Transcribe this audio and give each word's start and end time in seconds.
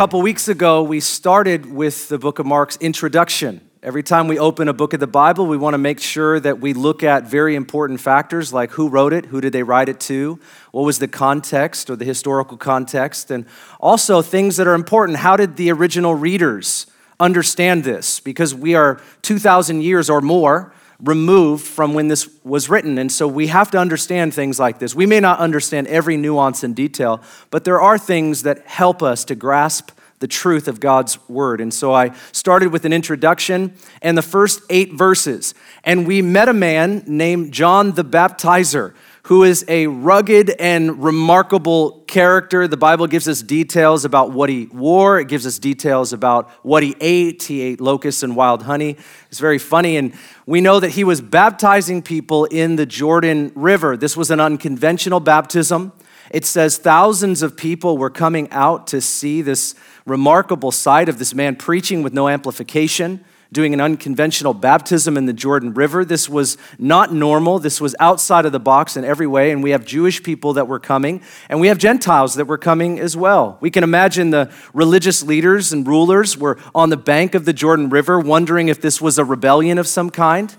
couple 0.00 0.22
weeks 0.22 0.48
ago, 0.48 0.82
we 0.82 0.98
started 0.98 1.66
with 1.66 2.08
the 2.08 2.16
book 2.16 2.38
of 2.38 2.46
Mark's 2.46 2.78
introduction. 2.78 3.60
Every 3.82 4.02
time 4.02 4.28
we 4.28 4.38
open 4.38 4.66
a 4.66 4.72
book 4.72 4.94
of 4.94 5.00
the 5.00 5.06
Bible, 5.06 5.44
we 5.44 5.58
want 5.58 5.74
to 5.74 5.78
make 5.78 6.00
sure 6.00 6.40
that 6.40 6.58
we 6.58 6.72
look 6.72 7.02
at 7.02 7.24
very 7.24 7.54
important 7.54 8.00
factors 8.00 8.50
like 8.50 8.70
who 8.70 8.88
wrote 8.88 9.12
it, 9.12 9.26
who 9.26 9.42
did 9.42 9.52
they 9.52 9.62
write 9.62 9.90
it 9.90 10.00
to, 10.00 10.40
what 10.72 10.84
was 10.84 11.00
the 11.00 11.06
context 11.06 11.90
or 11.90 11.96
the 11.96 12.06
historical 12.06 12.56
context, 12.56 13.30
and 13.30 13.44
also 13.78 14.22
things 14.22 14.56
that 14.56 14.66
are 14.66 14.72
important. 14.72 15.18
How 15.18 15.36
did 15.36 15.56
the 15.56 15.70
original 15.70 16.14
readers 16.14 16.86
understand 17.18 17.84
this? 17.84 18.20
Because 18.20 18.54
we 18.54 18.74
are 18.74 19.02
2,000 19.20 19.82
years 19.82 20.08
or 20.08 20.22
more 20.22 20.72
removed 21.02 21.66
from 21.66 21.94
when 21.94 22.08
this 22.08 22.28
was 22.44 22.68
written. 22.68 22.98
And 22.98 23.10
so 23.10 23.26
we 23.26 23.46
have 23.48 23.70
to 23.72 23.78
understand 23.78 24.34
things 24.34 24.58
like 24.58 24.78
this. 24.78 24.94
We 24.94 25.06
may 25.06 25.20
not 25.20 25.38
understand 25.38 25.86
every 25.86 26.16
nuance 26.16 26.62
and 26.62 26.76
detail, 26.76 27.22
but 27.50 27.64
there 27.64 27.80
are 27.80 27.98
things 27.98 28.42
that 28.42 28.66
help 28.66 29.02
us 29.02 29.24
to 29.26 29.34
grasp 29.34 29.90
the 30.20 30.28
truth 30.28 30.68
of 30.68 30.80
God's 30.80 31.18
word. 31.28 31.60
And 31.60 31.72
so 31.72 31.94
I 31.94 32.14
started 32.32 32.72
with 32.72 32.84
an 32.84 32.92
introduction 32.92 33.74
and 34.02 34.16
the 34.16 34.22
first 34.22 34.62
eight 34.68 34.92
verses. 34.92 35.54
And 35.82 36.06
we 36.06 36.20
met 36.22 36.48
a 36.48 36.52
man 36.52 37.02
named 37.06 37.52
John 37.52 37.92
the 37.92 38.04
Baptizer, 38.04 38.92
who 39.30 39.44
is 39.44 39.64
a 39.68 39.86
rugged 39.86 40.50
and 40.58 41.04
remarkable 41.04 42.00
character. 42.08 42.66
The 42.66 42.76
Bible 42.76 43.06
gives 43.06 43.28
us 43.28 43.42
details 43.42 44.04
about 44.04 44.32
what 44.32 44.50
he 44.50 44.66
wore, 44.66 45.20
it 45.20 45.28
gives 45.28 45.46
us 45.46 45.60
details 45.60 46.12
about 46.12 46.50
what 46.64 46.82
he 46.82 46.96
ate. 47.00 47.44
He 47.44 47.60
ate 47.60 47.80
locusts 47.80 48.24
and 48.24 48.34
wild 48.34 48.64
honey. 48.64 48.96
It's 49.28 49.38
very 49.38 49.60
funny. 49.60 49.96
And 49.96 50.14
we 50.46 50.60
know 50.60 50.80
that 50.80 50.90
he 50.90 51.04
was 51.04 51.20
baptizing 51.20 52.02
people 52.02 52.46
in 52.46 52.74
the 52.74 52.86
Jordan 52.86 53.52
River. 53.54 53.96
This 53.96 54.16
was 54.16 54.32
an 54.32 54.40
unconventional 54.40 55.20
baptism. 55.20 55.92
It 56.32 56.44
says 56.44 56.76
thousands 56.76 57.40
of 57.42 57.56
people 57.56 57.98
were 57.98 58.10
coming 58.10 58.50
out 58.50 58.88
to 58.88 59.00
see 59.00 59.42
this 59.42 59.76
remarkable 60.06 60.72
sight 60.72 61.08
of 61.08 61.20
this 61.20 61.34
man 61.34 61.54
preaching 61.54 62.02
with 62.02 62.12
no 62.12 62.28
amplification, 62.28 63.24
doing 63.52 63.74
an 63.74 63.80
unconventional 63.80 64.54
baptism 64.54 65.16
in 65.16 65.26
the 65.26 65.32
Jordan 65.32 65.74
River. 65.74 66.04
This 66.04 66.28
was 66.28 66.56
not 66.78 67.12
normal. 67.12 67.58
This 67.58 67.80
was 67.80 67.96
outside 67.98 68.46
of 68.46 68.52
the 68.52 68.60
box 68.60 68.96
in 68.96 69.04
every 69.04 69.26
way. 69.26 69.50
And 69.50 69.62
we 69.62 69.70
have 69.70 69.84
Jewish 69.84 70.22
people 70.22 70.52
that 70.52 70.68
were 70.68 70.78
coming, 70.78 71.22
and 71.48 71.60
we 71.60 71.68
have 71.68 71.78
Gentiles 71.78 72.34
that 72.34 72.46
were 72.46 72.58
coming 72.58 73.00
as 73.00 73.16
well. 73.16 73.58
We 73.60 73.70
can 73.70 73.82
imagine 73.82 74.30
the 74.30 74.52
religious 74.72 75.22
leaders 75.22 75.72
and 75.72 75.86
rulers 75.86 76.36
were 76.36 76.58
on 76.74 76.90
the 76.90 76.96
bank 76.96 77.34
of 77.34 77.44
the 77.44 77.52
Jordan 77.52 77.90
River, 77.90 78.20
wondering 78.20 78.68
if 78.68 78.80
this 78.80 79.00
was 79.00 79.18
a 79.18 79.24
rebellion 79.24 79.78
of 79.78 79.86
some 79.86 80.10
kind. 80.10 80.54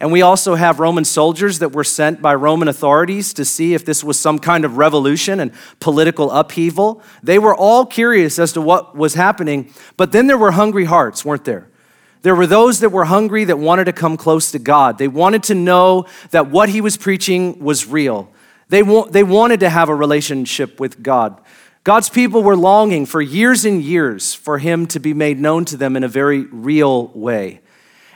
And 0.00 0.12
we 0.12 0.22
also 0.22 0.56
have 0.56 0.80
Roman 0.80 1.04
soldiers 1.04 1.60
that 1.60 1.72
were 1.72 1.84
sent 1.84 2.20
by 2.20 2.34
Roman 2.34 2.68
authorities 2.68 3.32
to 3.34 3.44
see 3.44 3.74
if 3.74 3.86
this 3.86 4.04
was 4.04 4.18
some 4.18 4.38
kind 4.38 4.64
of 4.64 4.76
revolution 4.76 5.40
and 5.40 5.52
political 5.80 6.30
upheaval. 6.30 7.00
They 7.22 7.38
were 7.38 7.54
all 7.54 7.86
curious 7.86 8.38
as 8.38 8.52
to 8.52 8.60
what 8.60 8.96
was 8.96 9.14
happening, 9.14 9.72
but 9.96 10.12
then 10.12 10.26
there 10.26 10.36
were 10.36 10.50
hungry 10.50 10.84
hearts, 10.84 11.24
weren't 11.24 11.44
there? 11.44 11.68
There 12.24 12.34
were 12.34 12.46
those 12.46 12.80
that 12.80 12.88
were 12.88 13.04
hungry 13.04 13.44
that 13.44 13.58
wanted 13.58 13.84
to 13.84 13.92
come 13.92 14.16
close 14.16 14.50
to 14.52 14.58
God. 14.58 14.96
They 14.96 15.08
wanted 15.08 15.42
to 15.42 15.54
know 15.54 16.06
that 16.30 16.50
what 16.50 16.70
he 16.70 16.80
was 16.80 16.96
preaching 16.96 17.62
was 17.62 17.86
real. 17.86 18.30
They, 18.70 18.82
wa- 18.82 19.04
they 19.04 19.22
wanted 19.22 19.60
to 19.60 19.68
have 19.68 19.90
a 19.90 19.94
relationship 19.94 20.80
with 20.80 21.02
God. 21.02 21.38
God's 21.84 22.08
people 22.08 22.42
were 22.42 22.56
longing 22.56 23.04
for 23.04 23.20
years 23.20 23.66
and 23.66 23.82
years 23.82 24.32
for 24.32 24.56
him 24.56 24.86
to 24.86 24.98
be 24.98 25.12
made 25.12 25.38
known 25.38 25.66
to 25.66 25.76
them 25.76 25.96
in 25.96 26.02
a 26.02 26.08
very 26.08 26.44
real 26.44 27.08
way. 27.08 27.60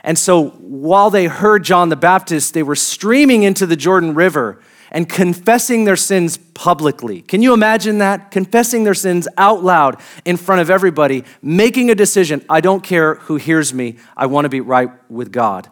And 0.03 0.17
so 0.17 0.49
while 0.57 1.11
they 1.11 1.27
heard 1.27 1.63
John 1.63 1.89
the 1.89 1.95
Baptist, 1.95 2.55
they 2.55 2.63
were 2.63 2.75
streaming 2.75 3.43
into 3.43 3.67
the 3.67 3.75
Jordan 3.75 4.15
River 4.15 4.59
and 4.91 5.07
confessing 5.07 5.85
their 5.85 5.95
sins 5.95 6.37
publicly. 6.37 7.21
Can 7.21 7.41
you 7.41 7.53
imagine 7.53 7.99
that? 7.99 8.31
Confessing 8.31 8.83
their 8.83 8.93
sins 8.93 9.27
out 9.37 9.63
loud 9.63 10.01
in 10.25 10.37
front 10.37 10.61
of 10.61 10.69
everybody, 10.69 11.23
making 11.41 11.89
a 11.89 11.95
decision 11.95 12.43
I 12.49 12.61
don't 12.61 12.83
care 12.83 13.15
who 13.15 13.35
hears 13.35 13.73
me, 13.73 13.97
I 14.17 14.25
want 14.25 14.45
to 14.45 14.49
be 14.49 14.61
right 14.61 14.89
with 15.09 15.31
God. 15.31 15.69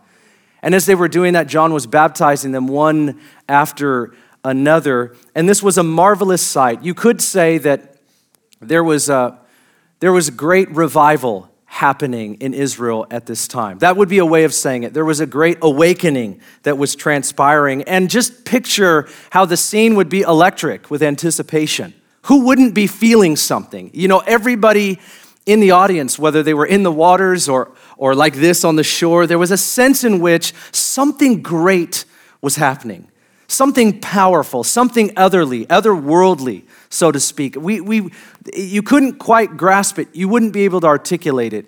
And 0.61 0.73
as 0.73 0.85
they 0.85 0.95
were 0.95 1.07
doing 1.07 1.33
that, 1.33 1.47
John 1.47 1.73
was 1.73 1.87
baptizing 1.87 2.51
them 2.51 2.67
one 2.67 3.19
after 3.47 4.13
another. 4.43 5.15
And 5.35 5.47
this 5.47 5.61
was 5.61 5.77
a 5.77 5.83
marvelous 5.83 6.41
sight. 6.41 6.83
You 6.83 6.93
could 6.93 7.21
say 7.21 7.57
that 7.59 7.97
there 8.59 8.83
was 8.83 9.09
a, 9.09 9.39
there 9.99 10.11
was 10.11 10.29
a 10.29 10.31
great 10.31 10.69
revival 10.71 11.51
happening 11.67 12.35
in 12.35 12.53
Israel 12.53 13.05
at 13.11 13.25
this 13.25 13.47
time. 13.47 13.77
That 13.79 13.97
would 13.97 14.09
be 14.09 14.17
a 14.17 14.25
way 14.25 14.45
of 14.45 14.53
saying 14.53 14.83
it. 14.83 14.93
There 14.93 15.05
was 15.05 15.19
a 15.19 15.27
great 15.27 15.57
awakening 15.61 16.41
that 16.63 16.77
was 16.77 16.95
transpiring. 16.95 17.83
And 17.83 18.09
just 18.09 18.45
picture 18.45 19.07
how 19.29 19.45
the 19.45 19.57
scene 19.57 19.95
would 19.95 20.09
be 20.09 20.21
electric 20.21 20.89
with 20.89 21.03
anticipation. 21.03 21.93
Who 22.23 22.45
wouldn't 22.45 22.73
be 22.73 22.87
feeling 22.87 23.35
something? 23.35 23.91
You 23.93 24.07
know, 24.07 24.19
everybody 24.19 24.99
in 25.45 25.59
the 25.59 25.71
audience, 25.71 26.17
whether 26.17 26.41
they 26.41 26.53
were 26.53 26.65
in 26.65 26.83
the 26.83 26.91
waters 26.91 27.47
or, 27.47 27.71
or 27.95 28.15
like 28.15 28.35
this 28.35 28.63
on 28.63 28.75
the 28.75 28.83
shore, 28.83 29.27
there 29.27 29.37
was 29.37 29.51
a 29.51 29.57
sense 29.57 30.03
in 30.03 30.19
which 30.19 30.53
something 30.71 31.41
great 31.41 32.05
was 32.41 32.55
happening. 32.55 33.09
Something 33.47 34.01
powerful, 34.01 34.63
something 34.63 35.11
otherly, 35.15 35.65
otherworldly 35.67 36.65
so 36.89 37.11
to 37.11 37.19
speak. 37.19 37.55
We, 37.55 37.81
we, 37.81 38.11
you 38.53 38.81
couldn't 38.81 39.19
quite 39.19 39.57
grasp 39.57 39.99
it, 39.99 40.15
you 40.15 40.27
wouldn't 40.27 40.53
be 40.53 40.65
able 40.65 40.81
to 40.81 40.87
articulate 40.87 41.53
it. 41.53 41.65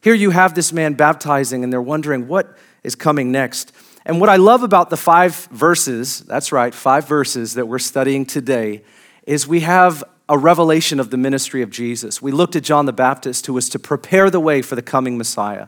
Here 0.00 0.14
you 0.14 0.30
have 0.30 0.54
this 0.54 0.72
man 0.72 0.94
baptizing, 0.94 1.64
and 1.64 1.72
they're 1.72 1.82
wondering 1.82 2.28
what 2.28 2.56
is 2.84 2.94
coming 2.94 3.32
next. 3.32 3.72
And 4.04 4.20
what 4.20 4.28
I 4.28 4.36
love 4.36 4.62
about 4.62 4.90
the 4.90 4.96
five 4.96 5.34
verses, 5.50 6.20
that's 6.20 6.52
right, 6.52 6.72
five 6.72 7.08
verses 7.08 7.54
that 7.54 7.66
we're 7.66 7.80
studying 7.80 8.24
today, 8.24 8.84
is 9.26 9.48
we 9.48 9.60
have 9.60 10.04
a 10.28 10.38
revelation 10.38 11.00
of 11.00 11.10
the 11.10 11.16
ministry 11.16 11.62
of 11.62 11.70
Jesus. 11.70 12.22
We 12.22 12.30
looked 12.30 12.54
at 12.54 12.62
John 12.62 12.86
the 12.86 12.92
Baptist, 12.92 13.46
who 13.46 13.52
was 13.52 13.68
to 13.70 13.78
prepare 13.78 14.30
the 14.30 14.40
way 14.40 14.62
for 14.62 14.76
the 14.76 14.82
coming 14.82 15.18
Messiah. 15.18 15.66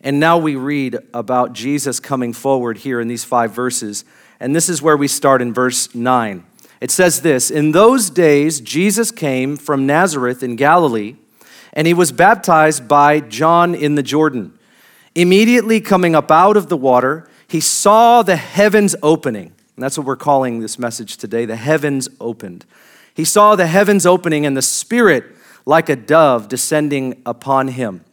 And 0.00 0.20
now 0.20 0.38
we 0.38 0.56
read 0.56 0.98
about 1.12 1.52
Jesus 1.52 2.00
coming 2.00 2.32
forward 2.32 2.78
here 2.78 3.00
in 3.00 3.08
these 3.08 3.24
five 3.24 3.52
verses. 3.52 4.04
And 4.40 4.54
this 4.54 4.68
is 4.68 4.82
where 4.82 4.96
we 4.96 5.08
start 5.08 5.40
in 5.40 5.52
verse 5.52 5.94
9. 5.94 6.44
It 6.80 6.90
says 6.90 7.22
this 7.22 7.50
In 7.50 7.72
those 7.72 8.10
days, 8.10 8.60
Jesus 8.60 9.10
came 9.10 9.56
from 9.56 9.86
Nazareth 9.86 10.42
in 10.42 10.56
Galilee, 10.56 11.16
and 11.72 11.86
he 11.86 11.94
was 11.94 12.12
baptized 12.12 12.86
by 12.86 13.20
John 13.20 13.74
in 13.74 13.94
the 13.94 14.02
Jordan. 14.02 14.58
Immediately 15.14 15.80
coming 15.80 16.14
up 16.14 16.30
out 16.30 16.56
of 16.56 16.68
the 16.68 16.76
water, 16.76 17.28
he 17.48 17.60
saw 17.60 18.22
the 18.22 18.36
heavens 18.36 18.94
opening. 19.02 19.52
And 19.76 19.82
that's 19.82 19.96
what 19.96 20.06
we're 20.06 20.16
calling 20.16 20.60
this 20.60 20.78
message 20.78 21.16
today 21.16 21.44
the 21.44 21.56
heavens 21.56 22.08
opened. 22.20 22.64
He 23.14 23.24
saw 23.24 23.56
the 23.56 23.66
heavens 23.66 24.04
opening 24.04 24.44
and 24.44 24.56
the 24.56 24.62
Spirit 24.62 25.24
like 25.64 25.88
a 25.88 25.96
dove 25.96 26.48
descending 26.48 27.22
upon 27.24 27.68
him. 27.68 28.04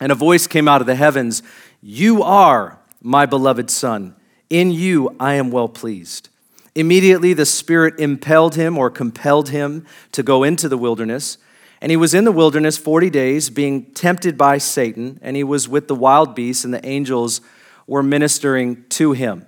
And 0.00 0.12
a 0.12 0.14
voice 0.14 0.46
came 0.46 0.68
out 0.68 0.80
of 0.80 0.86
the 0.86 0.94
heavens 0.94 1.42
You 1.82 2.22
are 2.22 2.78
my 3.02 3.26
beloved 3.26 3.70
Son. 3.70 4.14
In 4.50 4.70
you 4.70 5.14
I 5.18 5.34
am 5.34 5.50
well 5.50 5.68
pleased. 5.68 6.28
Immediately, 6.74 7.32
the 7.32 7.46
Spirit 7.46 7.98
impelled 7.98 8.54
him 8.54 8.76
or 8.76 8.90
compelled 8.90 9.48
him 9.48 9.86
to 10.12 10.22
go 10.22 10.42
into 10.42 10.68
the 10.68 10.76
wilderness. 10.76 11.38
And 11.80 11.90
he 11.90 11.96
was 11.96 12.14
in 12.14 12.24
the 12.24 12.32
wilderness 12.32 12.78
40 12.78 13.10
days, 13.10 13.50
being 13.50 13.86
tempted 13.92 14.36
by 14.36 14.58
Satan, 14.58 15.18
and 15.22 15.36
he 15.36 15.44
was 15.44 15.68
with 15.68 15.88
the 15.88 15.94
wild 15.94 16.34
beasts, 16.34 16.64
and 16.64 16.72
the 16.72 16.84
angels 16.86 17.40
were 17.86 18.02
ministering 18.02 18.84
to 18.90 19.12
him. 19.12 19.46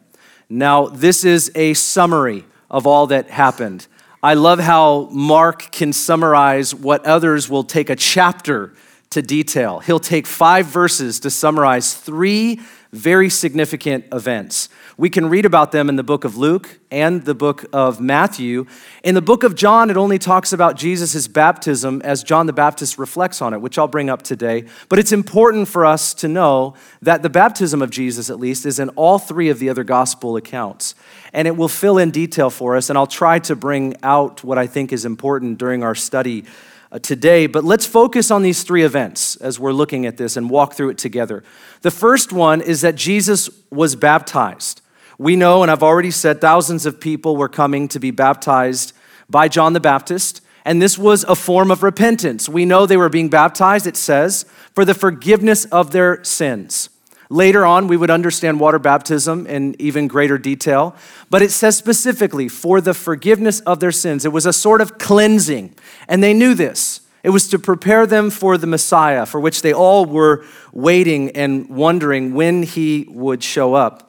Now, 0.48 0.86
this 0.86 1.24
is 1.24 1.52
a 1.54 1.74
summary 1.74 2.44
of 2.70 2.86
all 2.86 3.06
that 3.08 3.28
happened. 3.28 3.86
I 4.22 4.34
love 4.34 4.58
how 4.58 5.08
Mark 5.10 5.70
can 5.70 5.92
summarize 5.92 6.74
what 6.74 7.04
others 7.06 7.48
will 7.48 7.64
take 7.64 7.90
a 7.90 7.96
chapter 7.96 8.74
to 9.10 9.22
detail. 9.22 9.80
He'll 9.80 10.00
take 10.00 10.26
five 10.26 10.66
verses 10.66 11.20
to 11.20 11.30
summarize 11.30 11.94
three 11.94 12.60
very 12.92 13.30
significant 13.30 14.06
events. 14.12 14.68
We 14.98 15.10
can 15.10 15.28
read 15.28 15.44
about 15.44 15.70
them 15.70 15.88
in 15.88 15.94
the 15.94 16.02
book 16.02 16.24
of 16.24 16.36
Luke 16.36 16.80
and 16.90 17.24
the 17.24 17.34
book 17.34 17.64
of 17.72 18.00
Matthew. 18.00 18.66
In 19.04 19.14
the 19.14 19.22
book 19.22 19.44
of 19.44 19.54
John, 19.54 19.90
it 19.90 19.96
only 19.96 20.18
talks 20.18 20.52
about 20.52 20.76
Jesus' 20.76 21.28
baptism 21.28 22.02
as 22.02 22.24
John 22.24 22.46
the 22.46 22.52
Baptist 22.52 22.98
reflects 22.98 23.40
on 23.40 23.54
it, 23.54 23.60
which 23.60 23.78
I'll 23.78 23.86
bring 23.86 24.10
up 24.10 24.22
today. 24.22 24.64
But 24.88 24.98
it's 24.98 25.12
important 25.12 25.68
for 25.68 25.86
us 25.86 26.14
to 26.14 26.26
know 26.26 26.74
that 27.00 27.22
the 27.22 27.30
baptism 27.30 27.80
of 27.80 27.90
Jesus, 27.90 28.28
at 28.28 28.40
least, 28.40 28.66
is 28.66 28.80
in 28.80 28.88
all 28.90 29.20
three 29.20 29.50
of 29.50 29.60
the 29.60 29.68
other 29.68 29.84
gospel 29.84 30.36
accounts. 30.36 30.96
And 31.32 31.46
it 31.46 31.56
will 31.56 31.68
fill 31.68 31.96
in 31.96 32.10
detail 32.10 32.50
for 32.50 32.76
us, 32.76 32.90
and 32.90 32.98
I'll 32.98 33.06
try 33.06 33.38
to 33.38 33.54
bring 33.54 33.94
out 34.02 34.42
what 34.42 34.58
I 34.58 34.66
think 34.66 34.92
is 34.92 35.04
important 35.04 35.58
during 35.58 35.84
our 35.84 35.94
study 35.94 36.44
uh, 36.90 36.98
today, 36.98 37.46
but 37.46 37.62
let's 37.62 37.86
focus 37.86 38.32
on 38.32 38.42
these 38.42 38.64
three 38.64 38.82
events 38.82 39.36
as 39.36 39.60
we're 39.60 39.72
looking 39.72 40.06
at 40.06 40.16
this 40.16 40.36
and 40.36 40.50
walk 40.50 40.72
through 40.72 40.88
it 40.88 40.98
together. 40.98 41.44
The 41.82 41.90
first 41.90 42.32
one 42.32 42.62
is 42.62 42.80
that 42.80 42.96
Jesus 42.96 43.48
was 43.70 43.94
baptized. 43.94 44.80
We 45.18 45.34
know, 45.34 45.62
and 45.62 45.70
I've 45.70 45.82
already 45.82 46.12
said, 46.12 46.40
thousands 46.40 46.86
of 46.86 47.00
people 47.00 47.36
were 47.36 47.48
coming 47.48 47.88
to 47.88 47.98
be 47.98 48.12
baptized 48.12 48.92
by 49.28 49.48
John 49.48 49.72
the 49.72 49.80
Baptist, 49.80 50.40
and 50.64 50.80
this 50.80 50.96
was 50.96 51.24
a 51.24 51.34
form 51.34 51.72
of 51.72 51.82
repentance. 51.82 52.48
We 52.48 52.64
know 52.64 52.86
they 52.86 52.96
were 52.96 53.08
being 53.08 53.28
baptized, 53.28 53.86
it 53.86 53.96
says, 53.96 54.44
for 54.74 54.84
the 54.84 54.94
forgiveness 54.94 55.64
of 55.66 55.90
their 55.90 56.22
sins. 56.22 56.88
Later 57.30 57.66
on, 57.66 57.88
we 57.88 57.96
would 57.96 58.10
understand 58.10 58.60
water 58.60 58.78
baptism 58.78 59.46
in 59.46 59.76
even 59.78 60.06
greater 60.08 60.38
detail, 60.38 60.94
but 61.28 61.42
it 61.42 61.50
says 61.50 61.76
specifically 61.76 62.48
for 62.48 62.80
the 62.80 62.94
forgiveness 62.94 63.60
of 63.60 63.80
their 63.80 63.92
sins. 63.92 64.24
It 64.24 64.32
was 64.32 64.46
a 64.46 64.52
sort 64.52 64.80
of 64.80 64.98
cleansing, 64.98 65.74
and 66.06 66.22
they 66.22 66.32
knew 66.32 66.54
this. 66.54 67.00
It 67.22 67.30
was 67.30 67.48
to 67.48 67.58
prepare 67.58 68.06
them 68.06 68.30
for 68.30 68.56
the 68.56 68.68
Messiah, 68.68 69.26
for 69.26 69.40
which 69.40 69.62
they 69.62 69.74
all 69.74 70.06
were 70.06 70.44
waiting 70.72 71.30
and 71.32 71.68
wondering 71.68 72.34
when 72.34 72.62
he 72.62 73.06
would 73.10 73.42
show 73.42 73.74
up. 73.74 74.07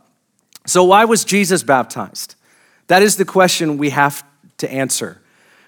So, 0.69 0.83
why 0.83 1.06
was 1.06 1.25
Jesus 1.25 1.63
baptized? 1.63 2.36
That 2.88 3.01
is 3.01 3.18
the 3.18 3.25
question 3.25 3.77
we 3.77 3.89
have 3.89 4.24
to 4.57 4.71
answer. 4.71 5.19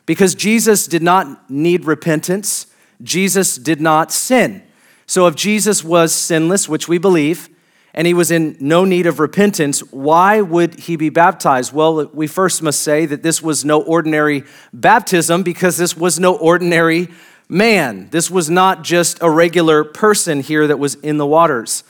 Because 0.06 0.36
Jesus 0.36 0.86
did 0.86 1.01
not 1.01 1.50
need 1.50 1.86
repentance, 1.86 2.68
Jesus 3.01 3.57
did 3.57 3.81
not 3.81 4.12
sin. 4.12 4.62
So, 5.07 5.25
if 5.25 5.36
Jesus 5.36 5.83
was 5.83 6.13
sinless, 6.13 6.69
which 6.69 6.88
we 6.88 7.00
believe, 7.00 7.50
and 7.95 8.06
he 8.06 8.13
was 8.13 8.30
in 8.30 8.56
no 8.59 8.86
need 8.86 9.07
of 9.07 9.19
repentance, 9.19 9.80
why 9.92 10.39
would 10.39 10.81
he 10.81 10.95
be 10.95 11.09
baptized? 11.09 11.74
Well, 11.74 12.06
we 12.13 12.27
first 12.27 12.62
must 12.62 12.81
say 12.81 13.07
that 13.07 13.24
this 13.24 13.42
was 13.42 13.65
no 13.65 13.81
ordinary 13.81 14.44
baptism 14.71 15.42
because 15.42 15.77
this 15.77 15.98
was 15.98 16.19
no 16.19 16.36
ordinary 16.36 17.09
man. 17.50 18.07
This 18.12 18.30
was 18.30 18.51
not 18.51 18.83
just 18.83 19.18
a 19.21 19.30
regular 19.30 19.83
person 19.83 20.42
here 20.42 20.68
that 20.68 20.77
was 20.77 20.94
in 20.95 21.18
the 21.18 21.25
waters. 21.25 21.83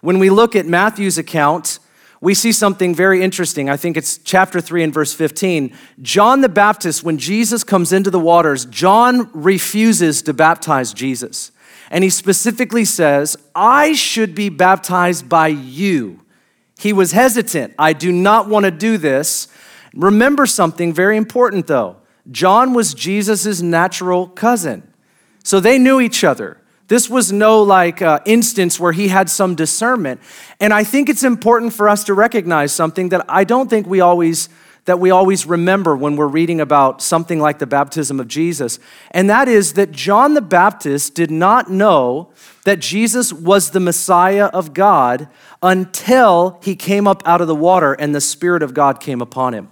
When 0.00 0.18
we 0.18 0.30
look 0.30 0.56
at 0.56 0.66
Matthew's 0.66 1.16
account, 1.16 1.78
we 2.20 2.34
see 2.34 2.52
something 2.52 2.94
very 2.94 3.22
interesting. 3.22 3.68
I 3.68 3.76
think 3.76 3.96
it's 3.96 4.18
chapter 4.18 4.60
3 4.60 4.84
and 4.84 4.94
verse 4.94 5.12
15. 5.12 5.76
John 6.00 6.40
the 6.40 6.48
Baptist, 6.48 7.04
when 7.04 7.18
Jesus 7.18 7.62
comes 7.62 7.92
into 7.92 8.10
the 8.10 8.20
waters, 8.20 8.64
John 8.66 9.30
refuses 9.32 10.22
to 10.22 10.32
baptize 10.32 10.92
Jesus. 10.92 11.52
And 11.90 12.02
he 12.02 12.10
specifically 12.10 12.84
says, 12.84 13.36
I 13.54 13.92
should 13.92 14.34
be 14.34 14.48
baptized 14.48 15.28
by 15.28 15.48
you. 15.48 16.22
He 16.78 16.92
was 16.92 17.12
hesitant. 17.12 17.74
I 17.78 17.92
do 17.92 18.12
not 18.12 18.48
want 18.48 18.64
to 18.64 18.70
do 18.70 18.98
this. 18.98 19.48
Remember 19.94 20.46
something 20.46 20.92
very 20.92 21.16
important 21.16 21.66
though. 21.66 21.96
John 22.30 22.74
was 22.74 22.92
Jesus' 22.92 23.62
natural 23.62 24.26
cousin. 24.26 24.92
So 25.44 25.60
they 25.60 25.78
knew 25.78 26.00
each 26.00 26.24
other. 26.24 26.60
This 26.88 27.10
was 27.10 27.32
no 27.32 27.62
like 27.62 28.00
uh, 28.00 28.20
instance 28.24 28.78
where 28.78 28.92
he 28.92 29.08
had 29.08 29.28
some 29.28 29.54
discernment. 29.54 30.20
And 30.60 30.72
I 30.72 30.84
think 30.84 31.08
it's 31.08 31.24
important 31.24 31.72
for 31.72 31.88
us 31.88 32.04
to 32.04 32.14
recognize 32.14 32.72
something 32.72 33.08
that 33.08 33.24
I 33.28 33.44
don't 33.44 33.68
think 33.68 33.86
we 33.86 34.00
always 34.00 34.48
that 34.86 35.00
we 35.00 35.10
always 35.10 35.46
remember 35.46 35.96
when 35.96 36.14
we're 36.14 36.28
reading 36.28 36.60
about 36.60 37.02
something 37.02 37.40
like 37.40 37.58
the 37.58 37.66
baptism 37.66 38.20
of 38.20 38.28
Jesus. 38.28 38.78
And 39.10 39.28
that 39.28 39.48
is 39.48 39.72
that 39.72 39.90
John 39.90 40.34
the 40.34 40.40
Baptist 40.40 41.16
did 41.16 41.28
not 41.28 41.68
know 41.68 42.30
that 42.64 42.78
Jesus 42.78 43.32
was 43.32 43.70
the 43.70 43.80
Messiah 43.80 44.46
of 44.46 44.74
God 44.74 45.28
until 45.60 46.60
he 46.62 46.76
came 46.76 47.08
up 47.08 47.20
out 47.26 47.40
of 47.40 47.48
the 47.48 47.54
water 47.54 47.94
and 47.94 48.14
the 48.14 48.20
Spirit 48.20 48.62
of 48.62 48.74
God 48.74 49.00
came 49.00 49.20
upon 49.20 49.54
him. 49.54 49.70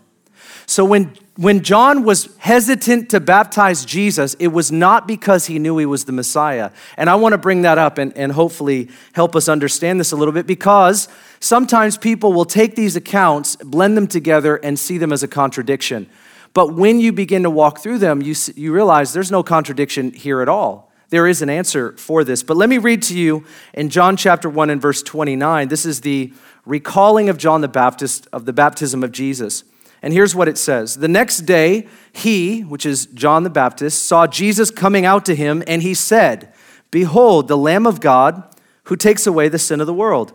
So 0.67 0.84
when 0.84 1.14
when 1.36 1.62
John 1.62 2.04
was 2.04 2.28
hesitant 2.38 3.10
to 3.10 3.19
baptize 3.19 3.84
Jesus, 3.84 4.34
it 4.34 4.48
was 4.48 4.70
not 4.70 5.08
because 5.08 5.46
he 5.46 5.58
knew 5.58 5.78
he 5.78 5.86
was 5.86 6.04
the 6.04 6.12
Messiah. 6.12 6.70
And 6.96 7.10
I 7.10 7.16
want 7.16 7.32
to 7.32 7.38
bring 7.38 7.62
that 7.62 7.76
up 7.76 7.98
and, 7.98 8.16
and 8.16 8.31
hopefully 8.31 8.88
help 9.14 9.34
us 9.34 9.48
understand 9.48 9.98
this 9.98 10.12
a 10.12 10.16
little 10.16 10.32
bit 10.32 10.46
because 10.46 11.08
sometimes 11.40 11.98
people 11.98 12.32
will 12.32 12.44
take 12.44 12.76
these 12.76 12.94
accounts, 12.94 13.56
blend 13.56 13.96
them 13.96 14.06
together, 14.06 14.56
and 14.56 14.78
see 14.78 14.96
them 14.96 15.12
as 15.12 15.25
a 15.25 15.28
contradiction. 15.28 16.08
But 16.52 16.75
when 16.75 17.00
you 17.00 17.12
begin 17.12 17.42
to 17.42 17.50
walk 17.50 17.81
through 17.81 17.98
them, 17.98 18.22
you, 18.22 18.36
you 18.54 18.72
realize 18.72 19.12
there's 19.12 19.32
no 19.32 19.42
contradiction 19.42 20.12
here 20.12 20.40
at 20.40 20.48
all. 20.48 20.92
There 21.08 21.26
is 21.26 21.42
an 21.42 21.50
answer 21.50 21.96
for 21.96 22.22
this. 22.22 22.44
But 22.44 22.56
let 22.56 22.69
me 22.69 22.78
read 22.78 23.02
to 23.02 23.19
you 23.19 23.44
in 23.72 23.88
John 23.88 24.16
chapter 24.16 24.48
1 24.48 24.70
and 24.70 24.81
verse 24.81 25.02
29. 25.02 25.66
This 25.66 25.84
is 25.84 26.02
the 26.02 26.32
recalling 26.64 27.28
of 27.28 27.38
John 27.38 27.60
the 27.60 27.69
Baptist 27.69 28.28
of 28.32 28.44
the 28.44 28.52
baptism 28.52 29.02
of 29.02 29.10
Jesus. 29.10 29.64
And 30.04 30.12
here's 30.12 30.34
what 30.34 30.48
it 30.48 30.58
says 30.58 30.96
The 30.96 31.08
next 31.08 31.38
day, 31.46 31.88
he, 32.12 32.60
which 32.60 32.84
is 32.84 33.06
John 33.06 33.42
the 33.42 33.48
Baptist, 33.48 34.02
saw 34.02 34.26
Jesus 34.26 34.70
coming 34.70 35.06
out 35.06 35.24
to 35.24 35.34
him, 35.34 35.64
and 35.66 35.80
he 35.80 35.94
said, 35.94 36.52
Behold, 36.90 37.48
the 37.48 37.56
Lamb 37.56 37.86
of 37.86 38.00
God 38.00 38.44
who 38.84 38.96
takes 38.96 39.26
away 39.26 39.48
the 39.48 39.58
sin 39.58 39.80
of 39.80 39.86
the 39.86 39.94
world. 39.94 40.34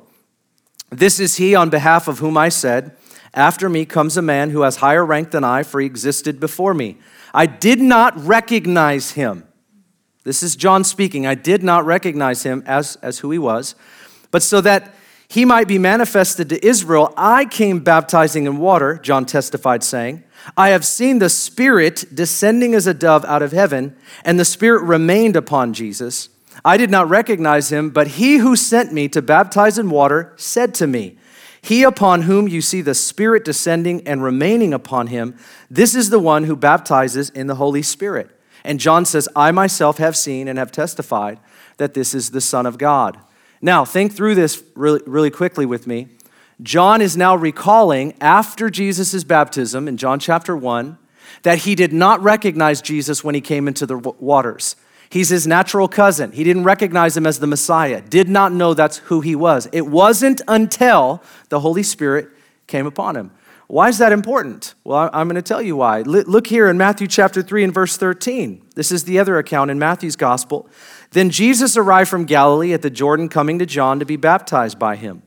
This 0.90 1.20
is 1.20 1.36
he 1.36 1.54
on 1.54 1.70
behalf 1.70 2.08
of 2.08 2.18
whom 2.18 2.36
I 2.36 2.50
said, 2.50 2.98
After 3.36 3.70
me 3.70 3.86
comes 3.86 4.18
a 4.18 4.24
man 4.24 4.50
who 4.50 4.62
has 4.62 4.78
higher 4.78 5.06
rank 5.06 5.30
than 5.30 5.44
I, 5.44 5.62
for 5.62 5.80
he 5.80 5.86
existed 5.86 6.40
before 6.40 6.74
me. 6.74 6.98
I 7.32 7.46
did 7.46 7.80
not 7.80 8.18
recognize 8.18 9.12
him. 9.12 9.46
This 10.24 10.42
is 10.42 10.56
John 10.56 10.84
speaking. 10.84 11.28
I 11.28 11.36
did 11.36 11.62
not 11.62 11.86
recognize 11.86 12.42
him 12.42 12.64
as, 12.66 12.96
as 13.04 13.20
who 13.20 13.30
he 13.30 13.38
was, 13.38 13.76
but 14.32 14.42
so 14.42 14.62
that 14.62 14.96
he 15.30 15.46
might 15.46 15.68
be 15.68 15.78
manifested 15.78 16.50
to 16.50 16.66
Israel, 16.66 17.14
I 17.16 17.46
came 17.46 17.82
baptizing 17.82 18.48
in 18.48 18.58
water, 18.58 18.98
John 18.98 19.28
testified, 19.28 19.84
saying, 19.84 20.24
I 20.58 20.70
have 20.70 20.84
seen 20.84 21.20
the 21.20 21.30
Spirit 21.30 22.06
descending 22.12 22.74
as 22.74 22.88
a 22.88 22.96
dove 22.96 23.24
out 23.26 23.44
of 23.44 23.52
heaven, 23.52 23.96
and 24.26 24.40
the 24.40 24.46
Spirit 24.46 24.82
remained 24.82 25.36
upon 25.36 25.74
Jesus. 25.74 26.30
I 26.66 26.78
did 26.78 26.90
not 26.90 27.10
recognize 27.10 27.72
him, 27.72 27.92
but 27.92 28.08
he 28.08 28.38
who 28.38 28.56
sent 28.56 28.92
me 28.92 29.08
to 29.10 29.22
baptize 29.22 29.78
in 29.78 29.92
water 29.92 30.34
said 30.36 30.74
to 30.76 30.88
me, 30.88 31.20
He 31.62 31.84
upon 31.84 32.24
whom 32.24 32.48
you 32.48 32.60
see 32.60 32.82
the 32.82 32.96
Spirit 32.96 33.46
descending 33.46 34.06
and 34.08 34.24
remaining 34.24 34.74
upon 34.74 35.08
him, 35.08 35.38
this 35.70 35.94
is 35.94 36.10
the 36.10 36.18
one 36.18 36.46
who 36.46 36.56
baptizes 36.56 37.30
in 37.30 37.46
the 37.46 37.56
Holy 37.56 37.84
Spirit. 37.84 38.32
And 38.64 38.80
John 38.80 39.06
says, 39.06 39.30
I 39.36 39.52
myself 39.52 40.00
have 40.00 40.18
seen 40.18 40.48
and 40.48 40.58
have 40.58 40.72
testified 40.72 41.40
that 41.78 41.94
this 41.94 42.16
is 42.16 42.32
the 42.32 42.42
Son 42.42 42.66
of 42.66 42.80
God. 42.80 43.20
Now, 43.62 43.86
think 43.86 44.14
through 44.14 44.36
this 44.36 44.64
really, 44.76 45.02
really 45.06 45.32
quickly 45.32 45.66
with 45.66 45.88
me. 45.88 46.08
John 46.62 47.02
is 47.02 47.16
now 47.16 47.36
recalling 47.36 48.14
after 48.20 48.70
Jesus' 48.70 49.24
baptism 49.24 49.88
in 49.88 49.98
John 49.98 50.20
chapter 50.20 50.56
1 50.56 50.98
that 51.44 51.60
he 51.60 51.76
did 51.76 51.94
not 51.94 52.22
recognize 52.22 52.82
Jesus 52.82 53.24
when 53.24 53.36
he 53.36 53.42
came 53.42 53.68
into 53.68 53.86
the 53.86 53.98
waters. 53.98 54.76
He's 55.10 55.30
his 55.30 55.48
natural 55.48 55.88
cousin. 55.88 56.32
He 56.32 56.44
didn't 56.44 56.66
recognize 56.66 57.18
him 57.18 57.26
as 57.26 57.40
the 57.40 57.48
Messiah, 57.48 58.02
did 58.02 58.30
not 58.30 58.52
know 58.52 58.74
that's 58.74 58.98
who 58.98 59.22
he 59.22 59.36
was. 59.36 59.68
It 59.72 59.88
wasn't 59.88 60.42
until 60.48 61.24
the 61.50 61.62
Holy 61.62 61.84
Spirit 61.84 62.30
came 62.68 62.86
upon 62.86 63.16
him. 63.16 63.32
Why 63.70 63.88
is 63.88 64.00
that 64.00 64.12
important? 64.12 64.74
Well, 64.84 65.12
I'm 65.14 65.28
going 65.28 65.36
to 65.36 65.44
tell 65.44 65.62
you 65.62 65.76
why. 65.76 66.02
Look 66.02 66.48
here 66.48 66.68
in 66.68 66.80
Matthew 66.80 67.06
chapter 67.06 67.44
3 67.44 67.66
and 67.66 67.74
verse 67.74 67.98
13. 67.98 68.66
This 68.74 68.92
is 68.92 69.04
the 69.04 69.20
other 69.20 69.38
account 69.38 69.70
in 69.70 69.78
Matthew's 69.78 70.16
gospel. 70.16 70.68
Then 71.12 71.30
Jesus 71.30 71.78
arrived 71.78 72.10
from 72.10 72.26
Galilee 72.26 72.74
at 72.74 72.82
the 72.82 72.90
Jordan, 72.90 73.30
coming 73.30 73.60
to 73.60 73.68
John 73.68 74.00
to 74.00 74.06
be 74.06 74.16
baptized 74.16 74.80
by 74.80 74.96
him. 74.96 75.22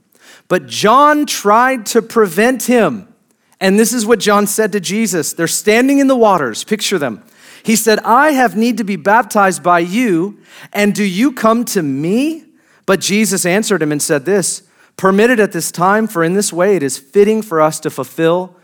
But 0.48 0.66
John 0.66 1.24
tried 1.24 1.86
to 1.86 2.02
prevent 2.02 2.64
him. 2.64 3.14
And 3.60 3.78
this 3.78 3.92
is 3.92 4.04
what 4.04 4.18
John 4.18 4.48
said 4.48 4.72
to 4.72 4.80
Jesus. 4.80 5.32
They're 5.32 5.46
standing 5.46 6.00
in 6.00 6.08
the 6.08 6.16
waters. 6.16 6.64
Picture 6.64 6.98
them. 6.98 7.22
He 7.62 7.76
said, 7.76 8.00
I 8.00 8.32
have 8.32 8.56
need 8.56 8.76
to 8.78 8.84
be 8.84 8.96
baptized 8.96 9.62
by 9.62 9.78
you, 9.78 10.40
and 10.72 10.96
do 10.96 11.04
you 11.04 11.30
come 11.30 11.64
to 11.66 11.82
me? 11.82 12.46
But 12.86 13.00
Jesus 13.00 13.46
answered 13.46 13.80
him 13.82 13.92
and 13.92 14.02
said, 14.02 14.24
This, 14.24 14.64
permitted 14.96 15.40
at 15.40 15.52
this 15.52 15.72
time, 15.72 16.06
for 16.06 16.22
in 16.22 16.34
this 16.34 16.52
way 16.52 16.76
it 16.76 16.82
is 16.82 16.98
fitting 16.98 17.42
for 17.42 17.60
us 17.60 17.80
to 17.80 17.90
fulfill 17.90 18.56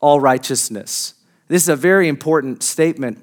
all 0.00 0.20
righteousness. 0.20 1.14
This 1.48 1.62
is 1.62 1.68
a 1.68 1.76
very 1.76 2.08
important 2.08 2.62
statement. 2.62 3.22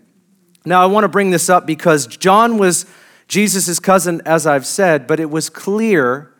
Now, 0.65 0.83
I 0.83 0.85
want 0.85 1.03
to 1.03 1.09
bring 1.09 1.31
this 1.31 1.49
up 1.49 1.65
because 1.65 2.05
John 2.05 2.57
was 2.57 2.85
Jesus' 3.27 3.79
cousin, 3.79 4.21
as 4.25 4.45
I've 4.45 4.65
said, 4.65 5.07
but 5.07 5.19
it 5.19 5.29
was 5.29 5.49
clear 5.49 6.33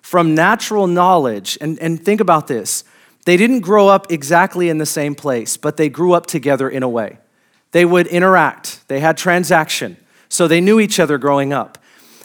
from 0.00 0.34
natural 0.34 0.86
knowledge, 0.86 1.56
and, 1.60 1.78
and 1.80 2.02
think 2.02 2.20
about 2.20 2.46
this. 2.46 2.84
They 3.24 3.38
didn't 3.38 3.60
grow 3.60 3.88
up 3.88 4.12
exactly 4.12 4.68
in 4.68 4.78
the 4.78 4.86
same 4.86 5.14
place, 5.14 5.56
but 5.56 5.78
they 5.78 5.88
grew 5.88 6.12
up 6.12 6.26
together 6.26 6.68
in 6.68 6.82
a 6.82 6.88
way. 6.88 7.18
They 7.72 7.84
would 7.84 8.06
interact, 8.06 8.86
they 8.88 9.00
had 9.00 9.16
transaction, 9.16 9.96
so 10.28 10.46
they 10.46 10.60
knew 10.60 10.78
each 10.78 11.00
other 11.00 11.18
growing 11.18 11.52
up. 11.52 11.78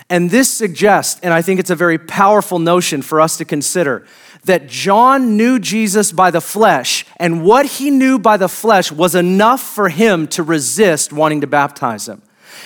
And 0.10 0.30
this 0.30 0.50
suggests, 0.50 1.20
and 1.22 1.34
I 1.34 1.42
think 1.42 1.60
it's 1.60 1.70
a 1.70 1.76
very 1.76 1.98
powerful 1.98 2.58
notion 2.58 3.02
for 3.02 3.22
us 3.22 3.38
to 3.38 3.46
consider, 3.46 4.06
that 4.46 4.68
John 4.68 5.38
knew 5.38 5.60
Jesus 5.60 6.12
by 6.12 6.32
the 6.32 6.42
flesh, 6.42 7.06
and 7.18 7.44
what 7.44 7.66
he 7.66 7.92
knew 7.92 8.18
by 8.18 8.38
the 8.38 8.48
flesh 8.48 8.92
was 8.92 9.14
enough 9.14 9.62
for 9.62 9.90
him 9.90 10.28
to 10.30 10.44
resist 10.44 11.14
wanting 11.14 11.42
to 11.42 11.48
baptize 11.48 12.08
him. 12.08 12.22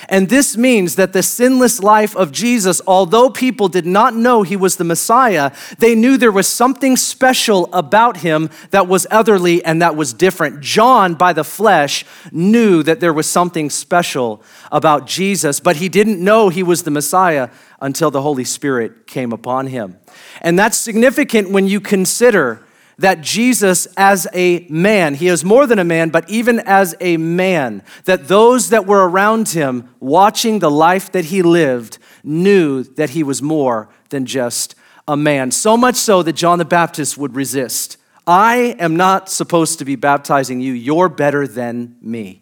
And 0.10 0.30
this 0.30 0.58
means 0.58 0.96
that 0.96 1.13
the 1.13 1.24
sinless 1.24 1.82
life 1.82 2.16
of 2.16 2.32
Jesus, 2.32 2.82
although 2.88 3.30
people 3.30 3.68
did 3.68 3.86
not 3.86 4.16
know 4.16 4.44
he 4.44 4.56
was 4.56 4.75
the 4.75 4.84
Messiah, 4.84 5.52
they 5.78 5.96
knew 5.96 6.18
there 6.18 6.32
was 6.32 6.48
something 6.48 6.98
special 6.98 7.70
about 7.74 8.18
him 8.18 8.50
that 8.72 8.88
was 8.88 9.08
otherly 9.10 9.63
and 9.63 9.82
that 9.82 9.96
was 9.96 10.13
different. 10.13 10.62
John, 10.62 11.13
by 11.13 11.34
the 11.34 11.44
flesh, 11.44 12.06
knew 12.32 12.84
that 12.84 13.00
there 13.00 13.13
was 13.13 13.30
something 13.30 13.70
special 13.70 14.44
about 14.72 15.08
Jesus, 15.08 15.60
but 15.60 15.78
he 15.78 15.90
didn't 15.90 16.24
know 16.24 16.50
he 16.50 16.63
was 16.63 16.84
the 16.84 16.92
Messiah 16.92 17.50
until 17.82 18.12
the 18.12 18.22
Holy 18.22 18.44
Spirit 18.44 19.08
came 19.08 19.32
upon 19.32 19.68
him. 19.68 19.98
And 20.42 20.58
that's 20.58 20.78
significant 20.78 21.50
when 21.50 21.68
you 21.68 21.80
consider 21.80 22.63
that 23.03 23.19
Jesus, 23.19 23.86
as 23.98 24.29
a 24.33 24.65
man, 24.69 25.15
he 25.15 25.27
is 25.27 25.43
more 25.43 25.67
than 25.67 25.77
a 25.77 25.83
man, 25.83 26.10
but 26.10 26.29
even 26.29 26.62
as 26.62 26.95
a 27.01 27.17
man, 27.17 27.83
that 28.05 28.29
those 28.29 28.69
that 28.69 28.86
were 28.86 29.10
around 29.10 29.50
him 29.50 29.89
watching 30.00 30.60
the 30.60 30.72
life 30.72 31.12
that 31.12 31.25
he 31.25 31.41
lived 31.41 31.98
knew 32.24 32.81
that 32.81 33.10
he 33.10 33.22
was 33.22 33.41
more 33.41 33.89
than 34.07 34.25
just 34.25 34.75
a 35.05 35.17
man. 35.17 35.51
So 35.51 35.75
much 35.75 35.95
so 35.98 36.24
that 36.24 36.31
John 36.31 36.60
the 36.60 36.65
Baptist 36.65 37.17
would 37.17 37.36
resist. 37.36 37.98
I 38.25 38.77
am 38.79 38.95
not 38.95 39.27
supposed 39.27 39.79
to 39.79 39.86
be 39.86 39.98
baptizing 39.98 40.62
you, 40.62 40.72
you're 40.72 41.10
better 41.10 41.45
than 41.45 41.98
me. 42.01 42.41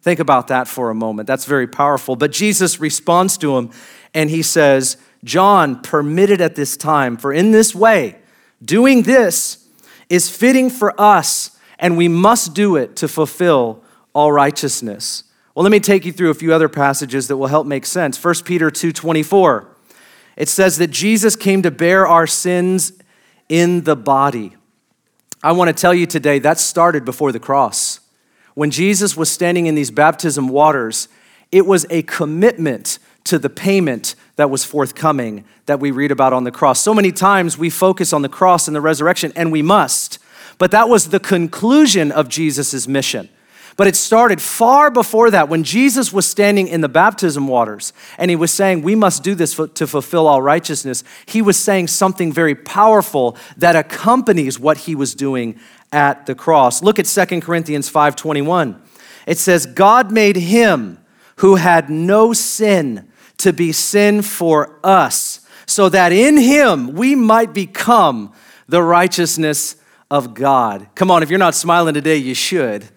Think 0.00 0.18
about 0.18 0.48
that 0.48 0.66
for 0.66 0.88
a 0.88 0.94
moment. 0.94 1.26
That's 1.26 1.44
very 1.44 1.66
powerful. 1.66 2.16
But 2.16 2.32
Jesus 2.32 2.80
responds 2.80 3.36
to 3.36 3.58
him 3.58 3.70
and 4.14 4.30
he 4.30 4.40
says, 4.40 4.96
John, 5.24 5.82
permitted 5.82 6.40
at 6.40 6.54
this 6.54 6.78
time, 6.78 7.18
for 7.18 7.34
in 7.34 7.50
this 7.50 7.74
way, 7.74 8.16
doing 8.64 9.02
this 9.02 9.59
is 10.10 10.28
fitting 10.28 10.68
for 10.68 11.00
us, 11.00 11.56
and 11.78 11.96
we 11.96 12.08
must 12.08 12.52
do 12.52 12.76
it 12.76 12.96
to 12.96 13.08
fulfill 13.08 13.82
all 14.12 14.32
righteousness. 14.32 15.24
Well, 15.54 15.62
let 15.62 15.72
me 15.72 15.80
take 15.80 16.04
you 16.04 16.12
through 16.12 16.30
a 16.30 16.34
few 16.34 16.52
other 16.52 16.68
passages 16.68 17.28
that 17.28 17.36
will 17.36 17.46
help 17.46 17.66
make 17.66 17.86
sense. 17.86 18.18
1 18.18 18.44
Peter 18.44 18.70
2:24. 18.70 19.66
It 20.36 20.48
says 20.48 20.78
that 20.78 20.90
Jesus 20.90 21.36
came 21.36 21.62
to 21.62 21.70
bear 21.70 22.06
our 22.06 22.26
sins 22.26 22.92
in 23.48 23.84
the 23.84 23.96
body. 23.96 24.56
I 25.42 25.52
want 25.52 25.68
to 25.68 25.80
tell 25.80 25.94
you 25.94 26.06
today 26.06 26.38
that 26.40 26.58
started 26.58 27.04
before 27.04 27.32
the 27.32 27.40
cross. 27.40 28.00
When 28.54 28.70
Jesus 28.70 29.16
was 29.16 29.30
standing 29.30 29.66
in 29.66 29.74
these 29.74 29.90
baptism 29.90 30.48
waters, 30.48 31.08
it 31.52 31.66
was 31.66 31.86
a 31.88 32.02
commitment 32.02 32.98
to 33.24 33.38
the 33.38 33.50
payment 33.50 34.14
that 34.40 34.50
was 34.50 34.64
forthcoming 34.64 35.44
that 35.66 35.80
we 35.80 35.90
read 35.90 36.10
about 36.10 36.32
on 36.32 36.44
the 36.44 36.50
cross. 36.50 36.80
So 36.80 36.94
many 36.94 37.12
times 37.12 37.58
we 37.58 37.68
focus 37.68 38.12
on 38.12 38.22
the 38.22 38.28
cross 38.28 38.66
and 38.66 38.74
the 38.74 38.80
resurrection, 38.80 39.32
and 39.36 39.52
we 39.52 39.62
must. 39.62 40.18
But 40.56 40.70
that 40.70 40.88
was 40.88 41.10
the 41.10 41.20
conclusion 41.20 42.10
of 42.10 42.28
Jesus' 42.28 42.88
mission. 42.88 43.28
But 43.76 43.86
it 43.86 43.96
started 43.96 44.42
far 44.42 44.90
before 44.90 45.30
that 45.30 45.48
when 45.48 45.62
Jesus 45.62 46.12
was 46.12 46.26
standing 46.26 46.68
in 46.68 46.80
the 46.80 46.88
baptism 46.88 47.48
waters 47.48 47.92
and 48.18 48.30
he 48.30 48.36
was 48.36 48.50
saying, 48.50 48.82
We 48.82 48.94
must 48.94 49.22
do 49.22 49.34
this 49.34 49.54
to 49.54 49.86
fulfill 49.86 50.26
all 50.26 50.42
righteousness. 50.42 51.04
He 51.24 51.40
was 51.40 51.58
saying 51.58 51.88
something 51.88 52.32
very 52.32 52.54
powerful 52.54 53.36
that 53.56 53.76
accompanies 53.76 54.58
what 54.58 54.78
he 54.78 54.94
was 54.94 55.14
doing 55.14 55.58
at 55.92 56.26
the 56.26 56.34
cross. 56.34 56.82
Look 56.82 56.98
at 56.98 57.06
2 57.06 57.40
Corinthians 57.40 57.90
5:21. 57.90 58.78
It 59.26 59.38
says, 59.38 59.66
God 59.66 60.10
made 60.10 60.36
him 60.36 60.98
who 61.36 61.56
had 61.56 61.88
no 61.88 62.32
sin 62.32 63.09
to 63.40 63.52
be 63.52 63.72
sin 63.72 64.22
for 64.22 64.78
us, 64.84 65.40
so 65.66 65.88
that 65.88 66.12
in 66.12 66.36
him 66.36 66.94
we 66.94 67.14
might 67.14 67.52
become 67.52 68.32
the 68.68 68.82
righteousness 68.82 69.76
of 70.10 70.34
God. 70.34 70.88
Come 70.94 71.10
on, 71.10 71.22
if 71.22 71.30
you're 71.30 71.38
not 71.38 71.54
smiling 71.54 71.94
today, 71.94 72.16
you 72.16 72.34
should. 72.34 72.88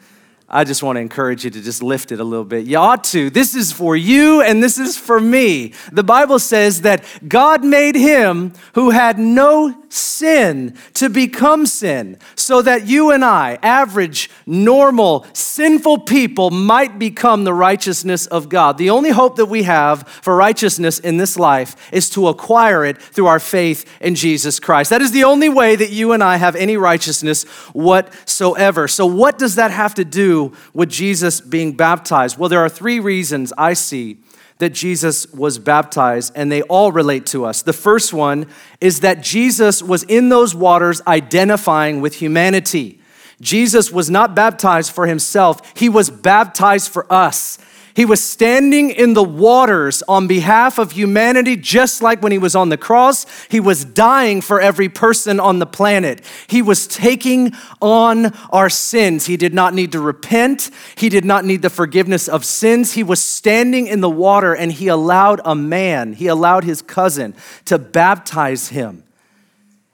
I 0.55 0.65
just 0.65 0.83
want 0.83 0.98
to 0.98 1.01
encourage 1.01 1.43
you 1.43 1.50
to 1.50 1.62
just 1.63 1.81
lift 1.81 2.12
it 2.12 2.19
a 2.19 2.24
little 2.24 2.45
bit. 2.45 2.67
You 2.67 2.77
ought 2.77 3.03
to. 3.05 3.31
This 3.31 3.55
is 3.55 3.72
for 3.72 3.98
you 3.98 4.43
and 4.43 4.62
this 4.62 4.77
is 4.77 4.95
for 4.95 5.19
me. 5.19 5.74
The 5.91 6.03
Bible 6.03 6.38
says 6.38 6.81
that 6.81 7.03
God 7.27 7.65
made 7.65 7.95
him 7.95 8.53
who 8.75 8.91
had 8.91 9.17
no 9.17 9.75
sin 9.89 10.75
to 10.93 11.10
become 11.10 11.65
sin 11.65 12.19
so 12.36 12.62
that 12.62 12.86
you 12.86 13.10
and 13.10 13.25
I, 13.25 13.57
average, 13.63 14.29
normal, 14.45 15.25
sinful 15.33 16.00
people, 16.00 16.51
might 16.51 17.00
become 17.00 17.45
the 17.45 17.53
righteousness 17.53 18.27
of 18.27 18.48
God. 18.48 18.77
The 18.77 18.91
only 18.91 19.10
hope 19.10 19.38
that 19.38 19.48
we 19.48 19.63
have 19.63 20.07
for 20.07 20.36
righteousness 20.36 21.00
in 21.00 21.17
this 21.17 21.38
life 21.38 21.75
is 21.91 22.12
to 22.12 22.27
acquire 22.27 22.86
it 22.86 23.01
through 23.01 23.27
our 23.27 23.39
faith 23.39 23.89
in 24.01 24.13
Jesus 24.13 24.60
Christ. 24.60 24.91
That 24.91 25.01
is 25.01 25.12
the 25.12 25.24
only 25.24 25.50
way 25.50 25.75
that 25.75 25.89
you 25.89 26.12
and 26.12 26.24
I 26.24 26.38
have 26.38 26.55
any 26.55 26.77
righteousness 26.77 27.43
whatsoever. 27.74 28.88
So, 28.88 29.07
what 29.07 29.39
does 29.39 29.55
that 29.55 29.72
have 29.72 29.95
to 29.95 30.05
do 30.05 30.42
with 30.73 30.89
Jesus 30.89 31.39
being 31.39 31.73
baptized? 31.73 32.38
Well, 32.38 32.50
there 32.50 32.63
are 32.63 32.69
three 32.69 33.00
reasons 33.00 33.53
I 33.57 33.73
see 33.73 34.17
that 34.59 34.69
Jesus 34.69 35.31
was 35.33 35.59
baptized, 35.59 36.31
and 36.35 36.51
they 36.51 36.62
all 36.63 36.91
relate 36.91 37.25
to 37.27 37.45
us. 37.45 37.62
The 37.62 37.73
first 37.73 38.13
one 38.13 38.47
is 38.79 39.01
that 39.01 39.21
Jesus 39.21 39.83
was 39.83 40.03
in 40.03 40.29
those 40.29 40.55
waters 40.55 41.01
identifying 41.07 42.01
with 42.01 42.15
humanity. 42.15 43.00
Jesus 43.41 43.91
was 43.91 44.09
not 44.09 44.35
baptized 44.35 44.91
for 44.91 45.05
himself, 45.05 45.62
he 45.77 45.89
was 45.89 46.09
baptized 46.09 46.91
for 46.91 47.12
us. 47.12 47.57
He 47.95 48.05
was 48.05 48.23
standing 48.23 48.89
in 48.89 49.13
the 49.13 49.23
waters 49.23 50.01
on 50.07 50.25
behalf 50.25 50.79
of 50.79 50.93
humanity, 50.93 51.55
just 51.55 52.01
like 52.01 52.23
when 52.23 52.31
he 52.31 52.39
was 52.39 52.55
on 52.55 52.69
the 52.69 52.77
cross. 52.77 53.25
He 53.50 53.59
was 53.59 53.85
dying 53.85 54.41
for 54.41 54.59
every 54.59 54.89
person 54.89 55.39
on 55.39 55.59
the 55.59 55.67
planet. 55.67 56.21
He 56.47 56.63
was 56.63 56.88
taking 56.88 57.53
on 57.81 58.33
our 58.50 58.69
sins. 58.69 59.27
He 59.27 59.38
did 59.38 59.53
not 59.53 59.75
need 59.75 59.91
to 59.91 60.00
repent, 60.00 60.71
he 60.95 61.09
did 61.09 61.25
not 61.25 61.45
need 61.45 61.62
the 61.62 61.69
forgiveness 61.69 62.27
of 62.27 62.43
sins. 62.43 62.93
He 62.93 63.03
was 63.03 63.21
standing 63.21 63.88
in 63.88 64.01
the 64.01 64.09
water 64.09 64.55
and 64.55 64.71
he 64.71 64.88
allowed 64.88 65.41
a 65.45 65.53
man, 65.53 66.13
he 66.13 66.27
allowed 66.27 66.63
his 66.63 66.81
cousin 66.81 67.35
to 67.65 67.77
baptize 67.77 68.69
him. 68.69 69.03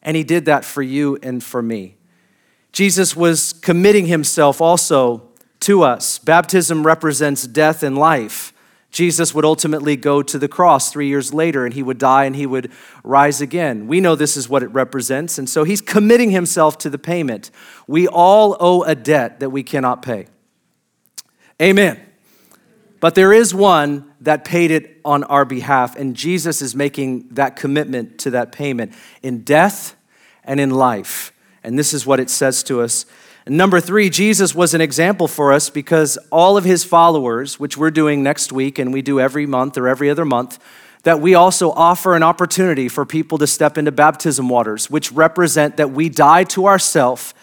And 0.02 0.16
he 0.16 0.24
did 0.24 0.46
that 0.46 0.64
for 0.64 0.82
you 0.82 1.18
and 1.22 1.44
for 1.44 1.62
me. 1.62 1.98
Jesus 2.72 3.16
was 3.16 3.52
committing 3.52 4.06
himself 4.06 4.62
also 4.62 5.29
to 5.62 5.84
us. 5.84 6.20
Baptism 6.20 6.86
represents 6.86 7.46
death 7.48 7.84
and 7.84 7.98
life. 7.98 8.54
Jesus 8.92 9.36
would 9.36 9.46
ultimately 9.46 9.96
go 9.96 10.24
to 10.24 10.40
the 10.40 10.48
cross 10.48 10.92
three 10.92 11.08
years 11.08 11.34
later 11.34 11.64
and 11.64 11.74
he 11.74 11.84
would 11.84 12.00
die 12.00 12.26
and 12.26 12.36
he 12.36 12.46
would 12.46 12.72
rise 13.04 13.40
again. 13.40 13.88
We 13.88 14.00
know 14.00 14.16
this 14.16 14.36
is 14.36 14.50
what 14.50 14.64
it 14.64 14.70
represents, 14.70 15.38
and 15.38 15.48
so 15.48 15.64
he's 15.64 15.82
committing 15.82 16.32
himself 16.32 16.78
to 16.80 16.90
the 16.90 16.98
payment. 16.98 17.52
We 17.88 18.08
all 18.08 18.58
owe 18.60 18.84
a 18.84 18.96
debt 18.96 19.40
that 19.42 19.52
we 19.52 19.62
cannot 19.64 20.02
pay. 20.02 20.28
Amen. 21.62 22.00
But 23.00 23.16
there 23.16 23.32
is 23.32 23.54
one 23.54 24.12
that 24.22 24.44
paid 24.44 24.72
it 24.72 25.00
on 25.06 25.24
our 25.26 25.46
behalf, 25.46 25.96
and 25.96 26.16
Jesus 26.16 26.62
is 26.62 26.76
making 26.76 27.30
that 27.32 27.56
commitment 27.56 28.18
to 28.20 28.32
that 28.32 28.52
payment 28.52 28.94
in 29.22 29.44
death 29.44 29.96
and 30.44 30.60
in 30.60 30.72
life. 30.72 31.32
And 31.64 31.78
this 31.78 31.94
is 31.94 32.06
what 32.06 32.20
it 32.20 32.30
says 32.30 32.64
to 32.64 32.82
us 32.82 33.06
number 33.50 33.80
three, 33.80 34.10
Jesus 34.10 34.54
was 34.54 34.74
an 34.74 34.82
example 34.82 35.28
for 35.28 35.52
us 35.52 35.70
because 35.70 36.18
all 36.32 36.58
of 36.58 36.64
his 36.64 36.84
followers, 36.84 37.60
which 37.60 37.78
we're 37.78 37.92
doing 37.92 38.24
next 38.24 38.52
week 38.52 38.80
and 38.80 38.94
we 38.94 39.02
do 39.02 39.20
every 39.20 39.46
month 39.46 39.78
or 39.78 39.88
every 39.88 40.10
other 40.10 40.26
month, 40.26 40.60
that 41.04 41.20
we 41.22 41.34
also 41.34 41.72
offer 41.72 42.16
an 42.16 42.24
opportunity 42.24 42.90
for 42.90 43.06
people 43.06 43.38
to 43.38 43.48
step 43.48 43.78
into 43.78 43.92
baptism 43.92 44.50
waters, 44.50 44.90
which 44.90 45.12
represent 45.12 45.78
that 45.78 45.92
we 45.92 46.10
die 46.10 46.44
to 46.44 46.66
ourselves 46.66 47.34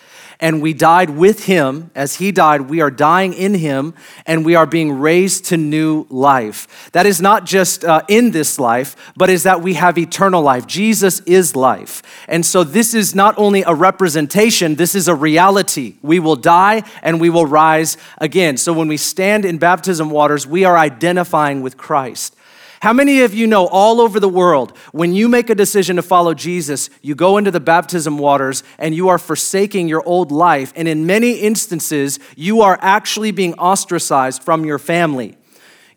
and 0.40 0.60
we 0.60 0.72
died 0.74 1.10
with 1.10 1.46
him. 1.46 1.90
As 1.94 2.16
he 2.16 2.32
died, 2.32 2.62
we 2.62 2.80
are 2.80 2.90
dying 2.90 3.32
in 3.32 3.54
him 3.54 3.94
and 4.26 4.44
we 4.44 4.54
are 4.54 4.66
being 4.66 4.98
raised 4.98 5.46
to 5.46 5.56
new 5.56 6.06
life. 6.10 6.90
That 6.92 7.06
is 7.06 7.20
not 7.20 7.46
just 7.46 7.84
uh, 7.84 8.02
in 8.08 8.30
this 8.30 8.58
life, 8.58 8.96
but 9.16 9.30
is 9.30 9.44
that 9.44 9.62
we 9.62 9.74
have 9.74 9.98
eternal 9.98 10.42
life. 10.42 10.66
Jesus 10.66 11.20
is 11.20 11.56
life. 11.56 12.02
And 12.28 12.44
so 12.44 12.64
this 12.64 12.94
is 12.94 13.14
not 13.14 13.36
only 13.38 13.62
a 13.62 13.74
representation, 13.74 14.74
this 14.74 14.94
is 14.94 15.08
a 15.08 15.14
reality. 15.14 15.94
We 16.02 16.20
will 16.20 16.36
die 16.36 16.82
and 17.02 17.20
we 17.20 17.30
will 17.30 17.46
rise 17.46 17.96
again. 18.18 18.56
So 18.56 18.72
when 18.72 18.88
we 18.88 18.96
stand 18.96 19.44
in 19.44 19.58
baptism 19.58 20.10
waters, 20.10 20.46
we 20.46 20.64
are 20.64 20.76
identifying 20.76 21.62
with 21.62 21.76
Christ. 21.76 22.35
How 22.80 22.92
many 22.92 23.22
of 23.22 23.32
you 23.34 23.46
know 23.46 23.66
all 23.66 24.00
over 24.00 24.20
the 24.20 24.28
world, 24.28 24.76
when 24.92 25.14
you 25.14 25.28
make 25.28 25.50
a 25.50 25.54
decision 25.54 25.96
to 25.96 26.02
follow 26.02 26.34
Jesus, 26.34 26.90
you 27.02 27.14
go 27.14 27.38
into 27.38 27.50
the 27.50 27.60
baptism 27.60 28.18
waters 28.18 28.62
and 28.78 28.94
you 28.94 29.08
are 29.08 29.18
forsaking 29.18 29.88
your 29.88 30.06
old 30.06 30.30
life? 30.30 30.72
And 30.76 30.86
in 30.86 31.06
many 31.06 31.32
instances, 31.32 32.18
you 32.36 32.60
are 32.60 32.78
actually 32.82 33.30
being 33.30 33.54
ostracized 33.54 34.42
from 34.42 34.64
your 34.64 34.78
family. 34.78 35.36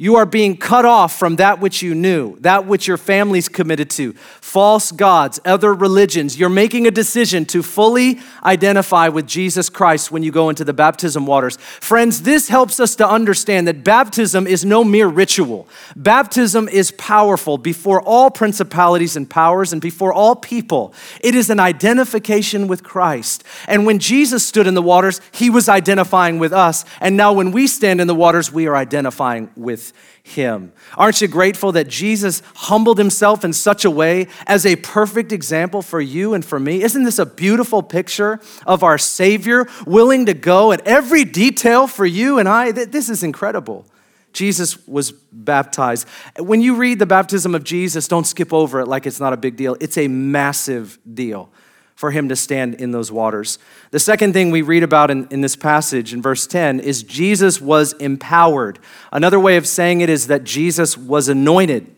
You 0.01 0.15
are 0.15 0.25
being 0.25 0.55
cut 0.55 0.85
off 0.85 1.19
from 1.19 1.35
that 1.35 1.59
which 1.59 1.81
you 1.81 1.93
knew, 1.93 2.37
that 2.39 2.65
which 2.65 2.87
your 2.87 2.95
family's 2.95 3.49
committed 3.49 3.89
to, 3.91 4.13
false 4.13 4.93
gods, 4.93 5.41
other 5.43 5.73
religions. 5.73 6.39
You're 6.39 6.47
making 6.47 6.87
a 6.87 6.91
decision 6.91 7.43
to 7.47 7.61
fully 7.61 8.21
identify 8.41 9.09
with 9.09 9.27
Jesus 9.27 9.67
Christ 9.67 10.09
when 10.09 10.23
you 10.23 10.31
go 10.31 10.47
into 10.47 10.63
the 10.63 10.71
baptism 10.71 11.25
waters. 11.25 11.57
Friends, 11.57 12.21
this 12.21 12.47
helps 12.47 12.79
us 12.79 12.95
to 12.95 13.05
understand 13.05 13.67
that 13.67 13.83
baptism 13.83 14.47
is 14.47 14.63
no 14.63 14.85
mere 14.85 15.07
ritual. 15.07 15.67
Baptism 15.97 16.69
is 16.69 16.91
powerful 16.91 17.57
before 17.57 18.01
all 18.01 18.31
principalities 18.31 19.17
and 19.17 19.29
powers 19.29 19.73
and 19.73 19.81
before 19.81 20.13
all 20.13 20.33
people. 20.33 20.93
It 21.19 21.35
is 21.35 21.49
an 21.49 21.59
identification 21.59 22.69
with 22.69 22.85
Christ. 22.85 23.43
And 23.67 23.85
when 23.85 23.99
Jesus 23.99 24.47
stood 24.47 24.65
in 24.65 24.75
the 24.75 24.81
waters, 24.81 25.19
he 25.33 25.49
was 25.49 25.67
identifying 25.67 26.39
with 26.39 26.53
us. 26.53 26.85
And 27.01 27.17
now 27.17 27.33
when 27.33 27.51
we 27.51 27.67
stand 27.67 27.99
in 27.99 28.07
the 28.07 28.15
waters, 28.15 28.49
we 28.49 28.65
are 28.65 28.77
identifying 28.77 29.49
with 29.57 29.88
him. 30.23 30.71
Aren't 30.95 31.21
you 31.21 31.27
grateful 31.27 31.71
that 31.73 31.87
Jesus 31.87 32.41
humbled 32.55 32.97
himself 32.97 33.43
in 33.43 33.53
such 33.53 33.85
a 33.85 33.91
way 33.91 34.27
as 34.47 34.65
a 34.65 34.75
perfect 34.77 35.31
example 35.31 35.81
for 35.81 36.01
you 36.01 36.33
and 36.33 36.43
for 36.43 36.59
me? 36.59 36.83
Isn't 36.83 37.03
this 37.03 37.19
a 37.19 37.25
beautiful 37.25 37.81
picture 37.81 38.39
of 38.65 38.83
our 38.83 38.97
Savior 38.97 39.67
willing 39.85 40.25
to 40.27 40.33
go 40.33 40.71
at 40.71 40.85
every 40.87 41.25
detail 41.25 41.87
for 41.87 42.05
you 42.05 42.39
and 42.39 42.47
I? 42.47 42.71
This 42.71 43.09
is 43.09 43.23
incredible. 43.23 43.85
Jesus 44.31 44.87
was 44.87 45.11
baptized. 45.11 46.07
When 46.37 46.61
you 46.61 46.75
read 46.75 46.99
the 46.99 47.05
baptism 47.05 47.55
of 47.55 47.63
Jesus, 47.63 48.07
don't 48.07 48.27
skip 48.27 48.53
over 48.53 48.79
it 48.79 48.87
like 48.87 49.07
it's 49.07 49.19
not 49.19 49.33
a 49.33 49.37
big 49.37 49.55
deal. 49.55 49.75
It's 49.79 49.97
a 49.97 50.07
massive 50.07 50.99
deal 51.11 51.51
for 51.99 52.11
him 52.11 52.29
to 52.29 52.35
stand 52.37 52.75
in 52.75 52.91
those 52.91 53.11
waters. 53.11 53.59
The 53.91 53.99
second 53.99 54.31
thing 54.31 54.51
we 54.51 54.61
read 54.61 54.83
about 54.83 55.11
in, 55.11 55.27
in 55.31 55.41
this 55.41 55.57
passage 55.57 56.13
in 56.13 56.21
verse 56.21 56.47
10 56.47 56.79
is 56.79 57.03
Jesus 57.03 57.59
was 57.59 57.91
empowered. 57.91 58.79
Another 59.11 59.37
way 59.37 59.57
of 59.57 59.67
saying 59.67 59.99
it 59.99 60.09
is 60.09 60.27
that 60.27 60.45
Jesus 60.45 60.97
was 60.97 61.27
anointed. 61.27 61.93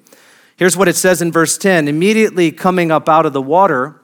Here's 0.55 0.75
what 0.75 0.88
it 0.88 0.96
says 0.96 1.22
in 1.22 1.31
verse 1.31 1.55
10 1.55 1.88
Immediately 1.88 2.51
coming 2.51 2.89
up 2.89 3.08
out 3.08 3.27
of 3.27 3.34
the 3.34 3.43
water, 3.43 4.01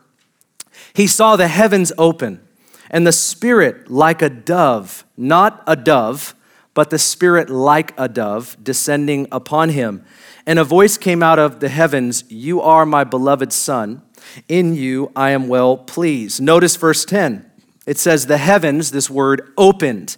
he 0.93 1.07
saw 1.07 1.35
the 1.35 1.47
heavens 1.47 1.91
open 1.97 2.47
and 2.91 3.07
the 3.07 3.11
Spirit 3.11 3.89
like 3.89 4.21
a 4.21 4.29
dove, 4.29 5.03
not 5.17 5.63
a 5.65 5.75
dove, 5.75 6.35
but 6.75 6.91
the 6.91 6.99
Spirit 6.99 7.49
like 7.49 7.99
a 7.99 8.07
dove 8.07 8.55
descending 8.61 9.27
upon 9.31 9.69
him. 9.69 10.05
And 10.45 10.59
a 10.59 10.63
voice 10.63 10.95
came 10.95 11.23
out 11.23 11.39
of 11.39 11.59
the 11.59 11.69
heavens 11.69 12.23
You 12.29 12.61
are 12.61 12.85
my 12.85 13.03
beloved 13.03 13.51
Son. 13.51 14.03
In 14.47 14.75
you 14.75 15.11
I 15.15 15.31
am 15.31 15.47
well 15.47 15.77
pleased. 15.77 16.41
Notice 16.41 16.75
verse 16.75 17.05
10. 17.05 17.49
It 17.85 17.97
says, 17.97 18.25
The 18.25 18.37
heavens, 18.37 18.91
this 18.91 19.09
word, 19.09 19.53
opened. 19.57 20.17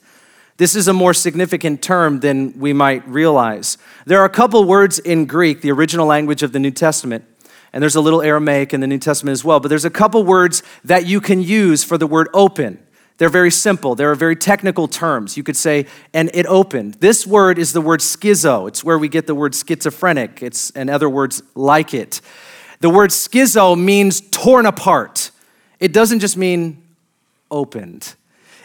This 0.58 0.76
is 0.76 0.90
a 0.90 0.94
more 0.94 1.14
significant 1.14 1.82
term 1.82 2.20
than 2.20 2.60
we 2.60 2.74
might 2.74 3.08
realize. 3.08 3.78
There 4.06 4.20
are 4.20 4.26
a 4.26 4.30
couple 4.30 4.64
words 4.66 5.00
in 5.00 5.26
Greek, 5.26 5.62
the 5.62 5.72
original 5.72 6.06
language 6.06 6.44
of 6.44 6.52
the 6.52 6.60
New 6.60 6.72
Testament, 6.72 7.24
and 7.72 7.82
there's 7.82 7.96
a 7.96 8.02
little 8.02 8.22
Aramaic 8.22 8.74
in 8.74 8.82
the 8.82 8.88
New 8.88 8.98
Testament 8.98 9.34
as 9.34 9.46
well, 9.46 9.62
but 9.62 9.70
there's 9.70 9.86
a 9.86 9.90
couple 9.90 10.24
words 10.24 10.64
that 10.84 11.06
you 11.06 11.22
can 11.22 11.42
use 11.42 11.84
for 11.84 11.98
the 11.98 12.08
word 12.08 12.28
open. 12.34 12.84
They're 13.20 13.30
very 13.30 13.52
simple. 13.52 13.96
They're 13.96 14.16
very 14.16 14.36
technical 14.36 14.88
terms. 14.88 15.38
You 15.38 15.44
could 15.44 15.58
say, 15.58 15.86
and 16.14 16.32
it 16.34 16.46
opened. 16.46 16.96
This 16.96 17.28
word 17.28 17.60
is 17.60 17.74
the 17.74 17.82
word 17.82 18.00
schizo. 18.00 18.68
It's 18.68 18.84
where 18.84 18.98
we 18.98 19.10
get 19.10 19.28
the 19.28 19.36
word 19.36 19.54
schizophrenic. 19.54 20.42
It's, 20.42 20.72
and 20.72 20.90
other 20.90 21.10
words 21.10 21.44
like 21.54 21.94
it. 21.94 22.22
The 22.80 22.90
word 22.90 23.10
schizo 23.10 23.78
means 23.78 24.22
torn 24.22 24.66
apart. 24.66 25.32
It 25.80 25.94
doesn't 25.94 26.20
just 26.20 26.38
mean 26.38 26.82
opened, 27.52 28.16